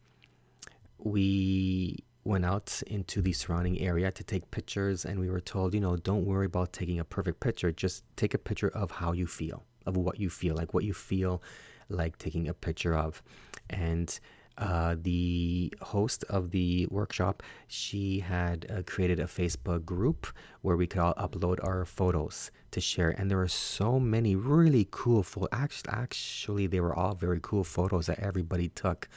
we 0.98 2.04
went 2.24 2.46
out 2.46 2.82
into 2.88 3.22
the 3.22 3.34
surrounding 3.34 3.80
area 3.80 4.12
to 4.12 4.24
take 4.24 4.50
pictures, 4.52 5.06
and 5.06 5.20
we 5.20 5.30
were 5.30 5.40
told, 5.40 5.74
you 5.74 5.80
know, 5.80 5.96
don't 5.96 6.26
worry 6.26 6.46
about 6.46 6.74
taking 6.74 7.00
a 7.00 7.04
perfect 7.04 7.40
picture. 7.40 7.72
Just 7.72 8.04
take 8.16 8.34
a 8.34 8.38
picture 8.38 8.70
of 8.70 8.92
how 8.92 9.12
you 9.14 9.28
feel, 9.28 9.64
of 9.86 9.96
what 9.96 10.20
you 10.20 10.30
feel, 10.30 10.56
like 10.56 10.74
what 10.74 10.84
you 10.84 10.94
feel 10.94 11.42
like 11.90 12.18
taking 12.18 12.48
a 12.48 12.54
picture 12.54 12.96
of. 12.96 13.24
And 13.70 14.20
uh, 14.60 14.96
the 15.02 15.74
host 15.82 16.26
of 16.30 16.52
the 16.52 16.86
workshop, 16.92 17.42
she 17.68 18.20
had 18.20 18.66
uh, 18.70 18.84
created 18.86 19.20
a 19.20 19.26
Facebook 19.26 19.86
group 19.86 20.28
where 20.62 20.76
we 20.76 20.86
could 20.86 21.00
all 21.00 21.14
upload 21.14 21.64
our 21.64 21.86
photos 21.86 22.52
to 22.72 22.82
share. 22.82 23.10
And 23.10 23.32
there 23.32 23.38
were 23.38 23.48
so 23.48 24.00
many 24.00 24.36
really 24.36 24.88
cool 24.92 25.24
photos. 25.24 25.50
Actually, 25.54 25.94
actually, 25.94 26.68
they 26.68 26.82
were 26.82 26.94
all 26.94 27.16
very 27.16 27.40
cool 27.42 27.64
photos 27.64 28.08
that 28.08 28.20
everybody 28.20 28.68
took 28.70 29.08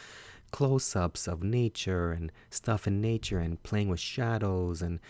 close 0.53 0.95
ups 0.95 1.27
of 1.27 1.43
nature 1.43 2.13
and 2.13 2.31
stuff 2.51 2.87
in 2.87 3.01
nature 3.01 3.39
and 3.41 3.63
playing 3.65 3.89
with 3.89 4.01
shadows 4.01 4.81
and, 4.81 5.01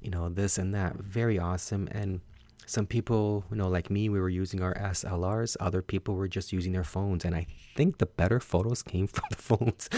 you 0.00 0.10
know, 0.10 0.30
this 0.30 0.56
and 0.56 0.74
that. 0.74 0.96
Very 0.96 1.38
awesome. 1.38 1.88
And 1.90 2.20
some 2.68 2.86
people, 2.86 3.44
you 3.50 3.56
know, 3.56 3.66
like 3.66 3.90
me, 3.90 4.10
we 4.10 4.20
were 4.20 4.28
using 4.28 4.62
our 4.62 4.74
SLRs. 4.74 5.56
Other 5.58 5.80
people 5.80 6.14
were 6.14 6.28
just 6.28 6.52
using 6.52 6.72
their 6.72 6.84
phones. 6.84 7.24
And 7.24 7.34
I 7.34 7.46
think 7.74 7.96
the 7.96 8.04
better 8.04 8.40
photos 8.40 8.82
came 8.82 9.06
from 9.16 9.24
the 9.30 9.36
phones. 9.36 9.88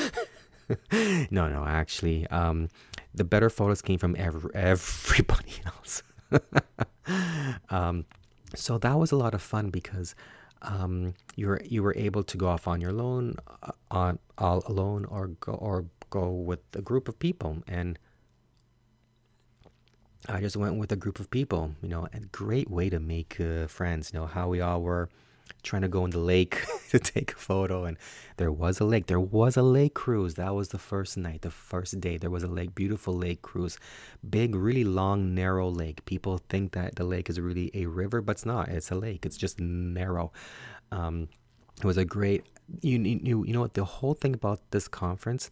no, 1.32 1.48
no, 1.48 1.64
actually, 1.66 2.28
um, 2.28 2.68
the 3.12 3.24
better 3.24 3.50
photos 3.50 3.82
came 3.82 3.98
from 3.98 4.14
every, 4.16 4.54
everybody 4.54 5.54
else. 5.66 6.04
um, 7.70 8.04
so 8.54 8.78
that 8.78 8.96
was 8.96 9.10
a 9.10 9.16
lot 9.16 9.34
of 9.34 9.42
fun 9.42 9.70
because 9.70 10.14
um, 10.62 11.14
you 11.34 11.48
were 11.48 11.60
you 11.64 11.82
were 11.82 11.94
able 11.96 12.22
to 12.22 12.36
go 12.36 12.46
off 12.46 12.68
on 12.68 12.80
your 12.80 12.96
own, 13.00 13.34
uh, 13.64 13.72
on 13.90 14.20
all 14.38 14.62
alone, 14.66 15.06
or 15.06 15.28
go 15.40 15.54
or 15.54 15.86
go 16.10 16.30
with 16.30 16.60
a 16.74 16.82
group 16.82 17.08
of 17.08 17.18
people. 17.18 17.64
And 17.66 17.98
I 20.28 20.40
just 20.40 20.56
went 20.56 20.76
with 20.76 20.92
a 20.92 20.96
group 20.96 21.18
of 21.18 21.30
people. 21.30 21.74
You 21.82 21.88
know, 21.88 22.08
a 22.12 22.20
great 22.20 22.70
way 22.70 22.90
to 22.90 23.00
make 23.00 23.40
uh, 23.40 23.66
friends. 23.66 24.10
You 24.12 24.20
know 24.20 24.26
how 24.26 24.48
we 24.48 24.60
all 24.60 24.82
were 24.82 25.08
trying 25.62 25.82
to 25.82 25.88
go 25.88 26.04
in 26.04 26.10
the 26.10 26.18
lake 26.18 26.64
to 26.90 26.98
take 26.98 27.32
a 27.32 27.36
photo 27.36 27.84
and 27.84 27.96
there 28.36 28.52
was 28.52 28.80
a 28.80 28.84
lake 28.84 29.06
there 29.06 29.20
was 29.20 29.56
a 29.56 29.62
lake 29.62 29.94
cruise. 29.94 30.34
That 30.34 30.54
was 30.54 30.68
the 30.68 30.78
first 30.78 31.16
night 31.16 31.42
the 31.42 31.50
first 31.50 32.00
day. 32.00 32.16
There 32.16 32.30
was 32.30 32.42
a 32.42 32.48
lake 32.48 32.74
beautiful 32.74 33.14
lake 33.14 33.42
cruise. 33.42 33.78
Big 34.28 34.54
really 34.54 34.84
long 34.84 35.34
narrow 35.34 35.68
lake. 35.68 36.04
People 36.04 36.38
think 36.48 36.72
that 36.72 36.96
the 36.96 37.04
lake 37.04 37.28
is 37.28 37.40
really 37.40 37.70
a 37.74 37.86
river 37.86 38.20
but 38.20 38.32
it's 38.32 38.46
not. 38.46 38.68
It's 38.68 38.90
a 38.90 38.94
lake. 38.94 39.26
It's 39.26 39.36
just 39.36 39.60
narrow. 39.60 40.32
Um, 40.92 41.28
it 41.80 41.86
was 41.86 41.96
a 41.96 42.04
great 42.04 42.44
you, 42.82 42.98
you 42.98 43.44
you 43.44 43.52
know 43.52 43.60
what 43.60 43.74
the 43.74 43.84
whole 43.84 44.14
thing 44.14 44.34
about 44.34 44.60
this 44.70 44.86
conference 44.88 45.50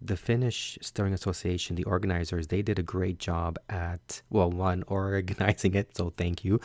the 0.00 0.16
Finnish 0.16 0.78
stuttering 0.80 1.14
Association, 1.14 1.76
the 1.76 1.84
organizers, 1.84 2.46
they 2.46 2.62
did 2.62 2.78
a 2.78 2.82
great 2.82 3.18
job 3.18 3.58
at 3.68 4.22
well, 4.30 4.50
one 4.50 4.84
organizing 4.88 5.74
it, 5.74 5.96
so 5.96 6.10
thank 6.10 6.44
you. 6.44 6.60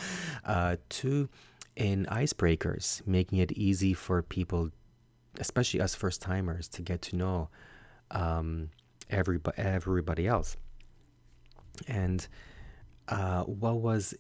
Uh, 0.46 0.78
two, 0.90 1.30
in 1.76 2.06
icebreakers, 2.12 3.06
making 3.08 3.40
it 3.40 3.52
easy 3.54 3.94
for 3.94 4.22
people, 4.22 4.70
especially 5.40 5.82
us 5.82 5.96
first 5.96 6.22
timers, 6.22 6.68
to 6.70 6.82
get 6.82 7.02
to 7.02 7.16
know 7.16 7.50
um, 8.12 8.70
everybody, 9.10 9.58
everybody 9.58 10.28
else. 10.28 10.56
And 11.88 12.26
uh, 13.08 13.44
what 13.44 13.78
was 13.78 14.14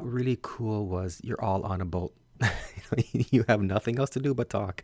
really 0.00 0.38
cool 0.42 0.86
was 0.86 1.20
you're 1.24 1.42
all 1.42 1.64
on 1.64 1.80
a 1.80 1.84
boat. 1.84 2.14
you 3.30 3.44
have 3.48 3.62
nothing 3.62 3.98
else 3.98 4.10
to 4.10 4.20
do 4.20 4.34
but 4.34 4.50
talk, 4.50 4.82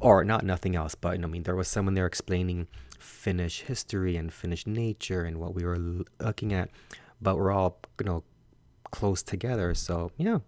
or 0.00 0.24
not 0.24 0.44
nothing 0.44 0.76
else, 0.76 0.94
but 0.94 1.14
I 1.14 1.26
mean, 1.26 1.42
there 1.44 1.56
was 1.56 1.68
someone 1.68 1.94
there 1.94 2.06
explaining 2.06 2.68
Finnish 2.98 3.62
history 3.62 4.16
and 4.16 4.32
Finnish 4.32 4.66
nature 4.66 5.24
and 5.24 5.38
what 5.38 5.54
we 5.54 5.64
were 5.64 5.78
looking 6.20 6.52
at, 6.52 6.70
but 7.20 7.36
we're 7.36 7.52
all 7.52 7.78
you 8.00 8.06
know 8.06 8.24
close 8.90 9.22
together. 9.22 9.74
So 9.74 10.10
yeah, 10.16 10.38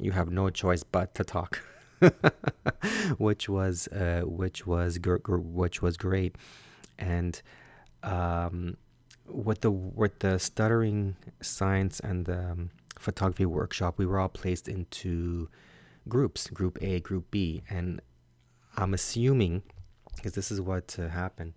you 0.00 0.12
have 0.12 0.30
no 0.30 0.50
choice 0.50 0.82
but 0.82 1.14
to 1.14 1.24
talk, 1.24 1.60
which 3.18 3.48
was 3.48 3.88
uh, 3.88 4.22
which 4.24 4.66
was 4.66 4.98
gr- 4.98 5.16
gr- 5.16 5.36
which 5.36 5.82
was 5.82 5.96
great, 5.96 6.36
and 6.98 7.40
um, 8.02 8.76
with 9.26 9.60
the 9.60 9.70
with 9.70 10.18
the 10.20 10.38
stuttering 10.38 11.16
science 11.40 12.00
and 12.00 12.26
the 12.26 12.50
um, 12.52 12.70
photography 13.04 13.46
workshop, 13.46 13.98
we 13.98 14.06
were 14.06 14.18
all 14.18 14.28
placed 14.28 14.68
into 14.68 15.48
groups, 16.08 16.48
group 16.48 16.78
A, 16.82 17.00
group 17.00 17.30
B, 17.30 17.62
and 17.68 18.00
I'm 18.76 18.94
assuming 18.94 19.62
because 20.16 20.32
this 20.32 20.50
is 20.50 20.60
what 20.60 20.96
uh, 20.98 21.08
happened. 21.08 21.54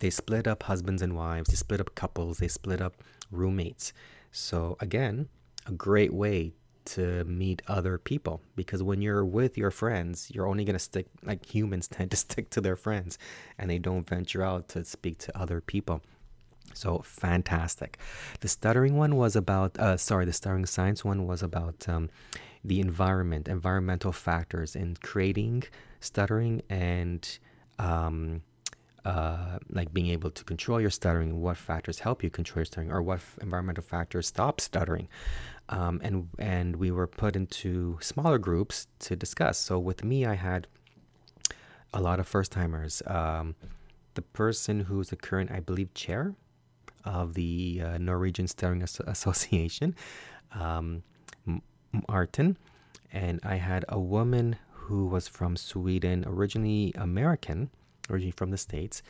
They 0.00 0.10
split 0.10 0.46
up 0.46 0.64
husbands 0.64 1.02
and 1.02 1.14
wives, 1.16 1.48
they 1.48 1.56
split 1.56 1.80
up 1.80 1.94
couples, 1.94 2.38
they 2.38 2.48
split 2.48 2.80
up 2.80 3.02
roommates. 3.30 3.92
So 4.32 4.76
again, 4.80 5.28
a 5.66 5.72
great 5.72 6.12
way 6.12 6.54
to 6.84 7.24
meet 7.24 7.60
other 7.68 7.98
people 7.98 8.40
because 8.56 8.82
when 8.82 9.02
you're 9.02 9.24
with 9.24 9.58
your 9.58 9.70
friends, 9.70 10.30
you're 10.32 10.46
only 10.46 10.64
going 10.64 10.74
to 10.74 10.78
stick, 10.78 11.06
like 11.22 11.44
humans 11.44 11.88
tend 11.96 12.10
to 12.10 12.16
stick 12.16 12.50
to 12.50 12.60
their 12.60 12.76
friends 12.76 13.18
and 13.58 13.70
they 13.70 13.78
don't 13.78 14.08
venture 14.08 14.42
out 14.42 14.68
to 14.68 14.84
speak 14.84 15.18
to 15.18 15.38
other 15.38 15.60
people. 15.60 16.02
So 16.74 17.00
fantastic. 17.04 17.98
The 18.40 18.48
stuttering 18.48 18.96
one 18.96 19.16
was 19.16 19.34
about, 19.34 19.78
uh, 19.78 19.96
sorry, 19.96 20.24
the 20.24 20.32
stuttering 20.32 20.66
science 20.66 21.04
one 21.04 21.26
was 21.26 21.42
about 21.42 21.88
um, 21.88 22.08
the 22.64 22.80
environment, 22.80 23.48
environmental 23.48 24.12
factors 24.12 24.76
in 24.76 24.96
creating 25.02 25.64
stuttering 26.00 26.62
and 26.68 27.38
um, 27.78 28.42
uh, 29.04 29.58
like 29.70 29.92
being 29.92 30.08
able 30.08 30.30
to 30.30 30.44
control 30.44 30.80
your 30.80 30.90
stuttering, 30.90 31.40
what 31.40 31.56
factors 31.56 32.00
help 32.00 32.22
you 32.22 32.30
control 32.30 32.60
your 32.60 32.64
stuttering, 32.64 32.90
or 32.90 33.00
what 33.02 33.16
f- 33.16 33.38
environmental 33.40 33.82
factors 33.82 34.26
stop 34.26 34.60
stuttering. 34.60 35.08
Um, 35.70 36.00
and 36.02 36.28
and 36.38 36.76
we 36.76 36.90
were 36.90 37.06
put 37.06 37.36
into 37.36 37.98
smaller 38.00 38.38
groups 38.38 38.86
to 39.00 39.16
discuss. 39.16 39.58
So 39.58 39.78
with 39.78 40.04
me, 40.04 40.26
I 40.26 40.34
had 40.34 40.66
a 41.92 42.00
lot 42.00 42.20
of 42.20 42.28
first 42.28 42.52
timers. 42.52 43.02
Um, 43.06 43.54
the 44.14 44.22
person 44.22 44.80
who's 44.80 45.10
the 45.10 45.16
current, 45.16 45.50
I 45.50 45.60
believe, 45.60 45.94
chair 45.94 46.34
of 47.08 47.34
the 47.34 47.80
uh, 47.82 47.98
Norwegian 47.98 48.46
Stuttering 48.46 48.82
As- 48.82 49.00
Association, 49.06 49.94
um, 50.52 51.02
Martin, 52.08 52.58
and 53.12 53.40
I 53.42 53.56
had 53.56 53.84
a 53.88 53.98
woman 53.98 54.56
who 54.70 55.06
was 55.06 55.26
from 55.26 55.56
Sweden, 55.56 56.24
originally 56.26 56.92
American, 56.96 57.70
originally 58.10 58.32
from 58.32 58.50
the 58.50 58.58
States, 58.58 59.02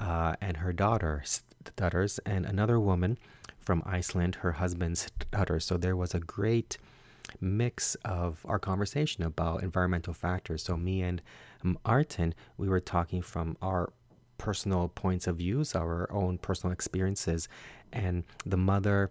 uh, 0.00 0.34
and 0.40 0.56
her 0.56 0.72
daughter 0.72 1.22
daughters, 1.76 2.18
and 2.26 2.46
another 2.46 2.80
woman 2.80 3.18
from 3.60 3.82
Iceland, 3.86 4.36
her 4.36 4.52
husband's 4.52 5.10
stutters. 5.30 5.64
So 5.64 5.76
there 5.76 5.96
was 5.96 6.14
a 6.14 6.20
great 6.20 6.78
mix 7.40 7.94
of 8.04 8.44
our 8.46 8.58
conversation 8.58 9.24
about 9.24 9.62
environmental 9.62 10.14
factors. 10.14 10.62
So 10.62 10.76
me 10.76 11.02
and 11.02 11.22
Martin, 11.62 12.34
we 12.56 12.68
were 12.68 12.80
talking 12.80 13.22
from 13.22 13.56
our 13.62 13.92
personal 14.44 14.88
points 14.88 15.26
of 15.26 15.36
views, 15.36 15.74
our 15.74 16.06
own 16.12 16.36
personal 16.36 16.70
experiences, 16.70 17.48
and 17.94 18.24
the 18.44 18.58
mother 18.58 19.10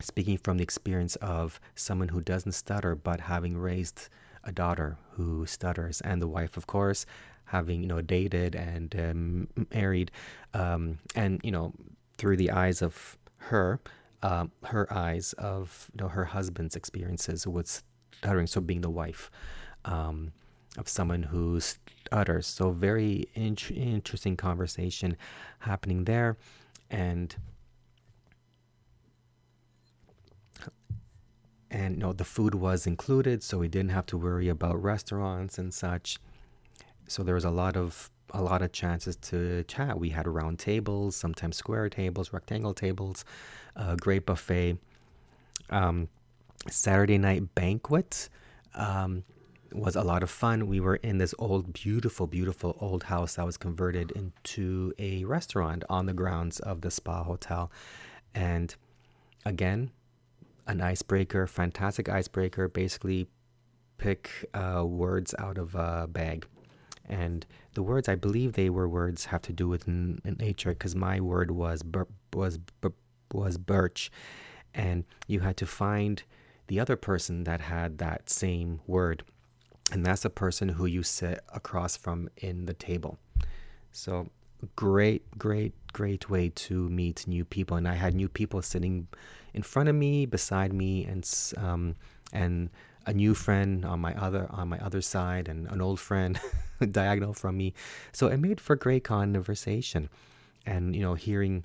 speaking 0.00 0.38
from 0.38 0.56
the 0.56 0.62
experience 0.62 1.16
of 1.16 1.60
someone 1.74 2.08
who 2.08 2.22
doesn't 2.22 2.52
stutter 2.52 2.94
but 2.94 3.20
having 3.20 3.58
raised 3.58 4.08
a 4.42 4.50
daughter 4.50 4.96
who 5.12 5.44
stutters, 5.44 6.00
and 6.00 6.22
the 6.22 6.26
wife, 6.26 6.56
of 6.56 6.66
course, 6.66 7.04
having 7.44 7.82
you 7.82 7.86
know 7.86 8.00
dated 8.00 8.54
and 8.54 8.96
um, 8.98 9.48
married, 9.74 10.10
um, 10.54 10.98
and 11.14 11.42
you 11.44 11.50
know 11.50 11.74
through 12.16 12.38
the 12.38 12.50
eyes 12.50 12.80
of 12.80 13.18
her, 13.36 13.80
um, 14.22 14.50
her 14.62 14.90
eyes 14.90 15.34
of 15.34 15.90
you 15.92 16.02
know 16.02 16.08
her 16.08 16.24
husband's 16.24 16.74
experiences 16.74 17.46
with 17.46 17.82
stuttering, 18.16 18.46
so 18.46 18.62
being 18.62 18.80
the 18.80 18.96
wife 19.02 19.30
um, 19.84 20.32
of 20.78 20.88
someone 20.88 21.22
who 21.22 21.60
stutters. 22.06 22.46
So 22.46 22.70
very 22.70 23.28
in- 23.34 23.56
interesting 23.74 24.36
conversation 24.36 25.16
happening 25.60 26.04
there, 26.04 26.36
and 26.90 27.34
and 31.70 31.98
no, 31.98 32.12
the 32.12 32.24
food 32.24 32.54
was 32.54 32.86
included 32.86 33.42
so 33.42 33.58
we 33.58 33.68
didn't 33.68 33.90
have 33.90 34.06
to 34.06 34.16
worry 34.16 34.48
about 34.48 34.80
restaurants 34.82 35.58
and 35.58 35.74
such. 35.74 36.18
So 37.08 37.22
there 37.22 37.34
was 37.34 37.44
a 37.44 37.50
lot 37.50 37.76
of 37.76 38.10
a 38.30 38.42
lot 38.42 38.62
of 38.62 38.72
chances 38.72 39.16
to 39.16 39.62
chat. 39.64 39.98
We 39.98 40.10
had 40.10 40.26
round 40.26 40.58
tables 40.58 41.16
sometimes 41.16 41.56
square 41.56 41.88
tables 41.88 42.32
rectangle 42.32 42.74
tables 42.74 43.24
a 43.76 43.96
great 43.96 44.24
buffet 44.26 44.78
um, 45.70 46.08
saturday 46.68 47.18
night 47.18 47.54
banquet 47.54 48.28
um, 48.74 49.24
was 49.74 49.96
a 49.96 50.02
lot 50.02 50.22
of 50.22 50.30
fun 50.30 50.66
we 50.68 50.78
were 50.80 50.96
in 50.96 51.18
this 51.18 51.34
old 51.38 51.72
beautiful 51.72 52.26
beautiful 52.26 52.76
old 52.80 53.04
house 53.04 53.34
that 53.34 53.44
was 53.44 53.56
converted 53.56 54.12
into 54.12 54.92
a 54.98 55.24
restaurant 55.24 55.82
on 55.90 56.06
the 56.06 56.14
grounds 56.14 56.60
of 56.60 56.80
the 56.80 56.90
spa 56.90 57.24
hotel 57.24 57.70
and 58.34 58.76
again 59.44 59.90
an 60.66 60.80
icebreaker, 60.80 61.46
fantastic 61.46 62.08
icebreaker. 62.08 62.68
Basically, 62.68 63.26
pick 63.98 64.30
uh, 64.54 64.84
words 64.84 65.34
out 65.38 65.58
of 65.58 65.74
a 65.74 66.06
bag. 66.08 66.46
And 67.06 67.44
the 67.74 67.82
words, 67.82 68.08
I 68.08 68.14
believe 68.14 68.52
they 68.52 68.70
were 68.70 68.88
words 68.88 69.26
have 69.26 69.42
to 69.42 69.52
do 69.52 69.68
with 69.68 69.86
n- 69.86 70.20
nature 70.38 70.70
because 70.70 70.94
my 70.94 71.20
word 71.20 71.50
was 71.50 71.82
was 72.32 72.58
was 73.32 73.58
birch, 73.58 74.10
and 74.72 75.04
you 75.26 75.40
had 75.40 75.56
to 75.58 75.66
find 75.66 76.22
the 76.68 76.80
other 76.80 76.96
person 76.96 77.44
that 77.44 77.60
had 77.60 77.98
that 77.98 78.30
same 78.30 78.80
word, 78.86 79.22
and 79.92 80.04
that's 80.04 80.22
the 80.22 80.30
person 80.30 80.68
who 80.70 80.86
you 80.86 81.02
sit 81.02 81.40
across 81.52 81.96
from 81.96 82.28
in 82.38 82.66
the 82.66 82.74
table. 82.74 83.18
So 83.92 84.28
great, 84.76 85.38
great, 85.38 85.72
great 85.92 86.28
way 86.28 86.48
to 86.50 86.88
meet 86.88 87.26
new 87.26 87.44
people, 87.44 87.76
and 87.76 87.86
I 87.86 87.94
had 87.94 88.14
new 88.14 88.28
people 88.28 88.62
sitting 88.62 89.08
in 89.52 89.62
front 89.62 89.88
of 89.88 89.94
me, 89.94 90.26
beside 90.26 90.72
me, 90.72 91.04
and 91.04 91.28
um, 91.56 91.96
and 92.32 92.70
a 93.06 93.12
new 93.12 93.34
friend 93.34 93.84
on 93.84 94.00
my 94.00 94.14
other 94.14 94.48
on 94.50 94.68
my 94.68 94.78
other 94.78 95.00
side, 95.00 95.48
and 95.48 95.68
an 95.68 95.80
old 95.80 96.00
friend 96.00 96.40
diagonal 96.90 97.34
from 97.34 97.56
me. 97.56 97.74
So 98.12 98.28
it 98.28 98.38
made 98.38 98.60
for 98.60 98.76
great 98.76 99.04
conversation, 99.04 100.08
and 100.66 100.96
you 100.96 101.02
know, 101.02 101.14
hearing 101.14 101.64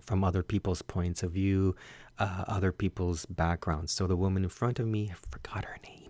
from 0.00 0.24
other 0.24 0.42
people's 0.42 0.82
points 0.82 1.22
of 1.22 1.32
view, 1.32 1.74
uh, 2.18 2.44
other 2.46 2.72
people's 2.72 3.26
backgrounds. 3.26 3.92
So 3.92 4.06
the 4.06 4.16
woman 4.16 4.44
in 4.44 4.50
front 4.50 4.78
of 4.78 4.86
me, 4.86 5.10
I 5.10 5.14
forgot 5.30 5.64
her 5.64 5.78
name. 5.84 6.03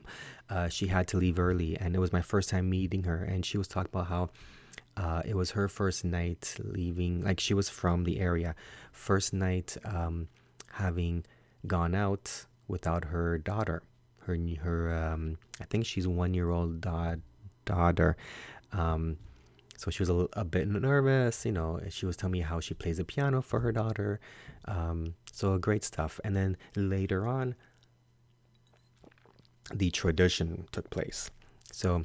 Uh, 0.50 0.68
she 0.68 0.86
had 0.86 1.08
to 1.08 1.16
leave 1.16 1.38
early, 1.38 1.76
and 1.76 1.94
it 1.94 1.98
was 1.98 2.12
my 2.12 2.22
first 2.22 2.50
time 2.50 2.68
meeting 2.70 3.04
her, 3.04 3.24
and 3.24 3.44
she 3.44 3.58
was 3.58 3.68
talking 3.68 3.90
about 3.92 4.06
how. 4.08 4.30
Uh, 4.96 5.22
it 5.24 5.34
was 5.34 5.50
her 5.50 5.66
first 5.66 6.04
night 6.04 6.54
leaving, 6.62 7.24
like 7.24 7.40
she 7.40 7.52
was 7.52 7.68
from 7.68 8.04
the 8.04 8.20
area. 8.20 8.54
First 8.92 9.32
night 9.32 9.76
um, 9.84 10.28
having 10.70 11.24
gone 11.66 11.96
out 11.96 12.46
without 12.68 13.06
her 13.06 13.38
daughter. 13.38 13.82
Her 14.20 14.38
her 14.62 14.94
um, 14.94 15.36
I 15.60 15.64
think 15.64 15.84
she's 15.84 16.06
one 16.06 16.32
year 16.32 16.50
old 16.50 16.80
da- 16.80 17.16
daughter. 17.64 18.16
Um, 18.72 19.18
so 19.76 19.90
she 19.90 20.02
was 20.02 20.10
a, 20.10 20.28
a, 20.34 20.44
bit 20.44 20.68
nervous, 20.68 21.44
you 21.44 21.52
know. 21.52 21.80
She 21.90 22.06
was 22.06 22.16
telling 22.16 22.32
me 22.32 22.40
how 22.40 22.60
she 22.60 22.74
plays 22.74 22.98
the 22.98 23.04
piano 23.04 23.42
for 23.42 23.60
her 23.60 23.72
daughter. 23.72 24.20
Um, 24.66 25.14
so 25.32 25.58
great 25.58 25.84
stuff. 25.84 26.20
And 26.24 26.34
then 26.34 26.56
later 26.76 27.26
on, 27.26 27.54
the 29.72 29.90
tradition 29.90 30.66
took 30.72 30.90
place. 30.90 31.30
So 31.72 32.04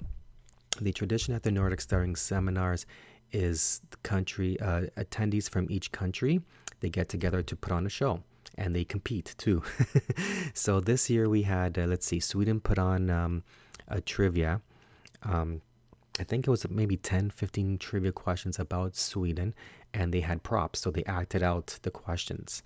the 0.80 0.94
tradition 0.94 1.34
at 1.34 1.44
the 1.44 1.52
Nordic 1.52 1.82
Stuttering 1.82 2.16
Seminars 2.16 2.86
is 3.32 3.82
the 3.92 3.98
country 3.98 4.60
uh, 4.60 4.84
attendees 4.98 5.50
from 5.50 5.68
each 5.70 5.92
country 5.92 6.42
they 6.80 6.90
get 6.90 7.10
together 7.10 7.42
to 7.42 7.56
put 7.56 7.72
on 7.72 7.86
a 7.86 7.90
show 7.90 8.24
and 8.58 8.76
they 8.76 8.84
compete 8.84 9.36
too. 9.38 9.64
so 10.54 10.80
this 10.80 11.10
year 11.10 11.30
we 11.30 11.44
had, 11.44 11.78
uh, 11.78 11.86
let's 11.86 12.06
see, 12.06 12.20
Sweden 12.20 12.60
put 12.60 12.78
on 12.80 13.10
um, 13.10 13.44
a 13.88 14.02
trivia. 14.02 14.62
Um, 15.24 15.62
I 16.20 16.24
think 16.24 16.48
it 16.48 16.52
was 16.52 16.70
maybe 16.70 16.98
10, 16.98 17.30
15 17.30 17.78
trivia 17.78 18.12
questions 18.12 18.60
about 18.60 18.96
Sweden, 18.96 19.54
and 19.94 20.14
they 20.14 20.20
had 20.20 20.44
props, 20.44 20.80
so 20.80 20.92
they 20.92 21.04
acted 21.06 21.42
out 21.42 21.80
the 21.84 21.92
questions. 21.92 22.62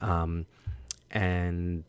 Um, 0.00 0.46
and 1.12 1.84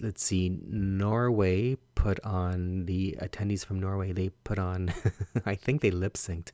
let's 0.00 0.24
see, 0.24 0.58
Norway 0.66 1.76
put 1.94 2.18
on 2.24 2.86
the 2.86 3.16
attendees 3.20 3.64
from 3.64 3.78
Norway, 3.80 4.12
they 4.12 4.30
put 4.44 4.58
on, 4.58 4.92
I 5.46 5.54
think 5.54 5.82
they 5.82 5.90
lip 5.90 6.14
synced 6.14 6.50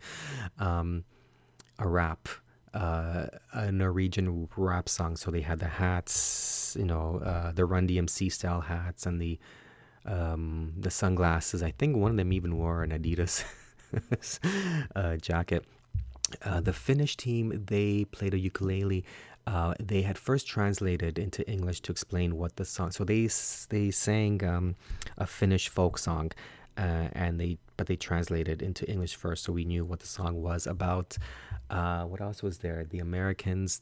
um, 0.58 1.04
a 1.78 1.88
rap 1.88 2.28
uh, 2.74 3.26
a 3.52 3.72
Norwegian 3.72 4.48
rap 4.56 4.88
song. 4.88 5.16
So 5.16 5.30
they 5.30 5.40
had 5.40 5.58
the 5.58 5.68
hats, 5.68 6.76
you 6.78 6.84
know, 6.84 7.20
uh, 7.24 7.52
the 7.52 7.64
Run 7.64 7.88
DMC 7.88 8.30
style 8.30 8.60
hats 8.60 9.06
and 9.06 9.20
the 9.20 9.38
um, 10.06 10.72
the 10.78 10.90
sunglasses. 10.90 11.62
I 11.62 11.72
think 11.72 11.96
one 11.96 12.10
of 12.10 12.16
them 12.16 12.32
even 12.32 12.56
wore 12.56 12.82
an 12.82 12.90
Adidas 12.90 13.44
uh, 14.96 15.16
jacket. 15.16 15.64
Uh, 16.42 16.60
the 16.60 16.72
Finnish 16.72 17.16
team 17.16 17.64
they 17.66 18.04
played 18.04 18.34
a 18.34 18.38
ukulele. 18.38 19.04
Uh, 19.48 19.72
they 19.80 20.02
had 20.02 20.18
first 20.18 20.46
translated 20.46 21.18
into 21.18 21.48
English 21.50 21.80
to 21.80 21.90
explain 21.90 22.36
what 22.36 22.56
the 22.56 22.66
song. 22.66 22.90
So 22.90 23.02
they 23.02 23.30
they 23.70 23.90
sang 23.90 24.44
um, 24.44 24.76
a 25.16 25.26
Finnish 25.26 25.70
folk 25.70 25.96
song, 25.96 26.32
uh, 26.76 27.08
and 27.12 27.40
they 27.40 27.56
but 27.78 27.86
they 27.86 27.96
translated 27.96 28.60
into 28.60 28.86
English 28.90 29.14
first, 29.16 29.44
so 29.44 29.54
we 29.54 29.64
knew 29.64 29.86
what 29.86 30.00
the 30.00 30.06
song 30.06 30.42
was 30.42 30.66
about. 30.66 31.16
Uh, 31.70 32.02
what 32.04 32.20
else 32.20 32.42
was 32.42 32.58
there? 32.58 32.84
The 32.84 32.98
Americans. 32.98 33.80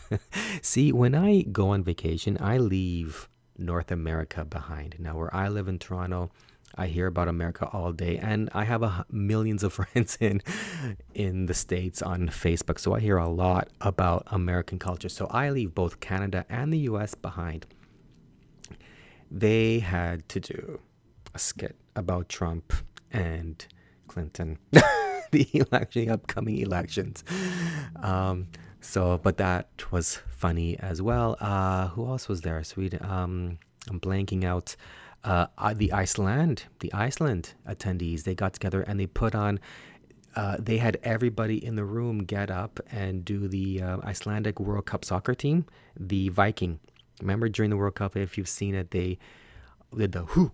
See, 0.62 0.92
when 0.92 1.14
I 1.14 1.42
go 1.42 1.68
on 1.68 1.84
vacation, 1.84 2.36
I 2.40 2.58
leave 2.58 3.28
North 3.56 3.92
America 3.92 4.44
behind. 4.44 4.96
Now, 4.98 5.16
where 5.16 5.32
I 5.32 5.46
live 5.48 5.68
in 5.68 5.78
Toronto, 5.78 6.32
I 6.74 6.88
hear 6.88 7.06
about 7.06 7.28
America 7.28 7.68
all 7.72 7.92
day, 7.92 8.18
and 8.18 8.50
I 8.52 8.64
have 8.64 8.82
a, 8.82 9.06
millions 9.10 9.62
of 9.62 9.72
friends 9.78 10.18
in 10.20 10.42
in 11.14 11.46
the 11.46 11.54
states 11.54 12.02
on 12.02 12.28
Facebook, 12.28 12.78
so 12.78 12.94
I 12.94 13.00
hear 13.00 13.16
a 13.16 13.28
lot 13.28 13.68
about 13.80 14.24
American 14.26 14.78
culture. 14.78 15.08
So 15.08 15.26
I 15.26 15.50
leave 15.50 15.74
both 15.74 16.00
Canada 16.00 16.44
and 16.48 16.72
the 16.72 16.78
U.S. 16.90 17.14
behind. 17.14 17.66
They 19.30 19.80
had 19.80 20.28
to 20.30 20.40
do 20.40 20.80
a 21.34 21.38
skit 21.38 21.76
about 21.94 22.28
Trump 22.28 22.72
and 23.10 23.66
Clinton. 24.08 24.58
the 25.30 25.48
election, 25.54 26.08
upcoming 26.10 26.58
elections. 26.58 27.24
Um, 28.02 28.48
so, 28.80 29.18
but 29.18 29.36
that 29.38 29.68
was 29.90 30.20
funny 30.30 30.78
as 30.78 31.02
well. 31.02 31.36
Uh, 31.40 31.88
who 31.88 32.06
else 32.06 32.28
was 32.28 32.42
there? 32.42 32.62
Sweden. 32.62 33.04
Um, 33.04 33.58
I'm 33.88 34.00
blanking 34.00 34.44
out. 34.44 34.76
Uh, 35.26 35.74
the 35.74 35.92
Iceland, 35.92 36.64
the 36.78 36.92
Iceland 36.94 37.54
attendees, 37.68 38.22
they 38.22 38.36
got 38.36 38.52
together 38.52 38.82
and 38.82 38.98
they 39.00 39.06
put 39.06 39.34
on. 39.34 39.58
Uh, 40.36 40.56
they 40.60 40.76
had 40.76 40.98
everybody 41.02 41.64
in 41.64 41.74
the 41.74 41.84
room 41.84 42.22
get 42.22 42.48
up 42.48 42.78
and 42.92 43.24
do 43.24 43.48
the 43.48 43.82
uh, 43.82 43.98
Icelandic 44.04 44.60
World 44.60 44.86
Cup 44.86 45.04
soccer 45.04 45.34
team, 45.34 45.64
the 45.98 46.28
Viking. 46.28 46.78
Remember 47.20 47.48
during 47.48 47.70
the 47.70 47.76
World 47.76 47.96
Cup, 47.96 48.16
if 48.16 48.38
you've 48.38 48.48
seen 48.48 48.74
it, 48.74 48.92
they 48.92 49.18
did 49.96 50.12
the 50.12 50.26
who, 50.26 50.52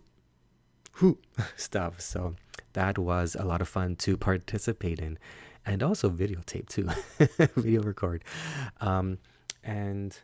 who 0.92 1.18
stuff. 1.56 2.00
So 2.00 2.36
that 2.72 2.96
was 2.96 3.34
a 3.38 3.44
lot 3.44 3.60
of 3.60 3.68
fun 3.68 3.96
to 3.96 4.16
participate 4.16 5.00
in 5.00 5.18
and 5.66 5.82
also 5.82 6.08
videotape 6.08 6.68
too, 6.68 6.88
video 7.60 7.82
record. 7.82 8.24
Um, 8.80 9.18
and 9.62 10.16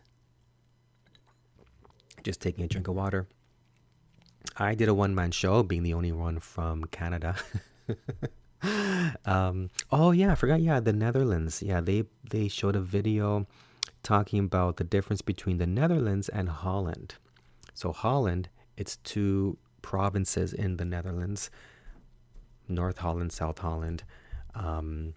just 2.22 2.40
taking 2.40 2.64
a 2.64 2.68
drink 2.68 2.88
of 2.88 2.94
water. 2.94 3.26
I 4.56 4.74
did 4.74 4.88
a 4.88 4.94
one 4.94 5.14
man 5.14 5.30
show, 5.30 5.62
being 5.62 5.82
the 5.82 5.94
only 5.94 6.12
one 6.12 6.40
from 6.40 6.84
Canada. 6.86 7.36
um, 9.24 9.70
oh 9.90 10.10
yeah, 10.10 10.32
I 10.32 10.34
forgot. 10.34 10.60
Yeah, 10.60 10.80
the 10.80 10.92
Netherlands. 10.92 11.62
Yeah, 11.62 11.80
they 11.80 12.04
they 12.28 12.48
showed 12.48 12.76
a 12.76 12.80
video 12.80 13.46
talking 14.02 14.40
about 14.40 14.76
the 14.76 14.84
difference 14.84 15.22
between 15.22 15.58
the 15.58 15.66
Netherlands 15.66 16.28
and 16.28 16.48
Holland. 16.48 17.14
So 17.74 17.92
Holland, 17.92 18.48
it's 18.76 18.96
two 18.98 19.58
provinces 19.82 20.52
in 20.52 20.76
the 20.76 20.84
Netherlands. 20.84 21.50
North 22.68 22.98
Holland, 22.98 23.32
South 23.32 23.58
Holland. 23.58 24.02
Um, 24.54 25.14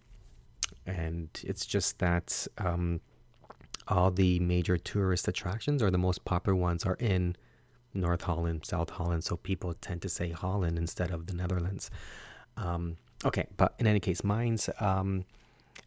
and 0.86 1.30
it's 1.44 1.66
just 1.66 2.00
that 2.00 2.48
um, 2.58 3.02
all 3.88 4.12
the 4.12 4.40
major 4.40 4.78
tourist 4.78 5.28
attractions 5.28 5.84
or 5.84 5.92
the 5.92 5.98
most 5.98 6.24
popular 6.26 6.56
ones 6.56 6.86
are 6.86 6.96
in 6.96 7.36
North 7.94 8.24
Holland, 8.24 8.66
South 8.66 8.90
Holland, 8.92 9.24
so 9.24 9.36
people 9.36 9.74
tend 9.74 10.02
to 10.04 10.10
say 10.10 10.32
Holland 10.32 10.78
instead 10.78 11.12
of 11.12 11.28
the 11.28 11.34
Netherlands. 11.34 11.90
Um, 12.58 12.98
okay, 13.26 13.48
but 13.58 13.74
in 13.80 13.88
any 13.88 14.00
case, 14.00 14.24
mine's 14.24 14.70
um, 14.80 15.26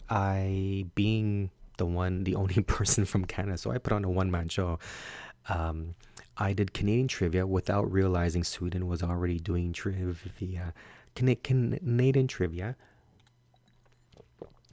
I 0.08 0.86
being 0.94 1.50
the 1.78 1.86
one, 1.86 2.24
the 2.24 2.34
only 2.42 2.62
person 2.62 3.04
from 3.04 3.24
Canada, 3.24 3.58
so 3.58 3.70
I 3.70 3.78
put 3.78 3.92
on 3.92 4.04
a 4.04 4.10
one 4.10 4.30
man 4.30 4.48
show. 4.48 4.78
Um, 5.48 5.94
I 6.36 6.52
did 6.52 6.72
Canadian 6.74 7.08
trivia 7.08 7.46
without 7.46 7.90
realizing 7.90 8.42
Sweden 8.42 8.88
was 8.88 9.02
already 9.02 9.38
doing 9.38 9.72
trivia. 9.72 10.74
Canadian 11.14 12.26
trivia. 12.26 12.76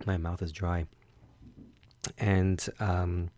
My 0.06 0.18
mouth 0.18 0.42
is 0.42 0.52
dry. 0.52 0.86
And 2.18 2.68
um, 2.80 3.30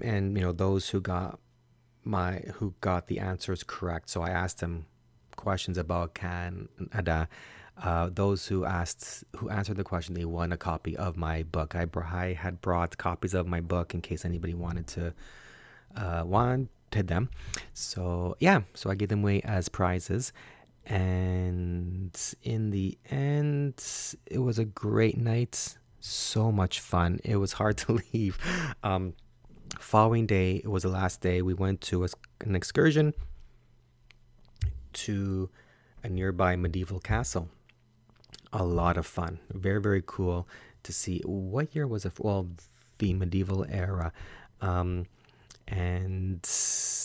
and 0.00 0.36
you 0.36 0.42
know 0.42 0.52
those 0.52 0.88
who 0.88 1.00
got 1.00 1.38
my 2.08 2.42
who 2.54 2.74
got 2.80 3.06
the 3.06 3.18
answers 3.20 3.62
correct. 3.62 4.10
So 4.10 4.22
I 4.22 4.30
asked 4.30 4.58
them 4.60 4.86
questions 5.36 5.78
about 5.78 6.14
Canada. 6.14 7.28
Uh, 7.80 8.10
those 8.12 8.48
who 8.48 8.64
asked 8.64 9.24
who 9.36 9.48
answered 9.48 9.76
the 9.76 9.84
question, 9.84 10.14
they 10.14 10.24
won 10.24 10.52
a 10.52 10.56
copy 10.56 10.96
of 10.96 11.16
my 11.16 11.44
book. 11.44 11.76
I, 11.76 11.86
I 12.10 12.32
had 12.32 12.60
brought 12.60 12.98
copies 12.98 13.34
of 13.34 13.46
my 13.46 13.60
book 13.60 13.94
in 13.94 14.00
case 14.00 14.24
anybody 14.24 14.54
wanted 14.54 14.86
to 14.88 15.14
uh, 15.96 16.22
wanted 16.26 16.68
them. 16.92 17.30
So 17.74 18.36
yeah, 18.40 18.62
so 18.74 18.90
I 18.90 18.94
gave 18.96 19.10
them 19.10 19.22
away 19.22 19.40
as 19.42 19.68
prizes. 19.68 20.32
And 20.86 22.18
in 22.42 22.70
the 22.70 22.96
end, 23.10 23.84
it 24.26 24.38
was 24.38 24.58
a 24.58 24.64
great 24.64 25.18
night. 25.18 25.76
So 26.00 26.50
much 26.50 26.80
fun. 26.80 27.20
It 27.24 27.36
was 27.36 27.52
hard 27.52 27.76
to 27.84 28.00
leave. 28.12 28.38
Um, 28.82 29.14
following 29.78 30.26
day, 30.26 30.56
it 30.56 30.68
was 30.68 30.82
the 30.82 30.88
last 30.88 31.20
day. 31.20 31.42
We 31.42 31.54
went 31.54 31.80
to 31.82 32.04
a, 32.04 32.08
an 32.40 32.54
excursion 32.54 33.14
to 34.94 35.50
a 36.02 36.08
nearby 36.08 36.56
medieval 36.56 37.00
castle. 37.00 37.48
A 38.52 38.64
lot 38.64 38.96
of 38.96 39.06
fun. 39.06 39.40
Very, 39.50 39.80
very 39.80 40.02
cool 40.04 40.48
to 40.82 40.92
see. 40.92 41.20
What 41.24 41.74
year 41.74 41.86
was 41.86 42.04
it? 42.04 42.12
Well, 42.18 42.48
the 42.98 43.14
medieval 43.14 43.66
era. 43.68 44.12
Um, 44.60 45.06
and 45.66 46.40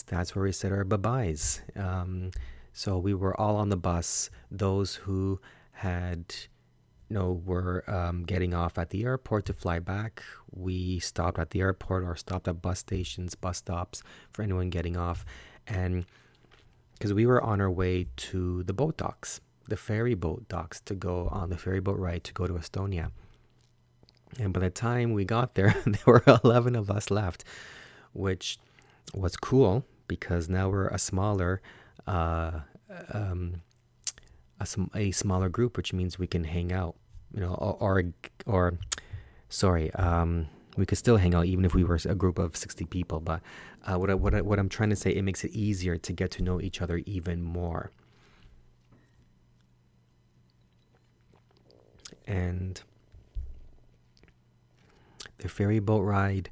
that's 0.06 0.34
where 0.34 0.44
we 0.44 0.52
said 0.52 0.72
our 0.72 0.84
bye 0.84 0.96
byes. 0.96 1.60
Um, 1.76 2.30
so 2.72 2.98
we 2.98 3.14
were 3.14 3.38
all 3.38 3.56
on 3.56 3.68
the 3.68 3.76
bus. 3.76 4.30
Those 4.50 4.94
who 4.96 5.40
had, 5.72 6.34
know, 7.14 7.40
were 7.44 7.88
um, 7.90 8.24
getting 8.24 8.52
off 8.52 8.76
at 8.76 8.90
the 8.90 9.04
airport 9.04 9.46
to 9.46 9.54
fly 9.54 9.78
back. 9.78 10.22
We 10.50 10.98
stopped 10.98 11.38
at 11.38 11.50
the 11.50 11.60
airport 11.60 12.04
or 12.04 12.16
stopped 12.16 12.46
at 12.48 12.60
bus 12.60 12.80
stations, 12.80 13.34
bus 13.34 13.58
stops 13.58 14.02
for 14.32 14.42
anyone 14.42 14.68
getting 14.68 14.96
off, 14.96 15.24
and 15.66 16.04
because 16.92 17.14
we 17.14 17.26
were 17.26 17.42
on 17.42 17.60
our 17.60 17.70
way 17.70 18.06
to 18.16 18.62
the 18.64 18.72
boat 18.72 18.96
docks, 18.98 19.40
the 19.68 19.76
ferry 19.76 20.14
boat 20.14 20.46
docks, 20.48 20.80
to 20.82 20.94
go 20.94 21.28
on 21.30 21.48
the 21.48 21.56
ferry 21.56 21.80
boat 21.80 21.98
ride 21.98 22.24
to 22.24 22.32
go 22.34 22.46
to 22.46 22.52
Estonia. 22.52 23.10
And 24.38 24.52
by 24.52 24.60
the 24.60 24.70
time 24.70 25.12
we 25.12 25.24
got 25.24 25.54
there, 25.54 25.74
there 25.86 26.02
were 26.06 26.22
11 26.44 26.76
of 26.76 26.90
us 26.90 27.10
left 27.10 27.44
which 28.14 28.58
was 29.12 29.36
cool 29.36 29.84
because 30.08 30.48
now 30.48 30.70
we're 30.70 30.88
a 30.88 30.98
smaller 30.98 31.60
uh, 32.06 32.60
um, 33.12 33.60
a, 34.60 34.66
a, 34.94 35.10
smaller 35.10 35.48
group, 35.48 35.76
which 35.76 35.92
means 35.92 36.18
we 36.18 36.26
can 36.26 36.44
hang 36.44 36.72
out, 36.72 36.94
you 37.34 37.40
know, 37.40 37.54
or 37.54 37.76
or, 37.80 38.04
or 38.46 38.78
sorry, 39.48 39.92
um, 39.94 40.46
we 40.76 40.86
could 40.86 40.98
still 40.98 41.16
hang 41.16 41.34
out 41.34 41.46
even 41.46 41.64
if 41.64 41.74
we 41.74 41.84
were 41.84 41.98
a 42.04 42.14
group 42.14 42.38
of 42.38 42.56
sixty 42.56 42.84
people. 42.84 43.20
But 43.20 43.42
uh, 43.84 43.98
what 43.98 44.10
I, 44.10 44.14
what 44.14 44.34
I, 44.34 44.40
what 44.40 44.58
I'm 44.58 44.68
trying 44.68 44.90
to 44.90 44.96
say, 44.96 45.10
it 45.10 45.22
makes 45.22 45.44
it 45.44 45.50
easier 45.50 45.96
to 45.98 46.12
get 46.12 46.30
to 46.32 46.42
know 46.42 46.60
each 46.60 46.80
other 46.80 47.02
even 47.06 47.42
more. 47.42 47.90
And 52.26 52.80
the 55.38 55.48
ferry 55.48 55.80
boat 55.80 56.02
ride 56.02 56.50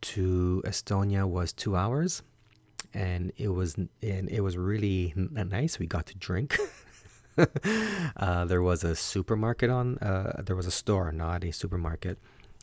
to 0.00 0.62
Estonia 0.64 1.28
was 1.28 1.52
two 1.52 1.76
hours, 1.76 2.22
and 2.94 3.32
it 3.36 3.48
was 3.48 3.74
and 3.74 4.28
it 4.28 4.40
was 4.40 4.56
really 4.56 5.12
nice. 5.16 5.78
We 5.78 5.86
got 5.86 6.06
to 6.06 6.16
drink. 6.16 6.56
uh, 8.16 8.44
there 8.44 8.62
was 8.62 8.84
a 8.84 8.94
supermarket 8.94 9.70
on. 9.70 9.98
Uh, 9.98 10.42
there 10.44 10.56
was 10.56 10.66
a 10.66 10.70
store, 10.70 11.12
not 11.12 11.44
a 11.44 11.52
supermarket, 11.52 12.18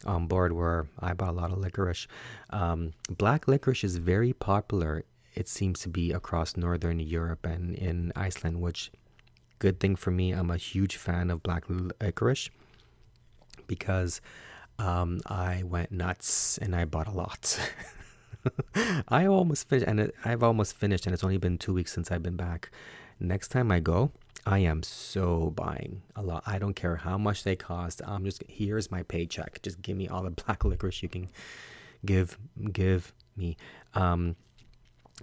on 0.05 0.27
board 0.27 0.53
where 0.53 0.87
I 0.99 1.13
bought 1.13 1.29
a 1.29 1.33
lot 1.33 1.51
of 1.51 1.57
licorice. 1.57 2.07
Um, 2.49 2.93
black 3.09 3.47
licorice 3.47 3.83
is 3.83 3.97
very 3.97 4.33
popular. 4.33 5.03
It 5.35 5.47
seems 5.47 5.79
to 5.81 5.89
be 5.89 6.11
across 6.11 6.57
northern 6.57 6.99
Europe 6.99 7.45
and 7.45 7.75
in 7.75 8.11
Iceland, 8.15 8.61
which 8.61 8.91
good 9.59 9.79
thing 9.79 9.95
for 9.95 10.11
me. 10.11 10.31
I'm 10.31 10.51
a 10.51 10.57
huge 10.57 10.97
fan 10.97 11.29
of 11.29 11.43
black 11.43 11.65
licorice 11.67 12.49
because 13.67 14.21
um, 14.79 15.19
I 15.27 15.63
went 15.63 15.91
nuts 15.91 16.57
and 16.57 16.75
I 16.75 16.85
bought 16.85 17.07
a 17.07 17.11
lot. 17.11 17.59
I 19.07 19.25
almost 19.25 19.67
finished, 19.67 19.87
and 19.87 19.99
it, 19.99 20.15
I've 20.23 20.43
almost 20.43 20.75
finished, 20.75 21.05
and 21.05 21.13
it's 21.13 21.23
only 21.23 21.37
been 21.37 21.57
two 21.57 21.73
weeks 21.73 21.93
since 21.93 22.11
I've 22.11 22.23
been 22.23 22.37
back. 22.37 22.71
Next 23.19 23.49
time 23.49 23.69
I 23.71 23.81
go, 23.81 24.11
I 24.45 24.59
am 24.59 24.83
so 24.83 25.51
buying 25.51 26.01
a 26.15 26.21
lot. 26.21 26.43
I 26.45 26.59
don't 26.59 26.75
care 26.75 26.95
how 26.95 27.17
much 27.17 27.43
they 27.43 27.55
cost. 27.55 28.01
I'm 28.05 28.25
just 28.25 28.43
here's 28.47 28.89
my 28.89 29.03
paycheck. 29.03 29.61
Just 29.61 29.81
give 29.81 29.97
me 29.97 30.07
all 30.07 30.23
the 30.23 30.29
black 30.45 30.65
licorice 30.65 31.03
you 31.03 31.09
can 31.09 31.29
give 32.05 32.37
give 32.71 33.13
me. 33.35 33.57
Um, 33.93 34.35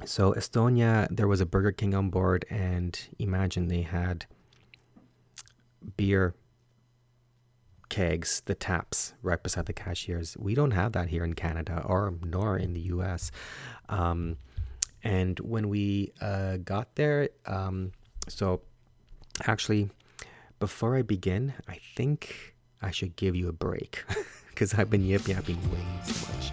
so 0.04 0.32
Estonia, 0.32 1.08
there 1.10 1.26
was 1.26 1.40
a 1.40 1.46
Burger 1.46 1.72
King 1.72 1.94
on 1.94 2.10
board, 2.10 2.44
and 2.50 2.98
imagine 3.18 3.68
they 3.68 3.82
had 3.82 4.26
beer 5.96 6.34
kegs, 7.88 8.42
the 8.44 8.54
taps 8.54 9.14
right 9.22 9.42
beside 9.42 9.66
the 9.66 9.72
cashiers. 9.72 10.36
We 10.38 10.54
don't 10.54 10.72
have 10.72 10.92
that 10.92 11.08
here 11.08 11.24
in 11.24 11.34
Canada 11.34 11.82
or 11.84 12.14
nor 12.24 12.58
in 12.58 12.74
the 12.74 12.80
US. 12.80 13.30
Um, 13.88 14.36
and 15.02 15.38
when 15.40 15.68
we 15.68 16.12
uh, 16.20 16.58
got 16.58 16.94
there, 16.96 17.28
um, 17.46 17.92
so 18.28 18.60
actually, 19.44 19.90
before 20.58 20.96
I 20.96 21.02
begin, 21.02 21.54
I 21.68 21.78
think 21.94 22.54
I 22.80 22.90
should 22.90 23.16
give 23.16 23.34
you 23.36 23.48
a 23.48 23.52
break 23.52 24.04
because 24.50 24.74
I've 24.74 24.90
been 24.90 25.04
yip 25.04 25.28
yapping 25.28 25.60
way 25.70 25.78
too 26.06 26.14
much. 26.32 26.52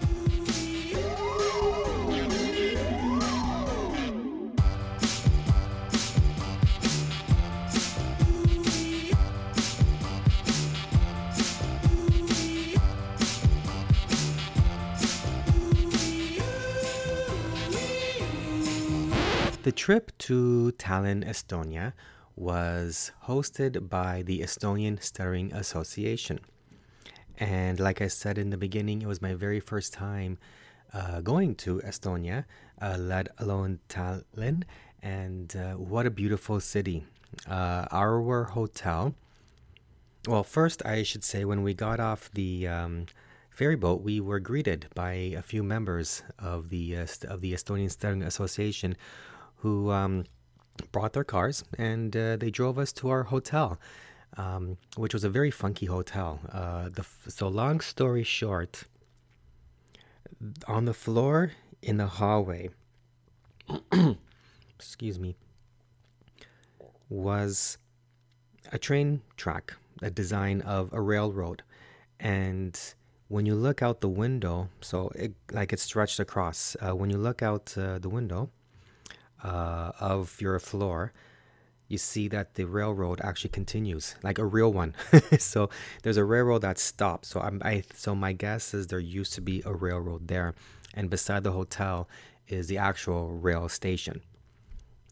The 19.62 19.72
trip 19.72 20.12
to 20.18 20.74
Tallinn, 20.76 21.26
Estonia 21.26 21.94
was 22.36 23.12
hosted 23.26 23.88
by 23.88 24.22
the 24.22 24.40
Estonian 24.40 25.02
Stuttering 25.02 25.52
Association. 25.52 26.40
And 27.38 27.80
like 27.80 28.00
I 28.00 28.08
said 28.08 28.38
in 28.38 28.50
the 28.50 28.56
beginning, 28.56 29.02
it 29.02 29.08
was 29.08 29.22
my 29.22 29.34
very 29.34 29.60
first 29.60 29.92
time 29.92 30.38
uh, 30.92 31.20
going 31.20 31.54
to 31.56 31.80
Estonia, 31.80 32.44
uh, 32.80 32.96
let 32.98 33.28
alone 33.38 33.80
Tallinn. 33.88 34.62
And 35.02 35.54
uh, 35.56 35.74
what 35.74 36.06
a 36.06 36.10
beautiful 36.10 36.60
city. 36.60 37.04
Uh, 37.48 37.86
our 37.90 38.44
hotel, 38.44 39.14
well, 40.26 40.44
first, 40.44 40.84
I 40.86 41.02
should 41.02 41.24
say, 41.24 41.44
when 41.44 41.62
we 41.62 41.74
got 41.74 42.00
off 42.00 42.30
the 42.32 42.66
um, 42.68 43.06
ferry 43.50 43.76
boat, 43.76 44.02
we 44.02 44.20
were 44.20 44.40
greeted 44.40 44.86
by 44.94 45.12
a 45.12 45.42
few 45.42 45.62
members 45.62 46.22
of 46.38 46.70
the, 46.70 46.96
uh, 46.96 47.06
of 47.28 47.40
the 47.40 47.52
Estonian 47.52 47.90
Stuttering 47.90 48.22
Association 48.22 48.96
who 49.56 49.90
um, 49.90 50.24
brought 50.92 51.12
their 51.12 51.24
cars 51.24 51.64
and 51.78 52.16
uh, 52.16 52.36
they 52.36 52.50
drove 52.50 52.78
us 52.78 52.92
to 52.92 53.08
our 53.08 53.24
hotel, 53.24 53.78
um, 54.36 54.76
which 54.96 55.14
was 55.14 55.24
a 55.24 55.28
very 55.28 55.50
funky 55.50 55.86
hotel. 55.86 56.40
Uh, 56.52 56.88
the, 56.88 57.04
so, 57.28 57.48
long 57.48 57.80
story 57.80 58.24
short, 58.24 58.84
on 60.66 60.84
the 60.84 60.94
floor 60.94 61.52
in 61.82 61.96
the 61.96 62.06
hallway, 62.06 62.70
excuse 64.78 65.18
me, 65.18 65.36
was 67.08 67.78
a 68.72 68.78
train 68.78 69.22
track, 69.36 69.74
a 70.02 70.10
design 70.10 70.60
of 70.62 70.92
a 70.92 71.00
railroad. 71.00 71.62
And 72.18 72.78
when 73.28 73.46
you 73.46 73.54
look 73.54 73.82
out 73.82 74.00
the 74.00 74.08
window, 74.08 74.68
so 74.80 75.10
it, 75.14 75.34
like 75.52 75.72
it 75.72 75.80
stretched 75.80 76.20
across, 76.20 76.76
uh, 76.80 76.94
when 76.94 77.10
you 77.10 77.18
look 77.18 77.42
out 77.42 77.74
uh, 77.76 77.98
the 77.98 78.08
window, 78.08 78.50
uh, 79.42 79.92
of 80.00 80.40
your 80.40 80.58
floor, 80.58 81.12
you 81.88 81.98
see 81.98 82.28
that 82.28 82.54
the 82.54 82.64
railroad 82.64 83.20
actually 83.22 83.50
continues, 83.50 84.16
like 84.22 84.38
a 84.38 84.44
real 84.44 84.72
one. 84.72 84.94
so 85.38 85.68
there's 86.02 86.16
a 86.16 86.24
railroad 86.24 86.62
that 86.62 86.78
stops. 86.78 87.28
So 87.28 87.40
I'm, 87.40 87.60
I, 87.64 87.84
so 87.94 88.14
my 88.14 88.32
guess 88.32 88.74
is 88.74 88.86
there 88.86 88.98
used 88.98 89.34
to 89.34 89.40
be 89.40 89.62
a 89.64 89.72
railroad 89.72 90.28
there, 90.28 90.54
and 90.94 91.10
beside 91.10 91.44
the 91.44 91.52
hotel 91.52 92.08
is 92.48 92.68
the 92.68 92.78
actual 92.78 93.32
rail 93.32 93.68
station. 93.68 94.22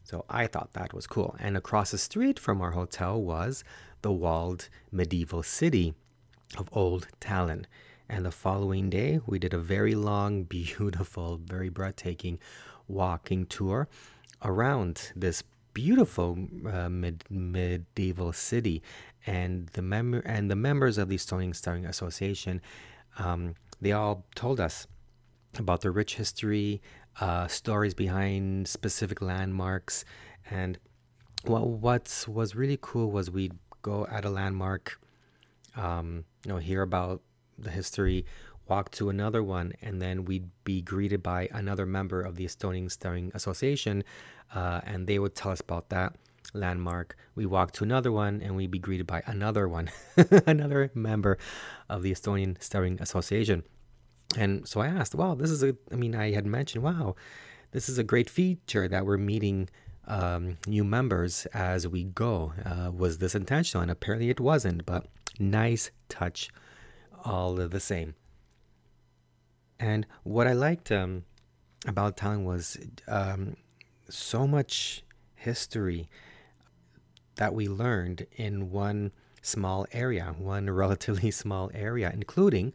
So 0.03 0.25
I 0.29 0.47
thought 0.47 0.73
that 0.73 0.93
was 0.93 1.07
cool. 1.07 1.35
And 1.39 1.55
across 1.55 1.91
the 1.91 1.97
street 1.97 2.37
from 2.37 2.61
our 2.61 2.71
hotel 2.71 3.21
was 3.21 3.63
the 4.01 4.11
walled 4.11 4.69
medieval 4.91 5.43
city 5.43 5.93
of 6.57 6.69
Old 6.73 7.07
Tallinn. 7.21 7.65
And 8.09 8.25
the 8.25 8.31
following 8.31 8.89
day, 8.89 9.21
we 9.25 9.39
did 9.39 9.53
a 9.53 9.57
very 9.57 9.95
long, 9.95 10.43
beautiful, 10.57 11.37
very 11.37 11.69
breathtaking 11.69 12.39
walking 12.87 13.45
tour 13.45 13.87
around 14.43 15.11
this 15.15 15.43
beautiful 15.73 16.37
uh, 16.71 16.89
mid- 16.89 17.23
medieval 17.29 18.33
city. 18.33 18.81
And 19.25 19.67
the 19.69 19.81
member 19.81 20.19
and 20.19 20.51
the 20.51 20.55
members 20.55 20.97
of 20.97 21.09
the 21.09 21.15
Estonian 21.15 21.55
Stuttering 21.55 21.85
Association, 21.85 22.61
um, 23.17 23.55
they 23.81 23.91
all 23.91 24.25
told 24.35 24.59
us 24.59 24.87
about 25.57 25.81
the 25.81 25.91
rich 25.91 26.15
history, 26.15 26.81
uh, 27.21 27.47
stories 27.47 27.93
behind 27.93 28.67
specific 28.67 29.21
landmarks, 29.21 30.03
and 30.49 30.77
what 31.45 31.67
what 31.67 32.25
was 32.27 32.55
really 32.55 32.77
cool 32.81 33.11
was 33.11 33.29
we'd 33.29 33.57
go 33.81 34.07
at 34.07 34.25
a 34.25 34.29
landmark, 34.29 34.99
um, 35.75 36.25
you 36.45 36.51
know, 36.51 36.57
hear 36.57 36.81
about 36.81 37.21
the 37.57 37.69
history, 37.69 38.25
walk 38.67 38.91
to 38.91 39.09
another 39.09 39.43
one, 39.43 39.73
and 39.81 40.01
then 40.01 40.25
we'd 40.25 40.49
be 40.63 40.81
greeted 40.81 41.21
by 41.21 41.49
another 41.51 41.85
member 41.85 42.21
of 42.21 42.35
the 42.35 42.45
Estonian 42.45 42.89
Stuttering 42.89 43.31
Association, 43.33 44.03
uh, 44.53 44.81
and 44.85 45.07
they 45.07 45.19
would 45.19 45.35
tell 45.35 45.51
us 45.51 45.61
about 45.61 45.89
that 45.89 46.15
landmark. 46.53 47.15
We 47.35 47.45
walk 47.45 47.71
to 47.73 47.83
another 47.83 48.11
one, 48.11 48.41
and 48.41 48.55
we'd 48.55 48.71
be 48.71 48.79
greeted 48.79 49.07
by 49.07 49.23
another 49.25 49.67
one, 49.67 49.89
another 50.47 50.91
member 50.93 51.37
of 51.89 52.03
the 52.03 52.11
Estonian 52.11 52.61
Stuttering 52.61 53.01
Association. 53.01 53.63
And 54.37 54.67
so 54.67 54.81
I 54.81 54.87
asked, 54.87 55.15
wow, 55.15 55.35
this 55.35 55.51
is 55.51 55.63
a, 55.63 55.75
I 55.91 55.95
mean, 55.95 56.15
I 56.15 56.31
had 56.31 56.45
mentioned, 56.45 56.83
wow, 56.83 57.15
this 57.71 57.89
is 57.89 57.97
a 57.97 58.03
great 58.03 58.29
feature 58.29 58.87
that 58.87 59.05
we're 59.05 59.17
meeting 59.17 59.69
um, 60.07 60.57
new 60.67 60.83
members 60.83 61.45
as 61.53 61.87
we 61.87 62.03
go. 62.03 62.53
Uh, 62.65 62.91
was 62.91 63.19
this 63.19 63.35
intentional? 63.35 63.81
And 63.81 63.91
apparently 63.91 64.29
it 64.29 64.39
wasn't, 64.39 64.85
but 64.85 65.07
nice 65.39 65.91
touch 66.09 66.49
all 67.23 67.53
the 67.55 67.79
same. 67.79 68.15
And 69.83 70.07
what 70.23 70.47
I 70.47 70.53
liked 70.53 70.93
um, 70.93 71.25
about 71.85 72.15
Tallinn 72.15 72.45
was 72.45 72.77
um, 73.09 73.57
so 74.07 74.47
much 74.47 75.03
history 75.35 76.07
that 77.35 77.53
we 77.53 77.67
learned 77.67 78.25
in 78.37 78.71
one 78.71 79.11
small 79.41 79.85
area, 79.91 80.35
one 80.37 80.69
relatively 80.83 81.31
small 81.31 81.69
area, 81.73 82.09
including 82.13 82.71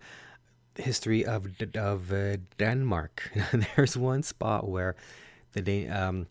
history 0.75 1.25
of 1.25 1.49
of 1.75 2.13
uh, 2.13 2.37
Denmark. 2.59 3.33
There's 3.77 3.97
one 3.97 4.23
spot 4.23 4.69
where 4.69 4.95
the 5.55 5.89
um, 5.89 6.27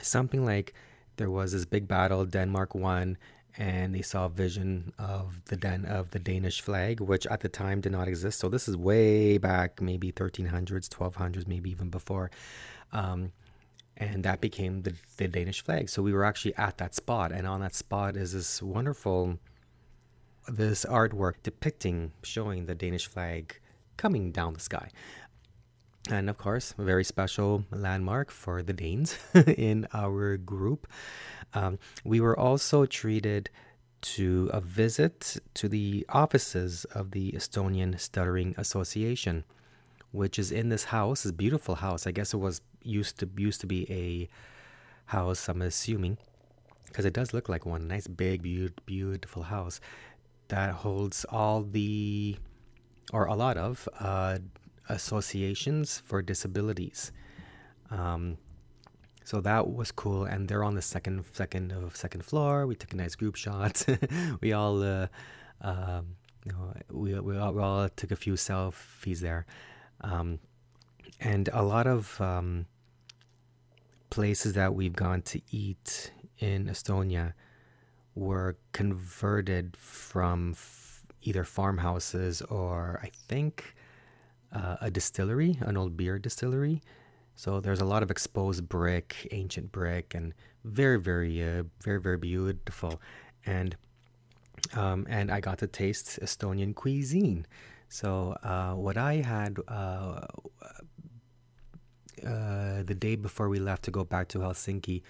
something 0.00 0.46
like 0.46 0.72
there 1.16 1.30
was 1.30 1.52
this 1.52 1.66
big 1.66 1.86
battle, 1.86 2.24
Denmark 2.24 2.74
won, 2.74 3.18
and 3.58 3.94
they 3.94 4.02
saw 4.02 4.26
a 4.26 4.28
vision 4.28 4.92
of 4.98 5.44
the 5.46 5.56
Den 5.56 5.84
of 5.84 6.10
the 6.10 6.18
Danish 6.18 6.60
flag, 6.60 7.00
which 7.00 7.26
at 7.26 7.40
the 7.40 7.48
time 7.48 7.80
did 7.80 7.92
not 7.92 8.08
exist. 8.08 8.38
So 8.38 8.48
this 8.48 8.68
is 8.68 8.76
way 8.76 9.38
back, 9.38 9.80
maybe 9.80 10.10
1300s, 10.10 10.88
1200s, 10.88 11.46
maybe 11.46 11.70
even 11.70 11.90
before. 11.90 12.30
Um, 12.92 13.32
and 13.96 14.24
that 14.24 14.40
became 14.40 14.82
the, 14.82 14.94
the 15.18 15.28
Danish 15.28 15.62
flag. 15.62 15.88
So 15.90 16.02
we 16.02 16.12
were 16.12 16.24
actually 16.24 16.54
at 16.56 16.78
that 16.78 16.94
spot, 16.94 17.30
and 17.30 17.46
on 17.46 17.60
that 17.60 17.74
spot 17.74 18.16
is 18.16 18.32
this 18.32 18.62
wonderful 18.62 19.38
this 20.48 20.84
artwork 20.84 21.34
depicting 21.44 22.10
showing 22.24 22.66
the 22.66 22.74
Danish 22.74 23.06
flag 23.06 23.60
coming 23.96 24.32
down 24.32 24.54
the 24.54 24.60
sky. 24.60 24.88
And 26.10 26.28
of 26.28 26.36
course, 26.36 26.74
a 26.78 26.82
very 26.82 27.04
special 27.04 27.64
landmark 27.70 28.30
for 28.30 28.62
the 28.62 28.72
Danes 28.72 29.18
in 29.34 29.86
our 29.94 30.36
group. 30.36 30.88
Um, 31.54 31.78
we 32.04 32.20
were 32.20 32.38
also 32.38 32.86
treated 32.86 33.50
to 34.02 34.50
a 34.52 34.60
visit 34.60 35.36
to 35.54 35.68
the 35.68 36.04
offices 36.08 36.84
of 36.86 37.12
the 37.12 37.32
Estonian 37.32 37.98
Stuttering 38.00 38.54
Association, 38.58 39.44
which 40.10 40.38
is 40.38 40.50
in 40.50 40.70
this 40.70 40.84
house, 40.84 41.22
this 41.22 41.30
beautiful 41.32 41.76
house. 41.76 42.06
I 42.06 42.10
guess 42.10 42.34
it 42.34 42.38
was 42.38 42.60
used 42.82 43.18
to 43.20 43.28
used 43.36 43.60
to 43.60 43.66
be 43.66 43.90
a 43.90 44.28
house. 45.12 45.48
I'm 45.48 45.62
assuming 45.62 46.18
because 46.86 47.04
it 47.04 47.14
does 47.14 47.32
look 47.32 47.48
like 47.48 47.64
one 47.64 47.86
nice 47.86 48.08
big 48.08 48.42
beautiful 48.86 49.44
house 49.44 49.80
that 50.48 50.74
holds 50.74 51.24
all 51.30 51.62
the 51.62 52.36
or 53.12 53.26
a 53.26 53.34
lot 53.34 53.56
of 53.56 53.88
uh, 54.00 54.38
associations 54.88 56.02
for 56.04 56.22
disabilities. 56.22 57.12
Um, 57.90 58.38
so 59.24 59.40
that 59.40 59.68
was 59.68 59.92
cool, 59.92 60.24
and 60.24 60.48
they're 60.48 60.64
on 60.64 60.74
the 60.74 60.82
second 60.82 61.24
second 61.32 61.72
of 61.72 61.96
second 61.96 62.24
floor. 62.24 62.66
We 62.66 62.74
took 62.74 62.92
a 62.92 62.96
nice 62.96 63.14
group 63.14 63.36
shot. 63.36 63.84
we 64.40 64.52
all, 64.52 64.82
uh, 64.82 65.06
uh, 65.60 66.02
you 66.44 66.52
know, 66.52 66.74
we 66.90 67.18
we 67.20 67.38
all, 67.38 67.52
we 67.52 67.62
all, 67.62 67.88
took 67.88 68.10
a 68.10 68.16
few 68.16 68.34
selfies 68.34 69.20
there, 69.20 69.46
um, 70.00 70.40
and 71.20 71.48
a 71.52 71.62
lot 71.62 71.86
of 71.86 72.20
um, 72.20 72.66
places 74.10 74.54
that 74.54 74.74
we've 74.74 74.96
gone 74.96 75.22
to 75.22 75.40
eat 75.50 76.12
in 76.38 76.66
Estonia 76.66 77.34
were 78.14 78.56
converted 78.72 79.76
from 79.76 80.54
either 81.22 81.44
farmhouses 81.44 82.42
or 82.42 83.00
I 83.02 83.10
think 83.28 83.74
uh, 84.52 84.76
a 84.80 84.90
distillery, 84.90 85.58
an 85.60 85.76
old 85.76 85.96
beer 85.96 86.18
distillery. 86.18 86.82
So 87.34 87.60
there's 87.60 87.80
a 87.80 87.84
lot 87.84 88.02
of 88.02 88.10
exposed 88.10 88.68
brick, 88.68 89.28
ancient 89.30 89.72
brick, 89.72 90.14
and 90.14 90.34
very, 90.64 90.98
very, 90.98 91.42
uh, 91.42 91.64
very, 91.82 92.00
very 92.00 92.18
beautiful. 92.18 93.00
And 93.46 93.76
um, 94.74 95.06
and 95.08 95.30
I 95.30 95.40
got 95.40 95.58
to 95.58 95.66
taste 95.66 96.20
Estonian 96.22 96.74
cuisine. 96.74 97.46
So 97.88 98.36
uh, 98.42 98.74
what 98.74 98.96
I 98.96 99.14
had 99.16 99.58
uh, 99.68 100.26
uh, 102.26 102.82
the 102.84 102.96
day 102.98 103.16
before 103.16 103.48
we 103.48 103.58
left 103.58 103.82
to 103.84 103.90
go 103.90 104.04
back 104.04 104.28
to 104.28 104.38
Helsinki 104.38 105.02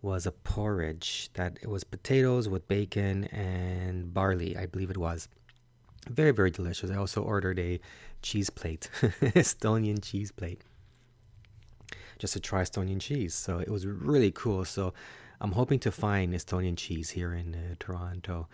was 0.00 0.26
a 0.26 0.32
porridge 0.32 1.30
that 1.34 1.58
it 1.62 1.68
was 1.68 1.82
potatoes 1.82 2.48
with 2.48 2.68
bacon 2.68 3.24
and 3.24 4.12
barley, 4.12 4.56
I 4.56 4.66
believe 4.66 4.90
it 4.90 4.98
was. 4.98 5.28
Very, 6.08 6.30
very 6.30 6.50
delicious. 6.50 6.90
I 6.90 6.96
also 6.96 7.22
ordered 7.22 7.58
a 7.58 7.80
cheese 8.24 8.50
plate, 8.50 8.90
Estonian 9.02 10.02
cheese 10.02 10.32
plate, 10.32 10.62
just 12.18 12.32
to 12.32 12.40
try 12.40 12.62
Estonian 12.62 13.00
cheese. 13.00 13.34
So 13.34 13.58
it 13.58 13.68
was 13.68 13.86
really 13.86 14.32
cool. 14.32 14.64
So 14.64 14.94
I'm 15.40 15.52
hoping 15.52 15.78
to 15.80 15.92
find 15.92 16.32
Estonian 16.32 16.76
cheese 16.76 17.10
here 17.10 17.32
in 17.32 17.54
uh, 17.54 17.74
Toronto. 17.78 18.48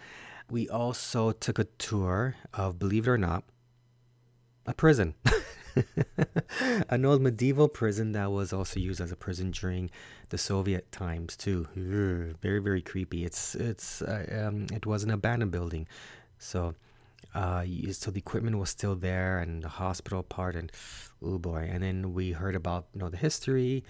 We 0.51 0.69
also 0.69 1.33
took 1.33 1.59
a 1.59 1.65
tour 1.79 2.35
of, 2.53 2.79
believe 2.79 3.07
it 3.07 3.11
or 3.11 3.17
not, 3.17 3.45
a 4.67 4.75
prison. 4.75 5.15
An 6.89 7.05
old 7.05 7.23
medieval 7.23 7.69
prison 7.69 8.11
that 8.13 8.33
was 8.33 8.53
also 8.53 8.81
used 8.81 9.01
as 9.01 9.13
a 9.13 9.17
prison 9.17 9.53
during 9.53 9.89
the 10.31 10.39
Soviet 10.39 10.91
times 10.91 11.37
too. 11.37 11.69
Very 11.77 12.59
very 12.59 12.83
creepy. 12.83 13.25
It's 13.25 13.55
it's 13.55 14.03
uh, 14.03 14.49
um, 14.49 14.67
it 14.73 14.85
was 14.85 15.05
an 15.05 15.11
abandoned 15.11 15.53
building, 15.53 15.87
so 16.39 16.75
uh, 17.35 17.65
so 17.93 18.11
the 18.11 18.19
equipment 18.19 18.59
was 18.59 18.71
still 18.71 18.97
there 18.97 19.39
and 19.39 19.63
the 19.63 19.69
hospital 19.69 20.23
part 20.23 20.57
and 20.57 20.73
oh 21.23 21.39
boy. 21.39 21.69
And 21.71 21.83
then 21.83 22.13
we 22.13 22.33
heard 22.33 22.55
about 22.55 22.87
you 22.95 23.01
know 23.01 23.09
the 23.09 23.17
history 23.17 23.85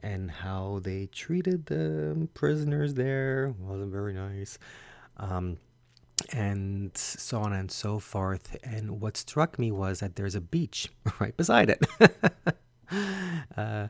and 0.00 0.30
how 0.30 0.80
they 0.82 1.06
treated 1.06 1.66
the 1.66 2.28
prisoners 2.34 2.94
there. 2.94 3.54
Wasn't 3.58 3.92
very 3.92 4.12
nice. 4.12 4.58
Um, 5.16 5.58
and 6.32 6.96
so 6.96 7.38
on 7.40 7.52
and 7.52 7.70
so 7.70 7.98
forth. 7.98 8.56
And 8.62 9.00
what 9.00 9.16
struck 9.16 9.58
me 9.58 9.72
was 9.72 10.00
that 10.00 10.16
there's 10.16 10.34
a 10.34 10.40
beach 10.40 10.90
right 11.20 11.36
beside 11.36 11.70
it. 11.70 11.84
Uh, 13.56 13.88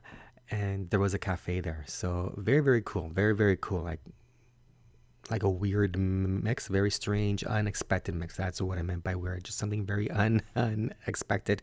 and 0.51 0.90
there 0.90 1.01
was 1.01 1.12
a 1.12 1.18
cafe 1.18 1.61
there. 1.61 1.84
So 1.88 2.34
very 2.36 2.61
very 2.61 2.82
cool. 2.84 3.09
Very 3.09 3.34
very 3.34 3.57
cool. 3.61 3.82
Like 3.82 4.01
like 5.31 5.43
a 5.43 5.51
weird 5.51 5.97
mix, 5.97 6.68
very 6.68 6.91
strange, 6.91 7.45
unexpected 7.45 8.14
mix. 8.14 8.37
That's 8.37 8.61
what 8.61 8.79
I 8.79 8.83
meant 8.83 9.05
by 9.05 9.14
weird, 9.14 9.45
just 9.45 9.59
something 9.59 9.85
very 9.85 10.11
un- 10.25 10.43
unexpected, 10.57 11.62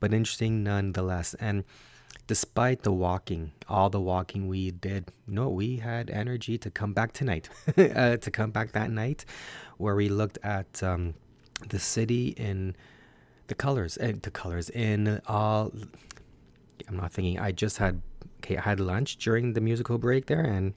but 0.00 0.12
interesting 0.12 0.62
nonetheless. 0.62 1.34
And 1.34 1.64
despite 2.26 2.82
the 2.82 2.92
walking, 2.92 3.52
all 3.68 3.90
the 3.90 4.00
walking 4.00 4.48
we 4.48 4.70
did, 4.70 5.12
no, 5.26 5.48
we 5.48 5.76
had 5.76 6.10
energy 6.10 6.58
to 6.58 6.70
come 6.70 6.92
back 6.92 7.12
tonight, 7.12 7.48
uh, 7.76 8.16
to 8.16 8.30
come 8.30 8.50
back 8.50 8.72
that 8.72 8.90
night, 8.90 9.24
where 9.78 9.94
we 9.94 10.08
looked 10.08 10.38
at 10.42 10.82
um, 10.82 11.14
the 11.68 11.78
city 11.78 12.28
in 12.36 12.74
the 13.46 13.54
colors, 13.54 13.96
uh, 13.98 14.12
the 14.22 14.30
colors 14.30 14.70
in 14.70 15.20
all. 15.26 15.72
I'm 16.88 16.96
not 16.96 17.12
thinking. 17.12 17.38
I 17.38 17.52
just 17.52 17.78
had 17.78 18.02
okay. 18.38 18.56
I 18.56 18.60
had 18.60 18.80
lunch 18.80 19.16
during 19.16 19.54
the 19.54 19.60
musical 19.60 19.98
break 19.98 20.26
there, 20.26 20.42
and 20.42 20.74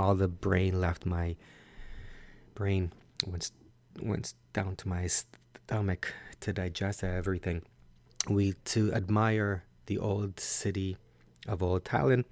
all 0.00 0.14
the 0.14 0.28
brain 0.28 0.80
left 0.80 1.04
my 1.04 1.36
brain 2.54 2.92
went 3.26 3.50
went 4.00 4.34
down 4.52 4.74
to 4.76 4.88
my 4.88 5.06
stomach 5.06 6.12
to 6.40 6.52
digest 6.52 7.04
everything. 7.04 7.62
We 8.28 8.54
to 8.66 8.92
admire 8.92 9.64
the 9.86 9.98
old 9.98 10.40
city 10.40 10.96
of 11.46 11.62
old 11.62 11.84
Tallinn 11.84 12.24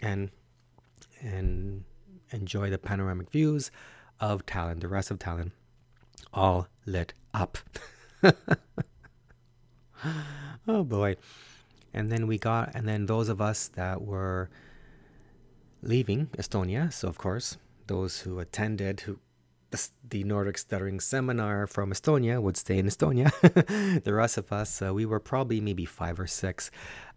and 0.00 0.30
and 1.20 1.84
enjoy 2.30 2.70
the 2.70 2.78
panoramic 2.78 3.30
views 3.30 3.70
of 4.20 4.44
Tallinn, 4.46 4.80
the 4.80 4.88
rest 4.88 5.10
of 5.10 5.18
Tallinn, 5.18 5.52
all 6.32 6.68
lit 6.86 7.12
up. 7.32 7.58
oh 10.66 10.84
boy. 10.84 11.16
And 11.94 12.12
then 12.12 12.26
we 12.26 12.38
got, 12.38 12.72
and 12.74 12.86
then 12.86 13.06
those 13.06 13.28
of 13.28 13.40
us 13.40 13.68
that 13.68 14.02
were 14.02 14.50
leaving 15.82 16.26
Estonia, 16.38 16.92
so 16.92 17.08
of 17.08 17.18
course, 17.18 17.56
those 17.86 18.20
who 18.20 18.38
attended 18.38 19.00
who 19.00 19.18
the, 19.70 19.88
the 20.08 20.24
Nordic 20.24 20.56
Stuttering 20.56 21.00
Seminar 21.00 21.66
from 21.66 21.92
Estonia 21.92 22.40
would 22.40 22.56
stay 22.56 22.78
in 22.78 22.86
Estonia. 22.86 23.30
the 24.04 24.14
rest 24.14 24.38
of 24.38 24.52
us, 24.52 24.80
uh, 24.80 24.94
we 24.94 25.04
were 25.04 25.20
probably 25.20 25.60
maybe 25.60 25.84
five 25.84 26.18
or 26.18 26.26
six, 26.26 26.70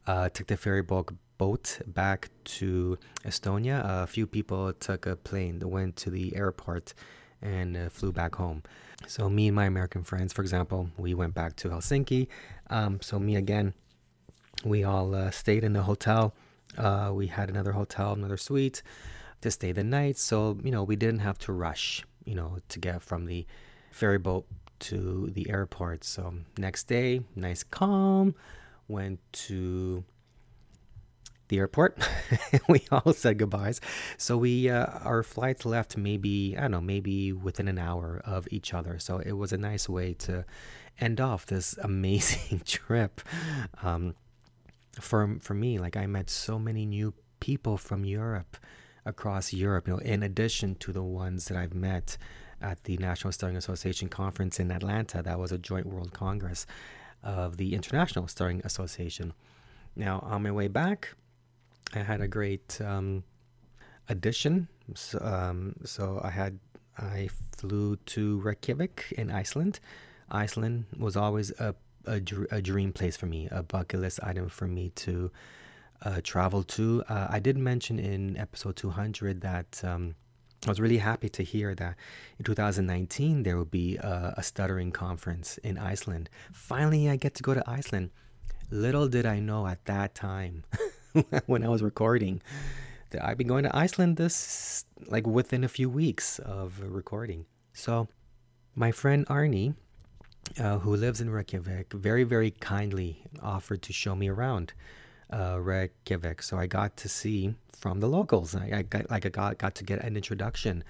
uh, 0.07 0.30
took 0.30 0.47
the 0.47 0.57
ferry 0.57 0.82
boat 0.82 1.14
boat 1.38 1.80
back 1.88 2.30
to 2.43 2.99
Estonia. 3.26 3.82
a 3.84 4.05
few 4.05 4.28
people 4.28 4.72
took 4.74 5.07
a 5.07 5.16
plane 5.16 5.57
that 5.57 5.68
went 5.68 5.95
to 5.95 6.12
the 6.12 6.36
airport 6.36 6.93
and 7.41 7.76
uh, 7.76 7.89
flew 7.89 8.12
back 8.12 8.36
home. 8.36 8.62
So 9.07 9.28
me 9.28 9.47
and 9.47 9.55
my 9.55 9.66
American 9.66 10.03
friends, 10.03 10.34
for 10.34 10.43
example, 10.43 10.91
we 10.97 11.16
went 11.16 11.34
back 11.34 11.55
to 11.57 11.70
Helsinki. 11.70 12.28
Um, 12.70 13.01
so 13.01 13.18
me 13.18 13.36
again, 13.36 13.74
we 14.64 14.84
all 14.84 15.16
uh, 15.16 15.32
stayed 15.32 15.64
in 15.64 15.74
the 15.74 15.82
hotel. 15.82 16.36
Uh, 16.78 17.11
we 17.13 17.28
had 17.28 17.49
another 17.49 17.74
hotel, 17.74 18.13
another 18.13 18.38
suite 18.38 18.82
to 19.41 19.51
stay 19.51 19.72
the 19.72 19.84
night. 19.84 20.17
So 20.17 20.57
you 20.63 20.72
know 20.72 20.84
we 20.84 20.95
didn't 20.95 21.19
have 21.19 21.38
to 21.39 21.53
rush, 21.53 22.05
you 22.26 22.36
know, 22.36 22.57
to 22.69 22.80
get 22.80 23.01
from 23.01 23.26
the 23.26 23.45
ferry 23.91 24.19
boat 24.19 24.45
to 24.80 25.30
the 25.34 25.49
airport. 25.49 26.03
So 26.03 26.34
next 26.57 26.88
day, 26.88 27.22
nice 27.36 27.63
calm. 27.63 28.36
Went 28.88 29.19
to 29.47 30.03
the 31.51 31.59
airport. 31.59 31.97
we 32.67 32.84
all 32.91 33.13
said 33.13 33.38
goodbyes. 33.38 33.80
So 34.17 34.38
we 34.38 34.69
uh, 34.69 34.86
our 35.03 35.22
flights 35.22 35.65
left 35.65 35.97
maybe 35.97 36.55
I 36.57 36.61
don't 36.61 36.72
know 36.72 36.82
maybe 36.82 37.32
within 37.32 37.67
an 37.67 37.78
hour 37.78 38.22
of 38.26 38.47
each 38.51 38.74
other. 38.74 38.97
So 38.99 39.19
it 39.19 39.34
was 39.34 39.53
a 39.53 39.57
nice 39.57 39.88
way 39.88 40.13
to 40.26 40.45
end 40.99 41.22
off 41.22 41.45
this 41.45 41.78
amazing 41.84 42.61
trip. 42.65 43.22
Um, 43.84 44.15
for 44.99 45.37
for 45.41 45.53
me, 45.53 45.79
like 45.79 45.95
I 45.95 46.05
met 46.05 46.29
so 46.29 46.59
many 46.59 46.85
new 46.85 47.13
people 47.39 47.77
from 47.77 48.05
Europe 48.05 48.57
across 49.05 49.53
Europe. 49.53 49.87
You 49.87 49.93
know, 49.93 49.99
in 49.99 50.23
addition 50.23 50.75
to 50.75 50.91
the 50.91 51.03
ones 51.03 51.45
that 51.45 51.57
I've 51.57 51.73
met 51.73 52.17
at 52.61 52.83
the 52.83 52.97
National 52.97 53.31
Stuttering 53.31 53.57
Association 53.57 54.09
conference 54.09 54.59
in 54.59 54.71
Atlanta, 54.71 55.23
that 55.23 55.39
was 55.39 55.51
a 55.51 55.57
joint 55.57 55.87
world 55.87 56.13
congress 56.13 56.65
of 57.23 57.57
the 57.57 57.73
International 57.73 58.27
Stuttering 58.27 58.61
Association. 58.63 59.33
Now, 59.95 60.19
on 60.19 60.43
my 60.43 60.51
way 60.51 60.67
back, 60.67 61.15
I 61.93 61.99
had 61.99 62.21
a 62.21 62.27
great 62.27 62.79
um, 62.81 63.23
addition. 64.09 64.67
So, 64.95 65.19
um, 65.19 65.75
so 65.85 66.21
I 66.23 66.29
had 66.29 66.59
I 66.97 67.29
flew 67.57 67.95
to 67.95 68.39
Reykjavik 68.39 69.13
in 69.17 69.31
Iceland. 69.31 69.79
Iceland 70.29 70.85
was 70.97 71.15
always 71.15 71.51
a, 71.59 71.75
a, 72.06 72.22
a 72.52 72.62
dream 72.62 72.93
place 72.93 73.18
for 73.18 73.26
me, 73.26 73.47
a 73.52 73.64
bucket 73.64 73.99
list 73.99 74.20
item 74.24 74.49
for 74.49 74.68
me 74.68 74.89
to 74.95 75.32
uh, 76.04 76.22
travel 76.24 76.64
to. 76.64 77.04
Uh, 77.08 77.28
I 77.30 77.39
did 77.39 77.58
mention 77.58 77.99
in 77.99 78.38
episode 78.38 78.76
200 78.76 79.41
that 79.41 79.82
um, 79.84 80.16
I 80.66 80.70
was 80.70 80.80
really 80.80 80.97
happy 80.97 81.30
to 81.30 81.43
hear 81.43 81.76
that 81.76 81.95
in 82.38 82.45
2019 82.45 83.43
there 83.43 83.58
will 83.58 83.66
be 83.66 83.97
a, 83.97 84.34
a 84.38 84.43
stuttering 84.43 84.91
conference 84.91 85.58
in 85.60 85.78
Iceland. 85.78 86.30
Finally, 86.52 87.10
I 87.10 87.16
get 87.16 87.36
to 87.36 87.43
go 87.43 87.54
to 87.54 87.64
Iceland. 87.70 88.12
Little 88.70 89.08
did 89.08 89.26
I 89.26 89.39
know 89.39 89.68
at 89.68 89.84
that 89.86 90.16
time. 90.16 90.64
when 91.45 91.64
I 91.64 91.70
was 91.70 91.82
recording 91.82 92.41
that 93.10 93.24
I'd 93.24 93.38
be 93.38 93.43
going 93.43 93.64
to 93.64 93.76
Iceland 93.76 94.18
this 94.18 94.86
like 95.08 95.28
within 95.28 95.64
a 95.64 95.68
few 95.68 95.89
weeks 95.89 96.39
of 96.39 96.82
recording. 96.82 97.45
So 97.74 98.08
my 98.76 98.91
friend 98.91 99.26
Arnie, 99.28 99.76
uh, 100.59 100.79
who 100.79 100.95
lives 100.95 101.21
in 101.21 101.29
Reykjavik, 101.29 101.93
very 101.93 102.23
very 102.23 102.51
kindly 102.51 103.23
offered 103.41 103.81
to 103.83 103.93
show 103.93 104.15
me 104.15 104.27
around 104.29 104.73
uh, 105.31 105.59
Reykjavik. 105.59 106.41
So 106.43 106.57
I 106.57 106.67
got 106.67 106.97
to 106.97 107.09
see 107.09 107.55
from 107.77 107.99
the 107.99 108.07
locals. 108.07 108.55
I, 108.55 108.69
I 108.73 108.81
got 108.83 109.09
like 109.09 109.25
I 109.25 109.29
got 109.29 109.57
got 109.57 109.75
to 109.75 109.83
get 109.83 110.03
an 110.03 110.15
introduction 110.15 110.83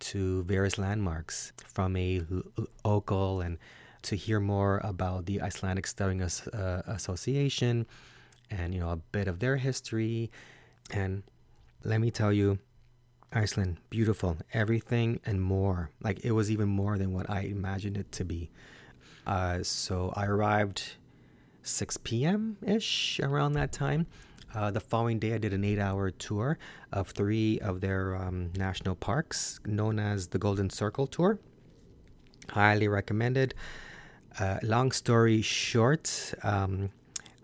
to 0.00 0.42
various 0.44 0.78
landmarks 0.78 1.52
from 1.66 1.96
a 1.96 2.22
local 2.84 3.40
and 3.40 3.58
to 4.02 4.16
hear 4.16 4.38
more 4.38 4.80
about 4.84 5.26
the 5.26 5.40
Icelandic 5.40 5.86
Stuttering 5.86 6.22
uh, 6.22 6.82
Association 6.86 7.86
and 8.50 8.74
you 8.74 8.80
know 8.80 8.90
a 8.90 8.96
bit 8.96 9.28
of 9.28 9.38
their 9.38 9.56
history 9.56 10.30
and 10.90 11.22
let 11.84 12.00
me 12.00 12.10
tell 12.10 12.32
you 12.32 12.58
Iceland 13.32 13.78
beautiful 13.90 14.36
everything 14.52 15.20
and 15.24 15.40
more 15.40 15.90
like 16.02 16.24
it 16.24 16.32
was 16.32 16.50
even 16.50 16.68
more 16.68 16.98
than 16.98 17.12
what 17.12 17.28
I 17.30 17.40
imagined 17.42 17.96
it 17.96 18.12
to 18.12 18.24
be 18.24 18.50
uh, 19.26 19.62
so 19.62 20.12
I 20.16 20.26
arrived 20.26 20.96
6 21.62 21.96
p.m. 21.98 22.56
ish 22.62 23.20
around 23.20 23.54
that 23.54 23.72
time 23.72 24.06
uh, 24.54 24.70
the 24.70 24.80
following 24.80 25.18
day, 25.18 25.34
I 25.34 25.38
did 25.38 25.52
an 25.52 25.64
eight 25.64 25.80
hour 25.80 26.10
tour 26.12 26.58
of 26.92 27.08
three 27.08 27.58
of 27.58 27.80
their 27.80 28.14
um, 28.14 28.52
national 28.56 28.94
parks 28.94 29.58
known 29.66 29.98
as 29.98 30.28
the 30.28 30.38
Golden 30.38 30.70
Circle 30.70 31.08
Tour. 31.08 31.40
Highly 32.50 32.86
recommended. 32.86 33.54
Uh, 34.38 34.58
long 34.62 34.92
story 34.92 35.42
short, 35.42 36.34
um, 36.44 36.90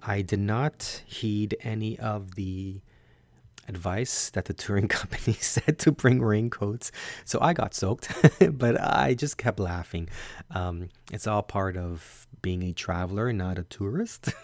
I 0.03 0.23
did 0.23 0.39
not 0.39 1.03
heed 1.05 1.57
any 1.63 1.99
of 1.99 2.37
the 2.37 2.81
advice 3.71 4.31
that 4.31 4.45
the 4.45 4.53
touring 4.53 4.89
company 5.01 5.35
said 5.55 5.79
to 5.79 5.93
bring 5.93 6.21
raincoats. 6.21 6.93
So 7.25 7.39
I 7.41 7.53
got 7.55 7.75
soaked, 7.75 8.07
but 8.53 8.75
I 8.81 9.15
just 9.15 9.39
kept 9.39 9.59
laughing. 9.59 10.09
Um, 10.51 10.89
it's 11.13 11.27
all 11.27 11.43
part 11.43 11.77
of 11.77 12.27
being 12.43 12.63
a 12.65 12.73
traveler, 12.73 13.33
not 13.33 13.59
a 13.59 13.65
tourist. 13.65 14.35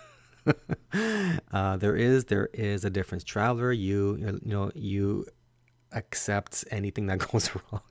uh, 1.52 1.76
there 1.76 1.96
is 1.96 2.26
there 2.26 2.48
is 2.54 2.84
a 2.84 2.90
difference. 2.90 3.24
Traveler, 3.24 3.72
you 3.72 4.16
you 4.16 4.40
know 4.54 4.70
you 4.74 5.26
accept 5.92 6.64
anything 6.70 7.06
that 7.06 7.18
goes 7.18 7.50
wrong. 7.54 7.82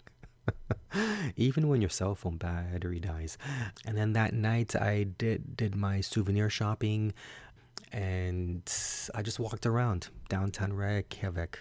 even 1.35 1.67
when 1.67 1.81
your 1.81 1.89
cell 1.89 2.15
phone 2.15 2.37
battery 2.37 2.99
dies 2.99 3.37
and 3.85 3.97
then 3.97 4.13
that 4.13 4.31
night 4.33 4.75
i 4.75 5.03
did 5.03 5.57
did 5.57 5.75
my 5.75 5.99
souvenir 5.99 6.49
shopping 6.49 7.11
and 7.95 8.61
I 9.15 9.21
just 9.21 9.39
walked 9.39 9.65
around 9.65 10.09
downtown 10.27 10.73
Reykjavik, 10.73 11.59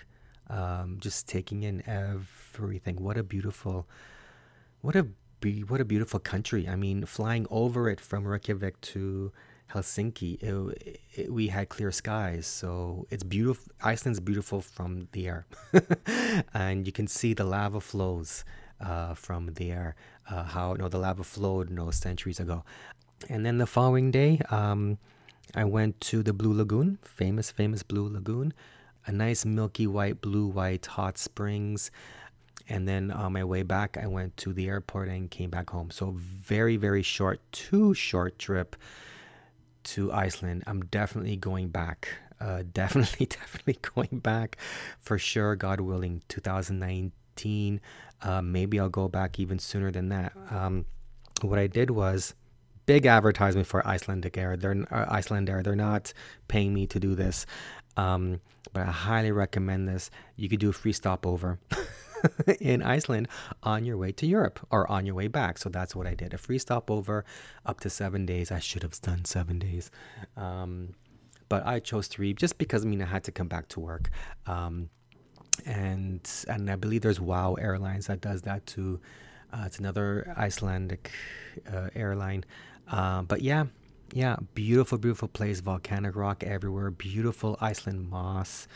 um, 0.50 0.98
just 0.98 1.28
taking 1.28 1.62
in 1.62 1.88
everything. 1.88 2.96
What 2.96 3.16
a 3.16 3.22
beautiful, 3.22 3.88
what 4.80 4.96
a 4.96 5.06
be 5.38 5.62
what 5.62 5.80
a 5.80 5.84
beautiful 5.84 6.18
country. 6.18 6.68
I 6.68 6.74
mean, 6.74 7.06
flying 7.06 7.46
over 7.52 7.88
it 7.88 8.00
from 8.00 8.26
Reykjavik 8.26 8.80
to 8.80 9.30
Helsinki, 9.72 10.42
it, 10.42 11.00
it, 11.14 11.32
we 11.32 11.46
had 11.46 11.68
clear 11.68 11.92
skies, 11.92 12.48
so 12.48 13.06
it's 13.10 13.22
beautiful. 13.22 13.72
Iceland's 13.80 14.18
beautiful 14.18 14.60
from 14.60 15.06
the 15.12 15.28
air, 15.28 15.46
and 16.52 16.84
you 16.84 16.92
can 16.92 17.06
see 17.06 17.32
the 17.32 17.44
lava 17.44 17.80
flows 17.80 18.44
uh, 18.80 19.14
from 19.14 19.54
the 19.54 19.70
air. 19.70 19.94
Uh, 20.28 20.42
how 20.42 20.72
know 20.72 20.88
the 20.88 20.98
lava 20.98 21.22
flowed 21.22 21.70
know, 21.70 21.92
centuries 21.92 22.40
ago, 22.40 22.64
and 23.28 23.46
then 23.46 23.58
the 23.58 23.68
following 23.68 24.10
day. 24.10 24.40
Um, 24.50 24.98
I 25.54 25.64
went 25.64 26.00
to 26.02 26.22
the 26.22 26.32
Blue 26.32 26.52
Lagoon, 26.52 26.98
famous, 27.02 27.50
famous 27.50 27.82
Blue 27.82 28.08
Lagoon, 28.08 28.52
a 29.06 29.12
nice 29.12 29.44
milky 29.44 29.86
white, 29.86 30.20
blue 30.20 30.46
white 30.46 30.86
hot 30.86 31.18
springs. 31.18 31.90
And 32.68 32.88
then 32.88 33.10
on 33.10 33.32
my 33.32 33.44
way 33.44 33.62
back, 33.62 33.98
I 34.00 34.06
went 34.06 34.36
to 34.38 34.52
the 34.52 34.68
airport 34.68 35.08
and 35.08 35.30
came 35.30 35.50
back 35.50 35.70
home. 35.70 35.90
So, 35.90 36.14
very, 36.16 36.76
very 36.76 37.02
short, 37.02 37.40
too 37.52 37.92
short 37.92 38.38
trip 38.38 38.74
to 39.84 40.12
Iceland. 40.12 40.64
I'm 40.66 40.86
definitely 40.86 41.36
going 41.36 41.68
back. 41.68 42.08
Uh, 42.40 42.62
definitely, 42.72 43.26
definitely 43.26 43.78
going 43.94 44.20
back 44.20 44.56
for 45.00 45.18
sure, 45.18 45.56
God 45.56 45.80
willing, 45.80 46.22
2019. 46.28 47.80
Uh, 48.22 48.40
maybe 48.40 48.80
I'll 48.80 48.88
go 48.88 49.08
back 49.08 49.38
even 49.38 49.58
sooner 49.58 49.90
than 49.90 50.08
that. 50.08 50.32
Um, 50.50 50.86
what 51.42 51.58
I 51.58 51.66
did 51.66 51.90
was 51.90 52.34
big 52.86 53.06
advertisement 53.06 53.66
for 53.66 53.86
Icelandic 53.86 54.36
Air. 54.36 54.56
They're 54.56 54.84
uh, 54.90 55.06
Icelandair. 55.14 55.62
They're 55.62 55.76
not 55.76 56.12
paying 56.48 56.74
me 56.74 56.86
to 56.88 57.00
do 57.00 57.14
this, 57.14 57.46
um, 57.96 58.40
but 58.72 58.86
I 58.86 58.90
highly 58.90 59.32
recommend 59.32 59.88
this. 59.88 60.10
You 60.36 60.48
could 60.48 60.60
do 60.60 60.70
a 60.70 60.72
free 60.72 60.92
stopover. 60.92 61.58
in 62.58 62.82
Iceland 62.82 63.28
on 63.62 63.84
your 63.84 63.98
way 63.98 64.10
to 64.12 64.26
Europe 64.26 64.58
or 64.70 64.90
on 64.90 65.04
your 65.04 65.14
way 65.14 65.28
back. 65.28 65.58
So 65.58 65.68
that's 65.68 65.94
what 65.94 66.06
I 66.06 66.14
did. 66.14 66.32
A 66.32 66.38
free 66.38 66.58
stopover 66.58 67.22
up 67.66 67.80
to 67.80 67.90
seven 67.90 68.24
days. 68.24 68.50
I 68.50 68.60
should 68.60 68.82
have 68.82 68.98
done 69.02 69.26
seven 69.26 69.58
days. 69.58 69.90
Um, 70.34 70.94
but 71.48 71.66
I 71.66 71.80
chose 71.80 72.08
three 72.08 72.32
just 72.32 72.56
because 72.58 72.84
I 72.84 72.88
mean 72.88 73.02
I 73.02 73.06
had 73.06 73.24
to 73.24 73.32
come 73.32 73.48
back 73.48 73.68
to 73.68 73.80
work. 73.80 74.10
Um, 74.46 74.88
and 75.66 76.28
and 76.48 76.70
I 76.70 76.76
believe 76.76 77.02
there's 77.02 77.20
WOW 77.20 77.54
Airlines 77.54 78.06
that 78.06 78.20
does 78.20 78.42
that 78.42 78.66
too. 78.66 79.00
Uh, 79.52 79.64
it's 79.66 79.78
another 79.78 80.34
Icelandic 80.36 81.12
uh, 81.72 81.88
airline, 81.94 82.44
uh, 82.90 83.22
but 83.22 83.42
yeah, 83.42 83.66
yeah, 84.12 84.36
beautiful, 84.54 84.98
beautiful 84.98 85.28
place. 85.28 85.60
Volcanic 85.60 86.14
rock 86.14 86.44
everywhere. 86.44 86.90
Beautiful 86.90 87.56
Iceland 87.60 88.08
moss, 88.10 88.68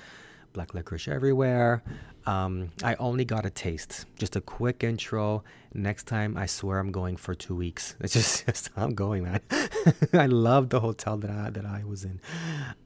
black 0.53 0.75
licorice 0.75 1.09
everywhere. 1.09 1.83
Um, 2.27 2.73
I 2.83 2.95
only 2.97 3.25
got 3.25 3.47
a 3.47 3.51
taste, 3.51 4.05
just 4.19 4.37
a 4.37 4.41
quick 4.41 4.85
intro. 4.85 5.45
Next 5.73 6.07
time, 6.07 6.37
I 6.37 6.47
swear 6.47 6.79
I'm 6.79 6.93
going 6.93 7.17
for 7.17 7.35
two 7.35 7.55
weeks. 7.55 7.95
It's 8.01 8.15
just, 8.15 8.47
just 8.47 8.71
I'm 8.77 8.95
going, 8.95 9.25
man. 9.25 9.41
I 10.13 10.27
love 10.27 10.71
the 10.71 10.81
hotel 10.81 11.17
that 11.19 11.31
I 11.31 11.51
that 11.51 11.65
I 11.65 11.85
was 11.85 12.05
in. 12.05 12.21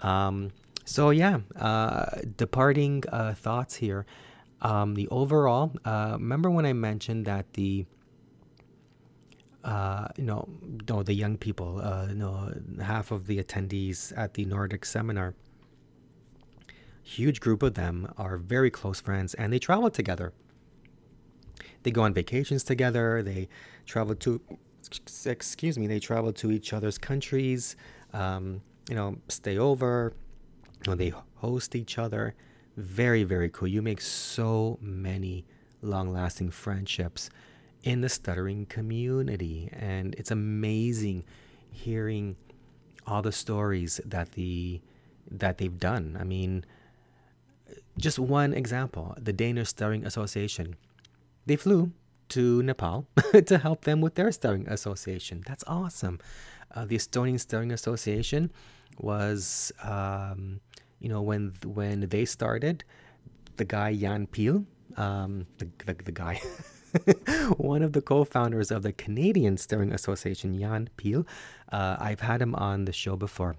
Um, 0.01 0.51
so 0.85 1.11
yeah, 1.11 1.41
uh, 1.59 2.07
departing 2.37 3.05
uh, 3.11 3.35
thoughts 3.35 3.77
here. 3.77 4.05
Um, 4.61 4.95
the 4.95 5.09
overall, 5.09 5.73
uh, 5.85 6.13
remember 6.21 6.49
when 6.51 6.67
I 6.67 6.73
mentioned 6.73 7.25
that 7.27 7.53
the 7.55 7.85
uh, 9.65 10.09
you 10.17 10.25
know, 10.25 10.49
no, 10.89 11.03
the 11.03 11.15
young 11.15 11.37
people, 11.37 11.81
uh, 11.81 12.07
you 12.09 12.15
know, 12.15 12.53
half 12.83 13.11
of 13.11 13.27
the 13.27 13.43
attendees 13.43 14.13
at 14.17 14.35
the 14.35 14.45
Nordic 14.45 14.85
seminar, 14.85 15.35
huge 17.03 17.41
group 17.41 17.63
of 17.63 17.75
them 17.75 18.13
are 18.17 18.37
very 18.37 18.71
close 18.71 19.01
friends 19.01 19.35
and 19.35 19.53
they 19.53 19.59
travel 19.59 19.91
together. 19.91 20.33
They 21.83 21.91
go 21.91 22.03
on 22.03 22.15
vacations 22.15 22.65
together. 22.65 23.23
They 23.23 23.49
travel 23.87 24.15
to, 24.17 24.41
excuse 25.27 25.79
me, 25.79 25.87
they 25.87 25.99
travel 25.99 26.33
to 26.35 26.51
each 26.51 26.73
other's 26.73 26.99
countries. 26.99 27.77
Um, 28.13 28.63
you 28.89 28.95
know, 28.95 29.19
stay 29.29 29.59
over. 29.59 30.13
You 30.85 30.93
know, 30.93 30.97
they 30.97 31.13
host 31.37 31.75
each 31.75 31.99
other. 31.99 32.35
Very, 32.77 33.25
very 33.25 33.51
cool. 33.51 33.69
You 33.69 33.83
make 33.83 34.01
so 34.01 34.79
many 34.81 35.45
long-lasting 35.83 36.51
friendships 36.51 37.31
in 37.83 38.01
the 38.01 38.09
stuttering 38.09 38.67
community, 38.67 39.69
and 39.73 40.15
it's 40.17 40.31
amazing 40.31 41.25
hearing 41.71 42.37
all 43.07 43.23
the 43.23 43.33
stories 43.33 44.01
that 44.05 44.33
the 44.33 44.81
that 45.31 45.59
they've 45.59 45.79
done. 45.79 46.17
I 46.21 46.25
mean, 46.25 46.65
just 47.99 48.19
one 48.19 48.53
example: 48.53 49.15
the 49.21 49.33
Danish 49.33 49.69
Stuttering 49.69 50.05
Association. 50.05 50.77
They 51.45 51.57
flew 51.57 51.91
to 52.33 52.63
Nepal 52.63 53.07
to 53.47 53.59
help 53.59 53.85
them 53.85 54.01
with 54.01 54.15
their 54.15 54.33
stuttering 54.33 54.67
association. 54.69 55.43
That's 55.47 55.65
awesome. 55.67 56.19
Uh, 56.75 56.87
the 56.87 56.97
Estonian 56.97 57.39
Stuttering 57.39 57.73
Association 57.73 58.51
was, 58.99 59.71
um, 59.83 60.61
you 60.99 61.09
know, 61.09 61.21
when 61.21 61.53
when 61.65 62.01
they 62.09 62.25
started, 62.25 62.85
the 63.57 63.65
guy 63.65 63.95
Jaan 63.95 64.31
Pill, 64.31 64.65
um, 64.97 65.47
the, 65.59 65.69
the, 65.85 65.95
the 66.05 66.13
guy, 66.13 66.41
one 67.57 67.83
of 67.83 67.93
the 67.93 68.03
co-founders 68.03 68.71
of 68.71 68.83
the 68.83 68.93
Canadian 68.93 69.57
Stuttering 69.57 69.93
Association, 69.93 70.59
Jaan 70.59 70.89
Pill. 70.97 71.27
Uh, 71.71 71.97
I've 71.99 72.21
had 72.21 72.43
him 72.43 72.55
on 72.55 72.85
the 72.85 72.93
show 72.93 73.17
before. 73.17 73.57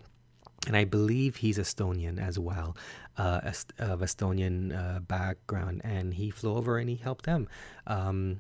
And 0.66 0.78
I 0.78 0.86
believe 0.86 1.38
he's 1.38 1.58
Estonian 1.58 2.26
as 2.26 2.40
well, 2.40 2.78
uh, 3.18 3.42
of 3.80 4.00
Estonian 4.00 4.74
uh, 4.74 5.00
background. 5.02 5.82
And 5.84 6.14
he 6.14 6.30
flew 6.30 6.56
over 6.56 6.78
and 6.78 6.90
he 6.90 6.96
helped 6.96 7.26
them, 7.26 7.50
um, 7.86 8.40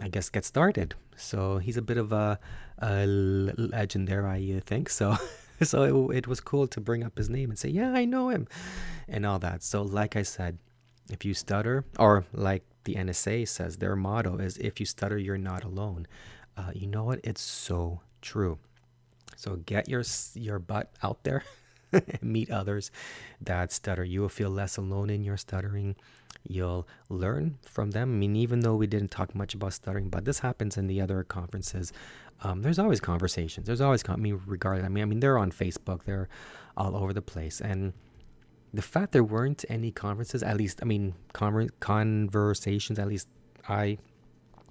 I 0.00 0.08
guess, 0.08 0.28
get 0.28 0.44
started. 0.44 0.94
So 1.16 1.58
he's 1.58 1.76
a 1.76 1.82
bit 1.82 1.98
of 1.98 2.12
a, 2.12 2.38
a 2.80 3.06
legend 3.06 4.06
there, 4.06 4.28
I 4.28 4.62
think. 4.64 4.88
So 4.88 5.16
so 5.62 6.10
it, 6.10 6.18
it 6.18 6.26
was 6.26 6.40
cool 6.40 6.66
to 6.68 6.80
bring 6.80 7.02
up 7.02 7.18
his 7.18 7.28
name 7.28 7.50
and 7.50 7.58
say, 7.58 7.68
yeah, 7.68 7.92
I 7.92 8.04
know 8.04 8.28
him, 8.28 8.46
and 9.08 9.26
all 9.26 9.38
that. 9.40 9.62
So, 9.62 9.82
like 9.82 10.16
I 10.16 10.22
said, 10.22 10.58
if 11.10 11.24
you 11.24 11.34
stutter, 11.34 11.84
or 11.98 12.24
like 12.32 12.62
the 12.88 12.94
NSA 12.94 13.46
says, 13.46 13.76
their 13.76 13.94
motto 13.94 14.38
is, 14.38 14.56
if 14.56 14.80
you 14.80 14.86
stutter, 14.86 15.18
you're 15.18 15.36
not 15.36 15.62
alone. 15.62 16.06
Uh, 16.56 16.70
you 16.74 16.86
know 16.86 17.04
what? 17.04 17.20
It's 17.22 17.42
so 17.42 18.00
true. 18.22 18.58
So 19.36 19.56
get 19.56 19.88
your 19.88 20.02
your 20.34 20.58
butt 20.58 20.90
out 21.02 21.22
there, 21.22 21.44
meet 22.22 22.50
others 22.50 22.90
that 23.42 23.72
stutter. 23.72 24.04
You 24.04 24.22
will 24.22 24.30
feel 24.30 24.48
less 24.48 24.78
alone 24.78 25.10
in 25.10 25.22
your 25.22 25.36
stuttering. 25.36 25.96
You'll 26.48 26.88
learn 27.10 27.58
from 27.62 27.90
them. 27.90 28.10
I 28.10 28.16
mean, 28.16 28.34
even 28.36 28.60
though 28.60 28.74
we 28.74 28.86
didn't 28.86 29.10
talk 29.10 29.34
much 29.34 29.52
about 29.54 29.74
stuttering, 29.74 30.08
but 30.08 30.24
this 30.24 30.38
happens 30.38 30.78
in 30.78 30.86
the 30.86 31.00
other 31.00 31.22
conferences 31.22 31.92
um, 32.42 32.62
there's 32.62 32.78
always 32.78 33.00
conversations. 33.00 33.66
There's 33.66 33.80
always, 33.80 34.04
I 34.08 34.16
mean, 34.16 34.40
regardless. 34.46 34.86
I 34.86 34.88
mean, 34.88 35.02
I 35.02 35.06
mean, 35.06 35.20
they're 35.20 35.38
on 35.38 35.50
Facebook. 35.50 36.04
They're 36.04 36.28
all 36.76 36.96
over 36.96 37.12
the 37.12 37.22
place, 37.22 37.60
and 37.60 37.92
the 38.72 38.82
fact 38.82 39.12
there 39.12 39.24
weren't 39.24 39.64
any 39.68 39.90
conferences, 39.90 40.42
at 40.42 40.56
least, 40.56 40.80
I 40.82 40.84
mean, 40.84 41.14
conver- 41.32 41.70
conversations. 41.80 42.98
At 42.98 43.08
least, 43.08 43.28
I, 43.68 43.98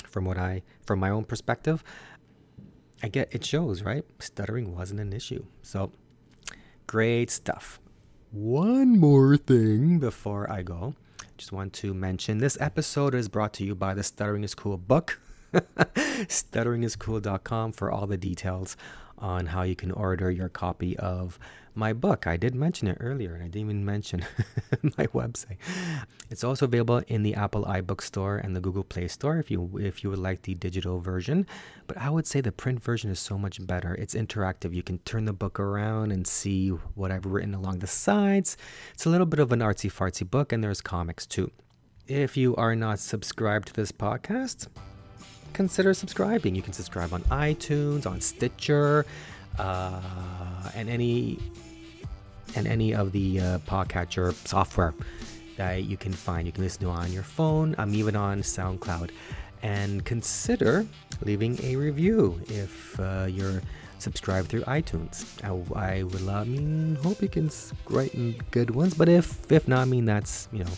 from 0.05 0.25
what 0.25 0.37
I, 0.37 0.63
from 0.85 0.99
my 0.99 1.09
own 1.09 1.25
perspective, 1.25 1.83
I 3.01 3.07
get 3.07 3.33
it 3.33 3.45
shows 3.45 3.83
right. 3.83 4.03
Stuttering 4.19 4.75
wasn't 4.75 4.99
an 4.99 5.13
issue. 5.13 5.45
So, 5.61 5.91
great 6.85 7.31
stuff. 7.31 7.79
One 8.31 8.99
more 8.99 9.37
thing 9.37 9.99
before 9.99 10.51
I 10.51 10.61
go. 10.61 10.95
Just 11.37 11.51
want 11.51 11.73
to 11.73 11.93
mention 11.93 12.39
this 12.39 12.57
episode 12.59 13.13
is 13.13 13.29
brought 13.29 13.53
to 13.53 13.63
you 13.63 13.75
by 13.75 13.93
the 13.93 14.03
Stuttering 14.03 14.43
is 14.43 14.55
Cool 14.55 14.77
book. 14.77 15.19
stutteringiscool.com 15.53 17.71
for 17.71 17.91
all 17.91 18.07
the 18.07 18.17
details 18.17 18.75
on 19.17 19.47
how 19.47 19.63
you 19.63 19.75
can 19.75 19.91
order 19.91 20.29
your 20.29 20.49
copy 20.49 20.95
of 20.97 21.39
my 21.78 21.93
book. 21.93 22.28
I 22.28 22.36
did 22.36 22.55
mention 22.55 22.88
it 22.88 22.97
earlier, 22.99 23.34
and 23.34 23.43
I 23.43 23.47
didn't 23.47 23.69
even 23.69 23.86
mention 23.86 24.25
my 24.97 25.05
website. 25.07 25.57
It's 26.30 26.43
also 26.43 26.65
available 26.65 27.01
in 27.07 27.23
the 27.23 27.36
Apple 27.36 27.63
iBook 27.65 28.01
Store 28.01 28.38
and 28.38 28.55
the 28.55 28.59
Google 28.59 28.84
Play 28.84 29.07
Store 29.07 29.38
if 29.38 29.49
you 29.49 29.78
if 29.80 30.03
you 30.03 30.09
would 30.09 30.19
like 30.19 30.41
the 30.41 30.55
digital 30.55 30.99
version. 30.99 31.45
But 31.86 31.97
I 31.97 32.09
would 32.09 32.28
say 32.28 32.41
the 32.41 32.51
print 32.51 32.84
version 32.84 33.11
is 33.11 33.19
so 33.19 33.38
much 33.38 33.65
better. 33.65 33.93
It's 33.95 34.15
interactive. 34.15 34.73
You 34.73 34.84
can 34.84 34.97
turn 34.99 35.25
the 35.25 35.34
book 35.34 35.59
around 35.59 36.11
and 36.11 36.28
see 36.28 36.69
what 36.69 37.11
I've 37.11 37.25
written 37.25 37.53
along 37.53 37.80
the 37.80 37.88
sides. 37.88 38.57
It's 38.93 39.05
a 39.05 39.09
little 39.09 39.28
bit 39.28 39.39
of 39.39 39.51
an 39.51 39.59
artsy 39.59 39.91
fartsy 39.91 40.30
book, 40.30 40.51
and 40.51 40.63
there's 40.63 40.82
comics 40.82 41.25
too. 41.25 41.51
If 42.07 42.38
you 42.38 42.55
are 42.55 42.75
not 42.75 42.99
subscribed 42.99 43.67
to 43.69 43.73
this 43.73 43.91
podcast, 43.91 44.67
consider 45.53 45.93
subscribing. 45.93 46.55
You 46.55 46.61
can 46.61 46.73
subscribe 46.73 47.13
on 47.13 47.21
iTunes, 47.23 48.05
on 48.05 48.21
Stitcher, 48.21 49.05
uh, 49.59 50.01
and 50.75 50.89
any 50.89 51.39
and 52.55 52.67
any 52.67 52.93
of 52.93 53.11
the 53.11 53.39
uh, 53.39 53.57
podcatcher 53.59 54.33
software 54.47 54.93
that 55.57 55.83
you 55.83 55.97
can 55.97 56.13
find. 56.13 56.47
You 56.47 56.53
can 56.53 56.63
listen 56.63 56.81
to 56.81 56.89
on 56.89 57.11
your 57.11 57.23
phone. 57.23 57.75
I'm 57.77 57.93
even 57.93 58.15
on 58.15 58.41
SoundCloud. 58.41 59.11
And 59.63 60.05
consider 60.05 60.85
leaving 61.21 61.59
a 61.63 61.75
review 61.75 62.39
if 62.47 62.99
uh, 62.99 63.25
you're 63.27 63.61
subscribed 63.99 64.49
through 64.49 64.61
iTunes. 64.61 65.25
I, 65.43 65.97
I 65.97 66.03
would 66.03 66.21
love, 66.21 66.47
I 66.47 66.49
mean, 66.49 66.95
hope 67.01 67.21
you 67.21 67.27
can 67.27 67.49
write 67.89 68.13
good 68.51 68.71
ones. 68.71 68.93
But 68.93 69.09
if 69.09 69.51
if 69.51 69.67
not, 69.67 69.79
I 69.79 69.85
mean 69.85 70.05
that's 70.05 70.47
you 70.51 70.63
know, 70.63 70.71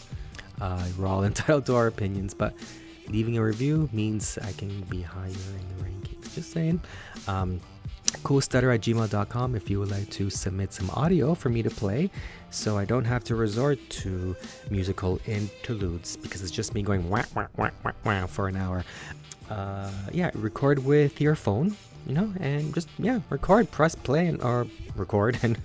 uh, 0.62 0.88
we're 0.98 1.08
all 1.08 1.24
entitled 1.32 1.66
to 1.68 1.76
our 1.76 1.88
opinions. 1.88 2.34
But 2.34 2.54
leaving 3.10 3.38
a 3.38 3.44
review 3.44 3.90
means 3.92 4.38
I 4.42 4.54
can 4.54 4.82
be 4.84 5.02
higher 5.02 5.28
in 5.28 5.78
the 5.78 5.84
rankings. 5.84 6.34
Just 6.34 6.52
saying. 6.52 6.80
Um, 7.28 7.60
coolstutter 8.18 8.74
at 8.74 8.82
gmail.com 8.82 9.56
if 9.56 9.70
you 9.70 9.80
would 9.80 9.92
like 9.92 10.10
to 10.10 10.30
submit 10.30 10.74
some 10.74 10.90
audio 10.92 11.34
for 11.34 11.50
me 11.50 11.62
to 11.64 11.70
play 11.70 12.10
so 12.52 12.78
I 12.78 12.86
don't 12.86 13.06
have 13.06 13.24
to 13.26 13.36
resort 13.36 13.78
to 13.90 14.36
musical 14.70 15.20
interludes 15.28 16.18
because 16.18 16.42
it's 16.42 16.52
just 16.52 16.74
me 16.74 16.82
going 16.82 17.10
wah, 17.10 17.24
wah, 17.36 17.48
wah, 17.56 17.70
wah, 17.84 17.92
wah 18.04 18.26
for 18.26 18.48
an 18.48 18.56
hour. 18.56 18.84
Uh, 19.50 19.92
yeah, 20.12 20.32
record 20.36 20.86
with 20.86 21.20
your 21.22 21.36
phone, 21.36 21.76
you 22.08 22.14
know, 22.14 22.32
and 22.40 22.74
just, 22.74 22.88
yeah, 23.00 23.20
record, 23.30 23.70
press 23.72 23.96
play, 23.96 24.28
and, 24.28 24.42
or 24.42 24.68
record, 24.96 25.40
and 25.44 25.58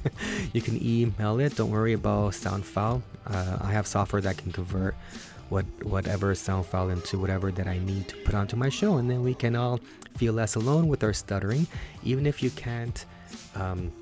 you 0.53 0.63
can 0.63 0.83
email 0.83 1.39
it. 1.41 1.57
Don't 1.57 1.71
worry 1.71 1.93
about 1.93 2.35
sound 2.35 2.65
file. 2.65 3.03
Uh, 3.27 3.59
I 3.61 3.73
have 3.73 3.87
software 3.87 4.23
that 4.23 4.37
can 4.37 4.53
convert 4.53 4.95
what 5.51 5.67
whatever 5.85 6.35
sound 6.35 6.65
file 6.67 6.89
into 6.89 7.19
whatever 7.19 7.53
that 7.53 7.67
I 7.67 7.79
need 7.79 8.09
to 8.09 8.17
put 8.25 8.35
onto 8.35 8.57
my 8.57 8.71
show, 8.71 8.97
and 8.97 9.11
then 9.11 9.23
we 9.23 9.35
can 9.35 9.55
all 9.55 9.81
feel 10.17 10.33
less 10.33 10.55
alone 10.55 10.89
with 10.89 11.03
our 11.05 11.13
stuttering, 11.13 11.67
even 12.03 12.27
if 12.27 12.43
you 12.43 12.51
can't. 12.51 13.05
Um, 13.55 13.93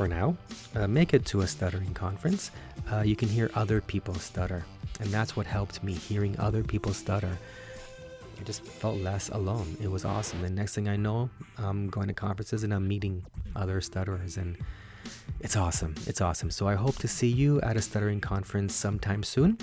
for 0.00 0.08
now, 0.08 0.34
uh, 0.74 0.86
make 0.86 1.12
it 1.12 1.26
to 1.26 1.42
a 1.42 1.46
stuttering 1.46 1.92
conference. 1.92 2.50
Uh, 2.90 3.02
you 3.02 3.14
can 3.14 3.28
hear 3.28 3.50
other 3.54 3.82
people 3.82 4.14
stutter, 4.14 4.64
and 4.98 5.10
that's 5.10 5.36
what 5.36 5.44
helped 5.44 5.82
me 5.82 5.92
hearing 5.92 6.38
other 6.38 6.62
people 6.62 6.94
stutter. 6.94 7.36
I 8.40 8.42
just 8.44 8.64
felt 8.64 8.96
less 8.96 9.28
alone. 9.28 9.76
It 9.82 9.90
was 9.90 10.06
awesome. 10.06 10.40
The 10.40 10.48
next 10.48 10.74
thing 10.74 10.88
I 10.88 10.96
know, 10.96 11.28
I'm 11.58 11.90
going 11.90 12.08
to 12.08 12.14
conferences 12.14 12.64
and 12.64 12.72
I'm 12.72 12.88
meeting 12.88 13.22
other 13.54 13.82
stutterers, 13.82 14.38
and 14.38 14.56
it's 15.40 15.56
awesome. 15.56 15.94
It's 16.06 16.22
awesome. 16.22 16.50
So 16.50 16.66
I 16.66 16.76
hope 16.76 16.96
to 16.96 17.08
see 17.08 17.28
you 17.28 17.60
at 17.60 17.76
a 17.76 17.82
stuttering 17.82 18.20
conference 18.22 18.74
sometime 18.74 19.22
soon. 19.22 19.58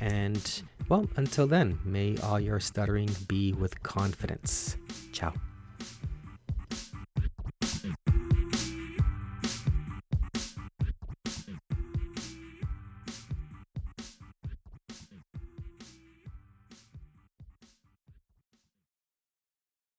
And 0.00 0.62
well, 0.88 1.08
until 1.16 1.46
then, 1.46 1.78
may 1.84 2.16
all 2.18 2.38
your 2.38 2.60
stuttering 2.60 3.10
be 3.26 3.52
with 3.52 3.82
confidence. 3.82 4.76
Ciao. 5.12 5.32